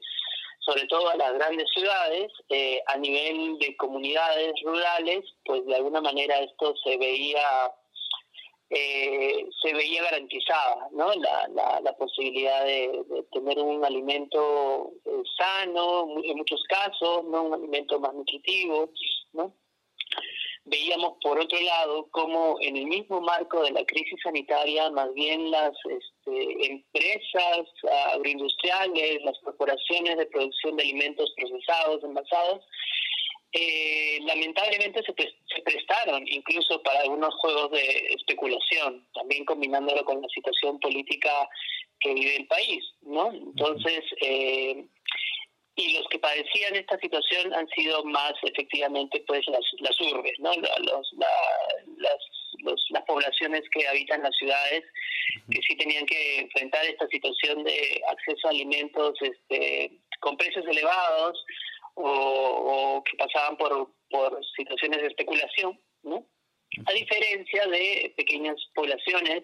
sobre 0.60 0.86
todo 0.86 1.08
a 1.10 1.16
las 1.16 1.34
grandes 1.34 1.68
ciudades, 1.72 2.32
eh, 2.48 2.82
a 2.86 2.96
nivel 2.96 3.58
de 3.58 3.76
comunidades 3.76 4.54
rurales, 4.64 5.24
pues 5.44 5.64
de 5.66 5.76
alguna 5.76 6.00
manera 6.00 6.40
esto 6.40 6.74
se 6.82 6.96
veía 6.96 7.70
eh, 8.70 9.46
se 9.62 9.72
veía 9.74 10.02
garantizada 10.02 10.88
¿no? 10.92 11.12
la, 11.14 11.80
la, 11.80 11.92
posibilidad 11.96 12.64
de, 12.64 13.04
tener 13.32 13.58
un 13.60 13.84
alimento 13.84 14.92
eh, 15.04 15.10
sano, 15.38 16.08
en 16.24 16.36
muchos 16.36 16.62
casos, 16.64 17.24
no 17.24 17.44
un 17.44 17.54
alimento 17.54 18.00
más 18.00 18.12
nutritivo. 18.12 18.90
¿no? 19.34 19.52
Veíamos, 20.64 21.18
por 21.22 21.38
otro 21.38 21.60
lado, 21.60 22.08
como 22.10 22.56
en 22.60 22.76
el 22.76 22.86
mismo 22.86 23.20
marco 23.20 23.62
de 23.62 23.70
la 23.70 23.84
crisis 23.84 24.18
sanitaria, 24.20 24.90
más 24.90 25.14
bien 25.14 25.48
las 25.52 25.72
este, 25.88 26.66
empresas 26.66 27.68
agroindustriales, 28.14 29.22
las 29.22 29.38
corporaciones 29.44 30.16
de 30.16 30.26
producción 30.26 30.76
de 30.76 30.82
alimentos 30.82 31.32
procesados, 31.36 32.02
envasados, 32.02 32.64
eh, 33.52 34.18
lamentablemente 34.22 35.02
se, 35.02 35.14
se, 35.14 35.62
prestaron 35.62 36.26
incluso 36.28 36.82
para 36.82 37.00
algunos 37.00 37.34
juegos 37.36 37.70
de 37.70 38.08
especulación, 38.10 39.06
también 39.14 39.44
combinándolo 39.44 40.04
con 40.04 40.20
la 40.20 40.28
situación 40.28 40.78
política 40.80 41.48
que 42.00 42.14
vive 42.14 42.36
el 42.36 42.46
país, 42.46 42.84
¿no? 43.02 43.32
Entonces, 43.32 44.04
eh, 44.20 44.84
y 45.76 45.92
los 45.92 46.08
que 46.08 46.18
padecían 46.18 46.74
esta 46.74 46.98
situación 46.98 47.54
han 47.54 47.68
sido 47.68 48.02
más 48.04 48.32
efectivamente 48.42 49.22
pues 49.26 49.46
las, 49.48 49.64
las 49.80 50.00
urbes, 50.00 50.32
¿no? 50.38 50.52
Los, 50.54 51.12
las, 51.18 52.80
las 52.90 53.02
poblaciones 53.04 53.62
que 53.72 53.86
habitan 53.86 54.22
las 54.22 54.34
ciudades 54.36 54.82
que 55.50 55.60
sí 55.62 55.76
tenían 55.76 56.06
que 56.06 56.40
enfrentar 56.40 56.84
esta 56.86 57.06
situación 57.08 57.62
de 57.64 58.00
acceso 58.08 58.46
a 58.46 58.50
alimentos 58.50 59.14
este, 59.20 59.92
con 60.20 60.36
precios 60.36 60.64
elevados, 60.66 61.44
o, 61.96 63.02
que 63.04 63.16
pasaban 63.16 63.56
por, 63.56 63.90
por 64.10 64.40
situaciones 64.56 65.00
de 65.02 65.08
especulación, 65.08 65.80
¿no? 66.02 66.26
A 66.86 66.92
diferencia 66.92 67.66
de 67.66 68.12
pequeñas 68.16 68.56
poblaciones 68.74 69.42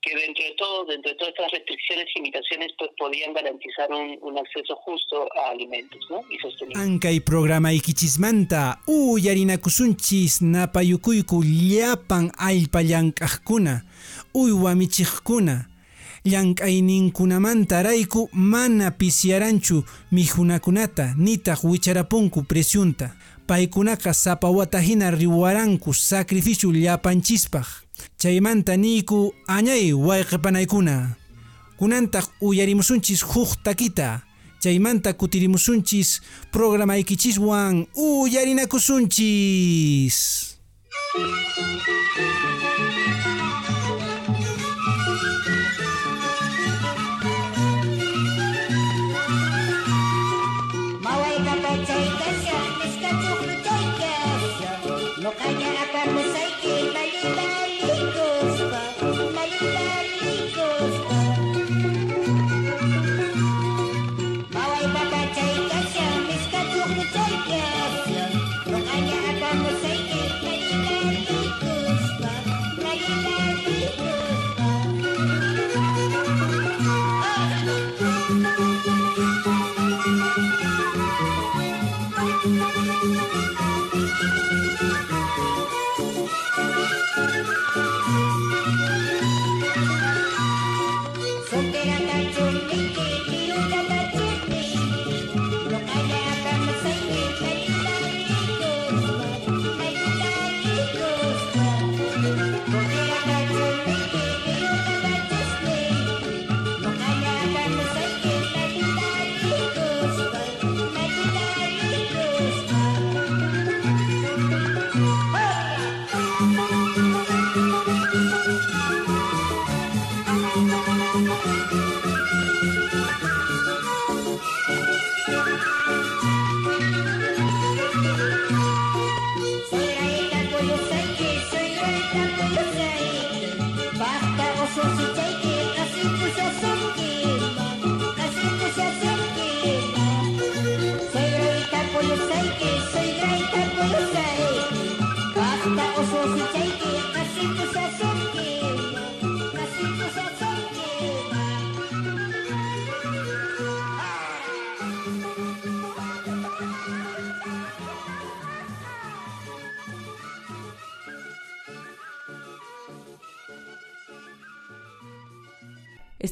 que 0.00 0.14
dentro 0.14 0.44
de 0.44 0.54
todo, 0.54 0.84
dentro 0.84 1.10
de 1.10 1.16
todas 1.16 1.34
estas 1.34 1.50
restricciones 1.52 2.06
y 2.14 2.18
limitaciones, 2.20 2.72
pues 2.78 2.90
podían 2.96 3.32
garantizar 3.32 3.90
un, 3.90 4.16
un 4.22 4.38
acceso 4.38 4.76
justo 4.76 5.28
a 5.36 5.50
alimentos, 5.50 6.00
¿no? 6.08 6.22
Y 6.30 6.38
sostenible. 6.38 6.80
Ankay 6.80 7.20
programa 7.20 7.72
ikichismanta, 7.72 8.80
uyarinakusunchis 8.86 10.42
napayukuyku 10.42 11.42
llapan 11.44 12.30
allpallank'aqkuna, 12.38 13.84
uywamichiqkuna, 16.24 16.24
llank'ayninkunamantarayku 16.24 18.28
mana 18.32 18.90
pisyaranchu 18.90 19.84
mihunakunata 20.12 21.14
nitaq 21.16 21.64
wicharapunku 21.64 22.42
presyunta 22.42 23.10
paykunaqa 23.46 24.14
sapa 24.14 24.50
wata 24.50 24.80
hina 24.80 25.10
riwaranku 25.10 25.94
sacrificio 25.94 26.72
llapanchispaq 26.72 27.66
chaymanta 28.18 28.76
niyku 28.76 29.34
añay 29.46 29.92
wayqipanaykuna. 29.92 31.08
Kunantaq 31.78 32.24
uyarimusunchis 32.40 33.22
huk 33.22 33.62
takita. 33.62 34.20
Chaymanta 34.60 35.12
kutirimusunchis 35.12 36.20
programaykichiswan 36.50 37.86
uyarinakusunchis 37.94 40.58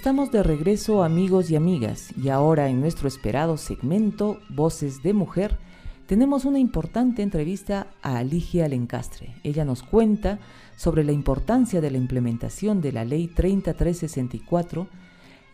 Estamos 0.06 0.30
de 0.30 0.44
regreso 0.44 1.02
amigos 1.02 1.50
y 1.50 1.56
amigas 1.56 2.16
y 2.16 2.28
ahora 2.28 2.68
en 2.68 2.80
nuestro 2.80 3.08
esperado 3.08 3.56
segmento 3.56 4.38
Voces 4.48 5.02
de 5.02 5.12
Mujer 5.12 5.56
tenemos 6.06 6.44
una 6.44 6.60
importante 6.60 7.22
entrevista 7.22 7.88
a 8.02 8.18
Aligia 8.18 8.68
Lencastre. 8.68 9.34
Ella 9.42 9.64
nos 9.64 9.82
cuenta 9.82 10.38
sobre 10.76 11.02
la 11.02 11.10
importancia 11.10 11.80
de 11.80 11.90
la 11.90 11.96
implementación 11.96 12.80
de 12.80 12.92
la 12.92 13.04
Ley 13.04 13.26
3364, 13.26 14.86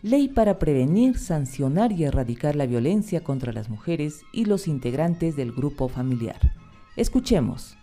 ley 0.03 0.27
para 0.27 0.59
prevenir, 0.59 1.17
sancionar 1.17 1.91
y 1.91 2.03
erradicar 2.03 2.55
la 2.55 2.67
violencia 2.67 3.23
contra 3.23 3.53
las 3.53 3.69
mujeres 3.69 4.21
y 4.33 4.45
los 4.45 4.67
integrantes 4.67 5.35
del 5.35 5.51
grupo 5.51 5.87
familiar. 5.87 6.37
Escuchemos. 6.95 7.75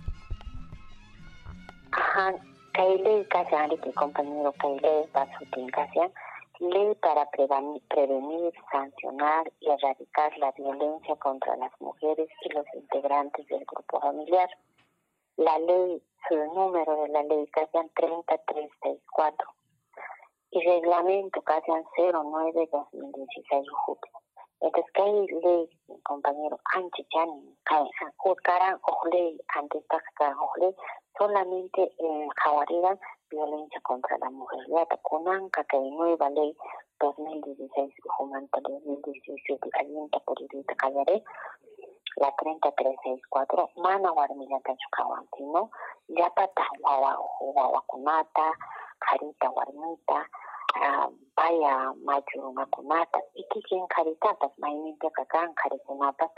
Ajá, 1.91 2.33
ley 6.61 6.95
para 6.97 7.29
prevenir, 7.31 8.53
sancionar 8.71 9.51
y 9.61 9.71
erradicar 9.71 10.37
la 10.39 10.53
violencia 10.53 11.17
contra 11.17 11.57
las 11.57 11.73
mujeres 11.81 12.29
y 12.43 12.49
los 12.51 12.65
integrantes 12.75 13.47
del 13.49 13.65
grupo 13.65 14.01
familiar. 14.01 14.49
La 15.37 15.59
ley, 15.59 16.03
su 16.29 16.37
número 16.37 17.03
de 17.03 17.09
la 17.09 17.23
ley, 17.25 17.47
CASIAN 17.49 17.91
3364 17.95 19.49
y 20.53 20.61
reglamento 20.61 21.43
CASIAN 21.43 21.85
09-2016 21.97 23.65
entonces, 24.63 24.93
¿qué 24.93 25.03
ley, 25.43 25.71
compañero? 26.03 26.59
Anche 26.75 27.07
Chani, 27.09 27.57
Juzgaran 28.19 28.79
ley, 29.11 29.41
antes 29.57 29.83
de 29.89 30.75
solamente 31.17 31.91
en 31.99 32.29
Javarida 32.29 32.99
violencia 33.31 33.81
contra 33.83 34.19
la 34.19 34.31
mujer. 34.31 34.61
Ya 34.69 34.87
Kunanka, 35.03 35.65
que 35.65 35.79
nueva 35.79 36.29
ley 36.31 36.57
2016, 37.01 37.95
Jumanta 38.19 38.61
2018, 38.61 39.59
alienta 39.73 40.21
el 40.27 40.77
Callaré, 40.77 41.25
la 42.17 42.35
3364, 42.37 43.71
Mana 43.77 44.13
Warmilla 44.13 44.61
Tachukawan, 44.61 45.27
sino 45.37 45.71
Yapata 46.09 46.65
Kunata, 47.87 48.53
Jarita 49.01 49.51
Warmita, 49.51 50.29
vaya 51.37 51.93
machu 52.05 52.53
makunata 52.53 53.21
ikikin 53.35 53.87
karitapas 53.89 54.53
mayninpiqa 54.59 55.25
kan 55.27 55.55
karikunapas 55.55 56.31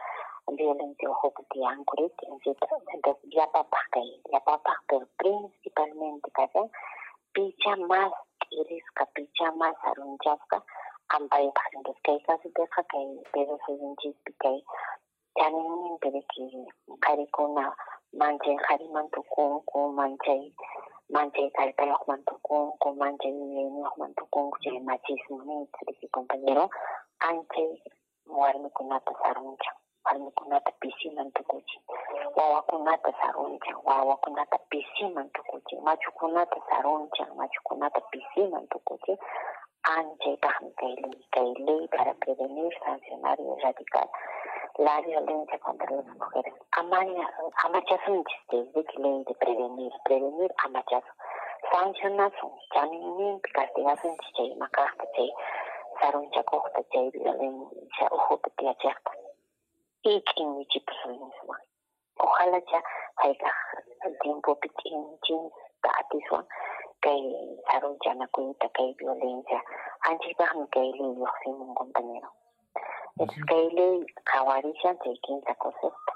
violencia 0.57 1.11
ujukuti 1.11 1.65
ankurit 1.65 2.13
entonces 2.29 3.19
llapapaj 3.35 3.87
kay 3.95 4.09
llapapaj 4.33 4.79
pero 4.89 5.07
principalmente 5.17 6.31
kashan 6.37 6.69
picha 7.35 7.77
más 7.91 8.13
irisqa 8.51 9.05
picha 9.15 9.53
más 9.61 9.77
arunchasqa 9.85 10.59
ampaypaj 11.09 11.69
entonces 11.77 12.03
kay 12.03 12.19
kasupiqa 12.27 12.83
kay 12.93 13.09
pedosuyunchispi 13.33 14.33
kay 14.43 14.59
chaninninpi 15.37 16.09
de 16.11 16.23
que 16.31 16.45
karikuna 17.01 17.65
manchay 18.13 18.57
qhariman 21.13 21.29
tukunku 21.29 21.45
manchay 21.45 21.45
manchay 21.45 21.51
kallpayuqman 21.57 22.21
tukunku 22.25 22.89
manchay 22.97 23.33
yuyayniyuqman 23.33 24.15
tukunku 24.17 24.57
chay 24.63 24.79
machismo 24.81 25.37
niyta 25.45 26.09
compañero 26.13 26.71
anchay 27.21 27.83
warmikunata 28.27 29.13
sarunchan 29.23 29.75
warmikunata 30.05 30.73
pisiman 30.81 31.29
tukuchin 31.33 31.83
wawakunata 32.37 33.13
sarunchan 33.21 33.77
wawakunata 33.85 34.59
pisiman 34.71 35.29
tukuchin 35.31 35.81
machukunata 35.85 36.57
sarunchan 36.71 37.29
machukunata 37.37 38.01
pisiman 38.11 38.67
tukuchin 38.69 39.17
anchay 39.85 40.37
kaqmi 40.37 40.71
kay 40.81 40.95
ley 40.97 41.21
kay 41.33 41.51
ley 41.67 41.89
para 41.89 42.15
prevenir 42.15 42.73
sancionar 42.85 43.37
y 43.41 43.47
erradicar 43.53 44.09
la 44.79 45.01
violencia 45.03 45.59
contra 45.59 45.91
las 45.91 46.07
mujeres. 46.07 46.55
Amachazo 46.73 48.25
desde 48.51 48.85
que 48.85 48.99
ley 48.99 49.25
de 49.25 49.35
prevenir, 49.35 49.93
prevenir 50.05 50.53
amachazo. 50.65 51.13
Sancionazo, 51.71 52.59
chanin 52.75 53.41
castigazo 53.55 54.17
chay 54.37 54.55
macasta 54.57 55.05
chay 55.15 55.33
sarun 56.01 56.31
chakokta 56.31 56.83
chay 56.91 57.11
violencia 57.11 58.09
ujuta 58.11 58.51
tiachakta. 58.57 59.11
Y 60.03 60.23
quien 60.35 60.57
mi 60.59 60.67
chip 60.67 60.89
misma. 61.07 61.59
Ojalá 62.19 62.59
ya 62.59 62.83
haya 63.17 63.53
tiempo 64.23 64.57
pitin 64.57 65.19
chin 65.23 65.51
tatiswan 65.83 66.47
kay 67.01 67.23
sarun 67.71 67.99
chanakuita 68.01 68.69
kay 68.75 68.95
violencia. 68.99 69.63
Anchi 70.09 70.35
bajan 70.35 70.67
kay 70.69 70.93
ley 70.93 71.15
yoximon 71.19 71.75
compañero. 71.75 72.42
Escaile 73.23 74.05
Cawarishan 74.25 74.99
Tequinta 74.99 75.55
Cosesta. 75.55 76.13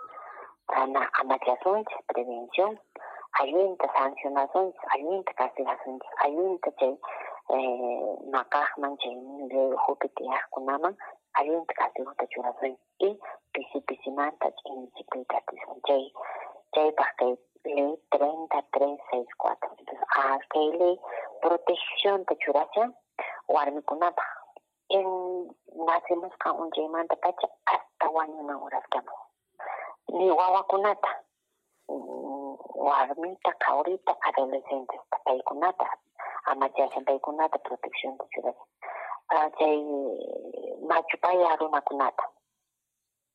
Ana 0.74 1.08
Amatiasunch, 1.20 1.86
prevención. 2.08 2.80
Ayunta 3.40 3.86
sancionaciones, 3.96 4.74
ayunta 4.92 5.32
castigaciones, 5.34 6.02
ayunta 6.18 6.72
che 6.72 6.98
nakahman 8.32 8.96
che 8.96 9.10
de 9.46 9.76
jupiti 9.86 10.24
kunaman, 10.50 10.96
ayunta 11.34 11.74
castigota 11.74 12.26
churazoy. 12.26 12.76
Y 12.98 13.16
pisi 13.52 13.80
pisi 13.86 14.10
manta 14.10 14.50
en 14.64 14.90
chiquita 14.96 15.40
tison 15.46 15.80
che. 15.84 16.12
Che 16.72 16.92
que 17.18 17.38
ley 17.70 17.96
3364. 18.10 19.76
Entonces, 19.78 20.04
a 20.16 20.38
que 20.50 20.58
ley 20.58 21.00
protección 21.40 22.24
de 22.24 22.36
churacha, 22.38 22.92
warmi 24.88 25.04
kunapa 25.04 25.48
en 25.74 25.86
nacimos 25.86 26.32
con 26.42 26.60
un 26.60 26.70
de 27.08 27.16
pacha 27.16 27.48
hasta 27.66 28.08
una 28.08 28.58
hora 28.58 28.78
estamos 28.78 29.14
ni 30.08 30.30
wawakunata 30.30 31.22
warmita 32.74 33.52
kaurita 33.58 34.16
adolescentes 34.22 35.00
paykunata 35.24 35.98
amachashan 36.46 37.04
paykunata 37.04 37.58
protección 37.58 38.16
de 38.18 38.24
ciudad 38.28 38.54
chay 39.58 39.82
machupaya 40.88 41.56
runakunata 41.56 42.30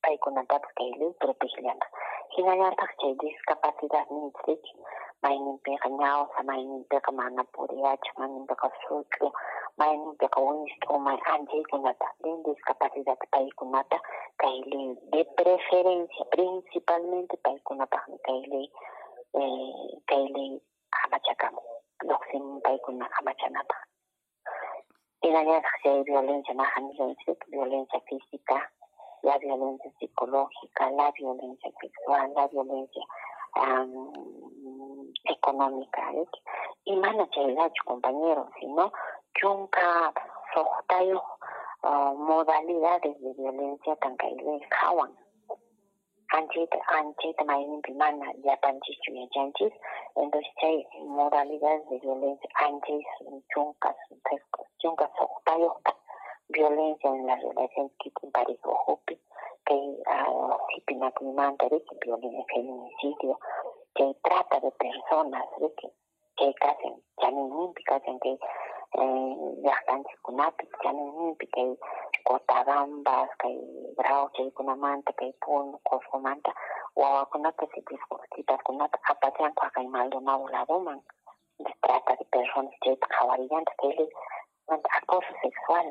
paykunatapas 0.02 0.74
kay 0.76 0.92
ley 1.00 1.14
protegillanta 1.20 1.88
hinallataq 2.36 2.92
chay 3.00 3.14
discapacidad 3.16 4.08
ninchik 4.10 4.62
mayninpiqa 5.22 5.90
ñawsa 5.90 6.44
mayninpiqa 6.44 7.12
mana 7.12 7.44
puriyachik 7.44 8.18
mayninpiqa 8.18 8.72
such'u 8.88 9.32
mayninpiqa 9.78 10.40
wiñishqa 10.48 10.88
umay 10.98 11.20
anchaykunata 11.34 12.08
lin 12.24 12.44
discapacidad 12.44 13.20
paykunata 13.34 13.98
kay 14.42 14.58
ley 14.72 14.90
de 15.12 15.22
preferencia 15.38 16.26
principalmente 16.36 17.36
paykunapaqmi 17.46 18.18
kay 18.28 18.42
ley 18.52 18.68
kay 20.10 20.24
ley 20.36 20.52
amachakamun 21.04 21.66
lluqsimun 22.08 22.62
paykuna 22.66 23.06
amachanapaq 23.20 23.82
hinallataq 25.24 25.76
chay 25.84 25.98
violencia 26.04 26.54
najanillanchik 26.54 27.40
violencia 27.54 28.00
física 28.08 28.58
la 29.24 29.38
violencia 29.38 29.92
psicológica, 30.00 30.90
la 30.92 31.12
violencia 31.12 31.72
sexual, 31.80 32.34
la 32.36 32.48
violencia 32.48 33.04
um, 33.56 35.12
económica. 35.26 36.12
¿eh? 36.14 36.26
Y 36.86 36.96
mana 36.96 37.30
chaylacho, 37.30 37.84
compañeros, 37.86 38.48
sino 38.60 38.92
chunka 39.36 40.14
sohtayo 40.54 41.22
uh, 41.84 42.14
modalidades 42.16 43.20
de 43.22 43.34
violencia 43.34 43.96
tan 43.98 44.16
kaile 44.18 44.60
kawan. 44.70 45.16
Anchita, 46.34 46.78
anchita 46.88 47.44
mayimpi 47.44 47.94
mana 47.94 48.32
yapanchis 48.44 48.98
chuyachanchis, 49.04 49.74
entonces 50.16 50.50
chay 50.62 50.88
modalidades 51.04 51.90
de 51.90 52.00
violencia 52.00 52.50
anchis 52.56 53.06
chunka, 53.54 53.94
chunka 54.80 55.12
sohtayo 55.18 55.76
violencia 56.48 57.10
en 57.10 57.28
la 57.28 57.36
relación 57.36 57.92
parejo 58.32 58.78
hopi 58.88 59.20
que 59.72 60.76
hipi 60.76 60.96
nakumanta 60.96 61.70
que 61.70 61.80
violencia 62.04 62.46
feminicidio 62.54 63.40
que 63.96 64.16
trata 64.22 64.60
de 64.60 64.72
personas 64.72 65.46
que 65.78 65.92
que 66.36 66.54
hacen 66.60 66.96
chaninimpi 67.20 67.84
hacen 67.88 68.20
que 68.20 68.38
yaqtanchik 69.64 70.20
kunapi 70.24 70.68
chaninimpi 70.84 71.48
kay 71.56 71.78
cotabambas 72.28 73.30
kay 73.42 73.56
bravo 73.98 74.30
chaykunamanta 74.36 75.14
kay 75.14 75.32
puno 75.42 75.80
cosqumanta 75.88 76.52
wawakunata 76.96 77.66
sitipaskunata 77.74 79.00
apachanqa 79.12 79.70
kay 79.76 79.88
maldonado 79.88 80.48
ladoman 80.48 81.00
trata 81.82 82.16
de 82.20 82.26
personas 82.26 82.76
chayta 82.84 83.08
qhawarillanta 83.08 83.72
kayli 83.80 84.06
acoso 84.98 85.32
sexual 85.42 85.88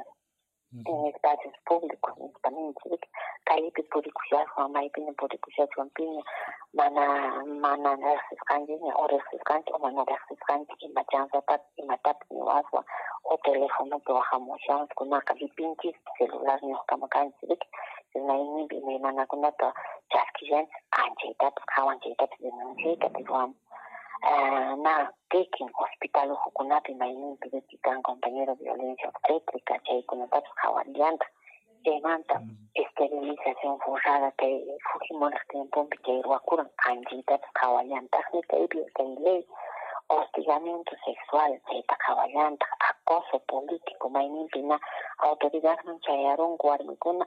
espacios 0.73 1.55
públicos 1.67 2.15
principalmente 2.15 3.09
kali 3.45 3.71
podikushaswa 3.91 4.69
maipine 4.69 5.13
son 5.75 5.87
mpiña 5.87 6.23
mana 6.73 7.05
mana 7.45 7.97
narasisqanchiña 7.97 8.93
orasisqanchik 9.03 9.75
o 9.75 9.79
mana 9.79 10.05
raqsisqanchik 10.05 10.83
y 10.83 10.89
chansapata 11.11 11.65
imatapi 11.77 12.25
niwaswa 12.35 12.85
o 13.25 13.37
telefonopi 13.45 14.13
wahamushanskunaqa 14.13 15.35
ripinchis 15.41 15.97
celular 16.19 16.59
ñuqkama 16.63 17.09
kanchik 17.09 17.61
imayninpi 18.15 18.77
imaymanakunata 18.77 19.75
chaskillanchik 20.13 20.83
anchaytapis 21.03 21.65
qhawanchaytapis 21.73 22.41
denunciayta 22.45 23.09
pilwaman 23.15 23.55
ruwan 24.23 24.83
na 24.83 25.13
kikin 25.31 25.69
hospital 25.73 26.33
ujukunapi 26.33 26.95
mayninpi 26.95 27.49
rikikan 27.49 28.03
compañero 28.03 28.55
violencia 28.55 29.09
obstétrica 29.09 29.79
chaykunatapas 29.87 30.55
chaymanta 31.85 32.37
esterilización 32.75 33.79
forzada 33.81 34.31
kay 34.37 34.55
fujimoraq 34.89 35.43
tiempopi 35.49 35.97
chay 36.05 36.23
ruwakuran 36.23 36.69
kaypi 38.51 38.81
kay 38.97 39.09
ley 39.25 39.41
hostigamiento 40.09 40.93
sexual 41.05 41.53
chayta 41.69 41.95
qhawallanta 42.05 42.67
acoso 42.89 43.39
político 43.49 44.09
mayninpi 44.09 44.63
na 44.63 44.77
autoridadman 45.19 46.01
chayarunku 46.01 46.67
warmikuna 46.67 47.27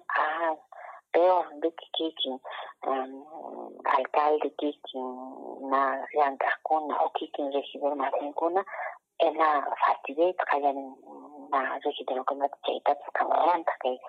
peón 1.14 1.60
de 1.62 1.72
Kikikin, 1.72 2.40
um, 2.88 3.72
alcalde 3.86 4.50
Kikin, 4.58 5.70
na 5.70 6.06
Yankakuna, 6.14 6.98
o 7.06 7.10
Kikin 7.14 7.54
regidor 7.54 7.96
Mazinkuna, 7.96 8.66
en 9.20 9.38
la 9.38 9.64
fatidez, 9.86 10.36
kayan 10.52 10.96
na 11.52 11.80
regidor 11.80 12.26
Kumatcheita, 12.26 12.98
Kamaranta, 13.14 13.72
que 13.82 14.00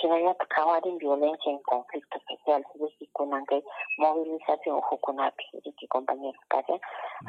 Shinaya 0.00 0.34
Kawarin 0.34 0.98
violencia 0.98 1.50
en 1.50 1.58
conflicto 1.62 2.18
social, 2.28 2.64
Kunan, 3.12 3.44
que 3.46 3.62
movilización 3.98 4.80
Hukunapi, 4.90 5.44
y 5.64 5.74
e 5.80 5.88
compañeros 5.88 6.40
Kaya, 6.48 6.78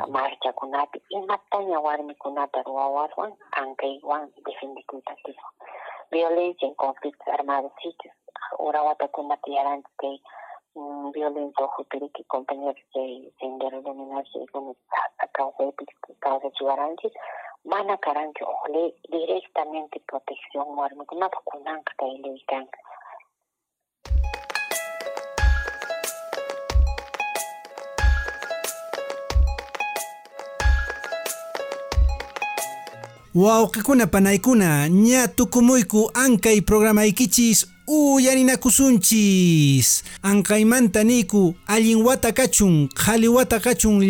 marcha 0.08 0.54
Kunapi, 0.54 1.02
y 1.10 1.18
e 1.18 1.26
Matanya 1.26 1.80
Warmi 1.80 2.16
Kunata, 2.16 2.62
Ruawarwan, 2.64 3.34
Ankeiwan, 3.54 4.32
defendikuitativo. 4.46 5.42
Violencia 6.12 6.68
en 6.68 6.76
conflictos 6.76 7.28
armados 7.28 7.72
sitios, 7.82 8.14
urawatakunata 8.60 9.52
yaranchik 9.52 9.96
kay 9.98 10.16
violencia 11.14 11.66
ujupiriki 11.66 12.24
compañeros 12.24 12.84
de 12.94 13.32
sendero 13.40 13.82
dominarse 13.82 14.46
como 14.52 14.76
hasta 14.88 15.28
kawsaypi 15.36 15.86
kawsachiwaranchik 16.20 17.14
mana 17.66 17.98
karanchu 17.98 18.46
ley 18.74 18.94
directamente 19.12 20.00
protección 20.08 20.68
warmikunapa 20.78 21.40
kunanqa 21.46 21.94
kay 21.98 22.18
ley 22.24 22.40
kanqa 22.48 22.80
Wawqikuna 33.36 34.08
panaykuna 34.08 34.88
ña 34.90 35.28
tukumuyku 35.28 36.12
ankay 36.14 36.62
programaykichis 36.62 37.79
uyarinakusunchis 37.90 40.04
ankaymanta 40.24 41.04
niku 41.04 41.56
allin 41.68 42.02
wata 42.06 42.32
kachun 42.32 42.88
qhali 42.94 43.28
kachun 43.60 44.04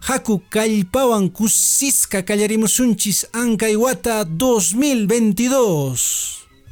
haku 0.00 0.38
kallpawan 0.38 1.30
kusisqa 1.30 2.22
kallarimusunchis 2.22 3.26
ankay 3.32 3.76
wata 3.76 4.22
2022 4.22 5.96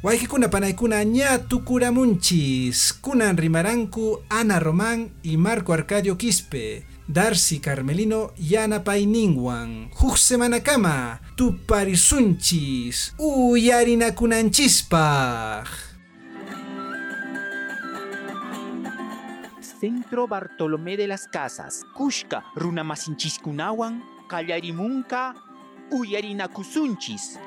Waykikuna 0.03 0.47
panaykuna 0.47 1.03
ña 1.03 1.39
tukuramunchis 1.39 2.93
kunan 3.01 3.37
rimaranku 3.37 4.19
Ana 4.29 4.59
Román 4.59 5.09
y 5.23 5.37
Marco 5.37 5.73
Arcadio 5.73 6.17
Quispe 6.17 6.83
Darcy 7.07 7.59
Carmelino 7.59 8.31
yanapayninwan 8.39 9.89
huk 9.99 10.17
semanakama 10.17 11.19
tuparisunchis 11.35 13.13
uyarinakunanchispaq 13.19 15.67
Centro 19.79 20.27
Bartolomé 20.27 20.97
de 20.97 21.07
las 21.07 21.27
Casas 21.27 21.83
kushka 21.93 22.43
runamasinchikunawan 22.55 24.01
kallarimunka 24.29 25.35
uyarinakusunchis 25.91 27.39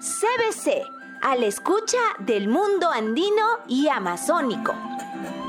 CBC, 0.00 0.66
a 1.22 1.36
la 1.36 1.46
escucha 1.46 1.98
del 2.18 2.48
mundo 2.48 2.90
andino 2.90 3.42
y 3.68 3.88
amazónico. 3.88 4.74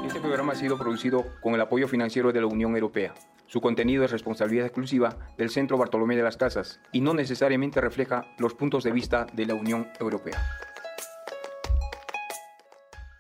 Este 0.06 0.20
programa 0.20 0.54
ha 0.54 0.56
sido 0.56 0.78
producido 0.78 1.26
con 1.42 1.56
el 1.56 1.62
apoyo 1.62 1.88
financiero 1.88 2.32
de 2.32 2.42
la 2.42 2.48
Unión 2.48 2.74
Europea. 2.74 3.14
Su 3.48 3.62
contenido 3.62 4.04
es 4.04 4.12
responsabilidad 4.12 4.66
exclusiva 4.66 5.18
del 5.38 5.50
Centro 5.50 5.78
Bartolomé 5.78 6.16
de 6.16 6.24
las 6.24 6.38
Casas 6.38 6.80
y 6.92 7.02
no 7.02 7.14
necesariamente 7.14 7.82
refleja 7.82 8.26
los 8.38 8.54
puntos 8.54 8.84
de 8.84 8.92
vista 8.92 9.28
de 9.34 9.46
la 9.46 9.56
Unión 9.56 9.88
Europea. 10.00 10.71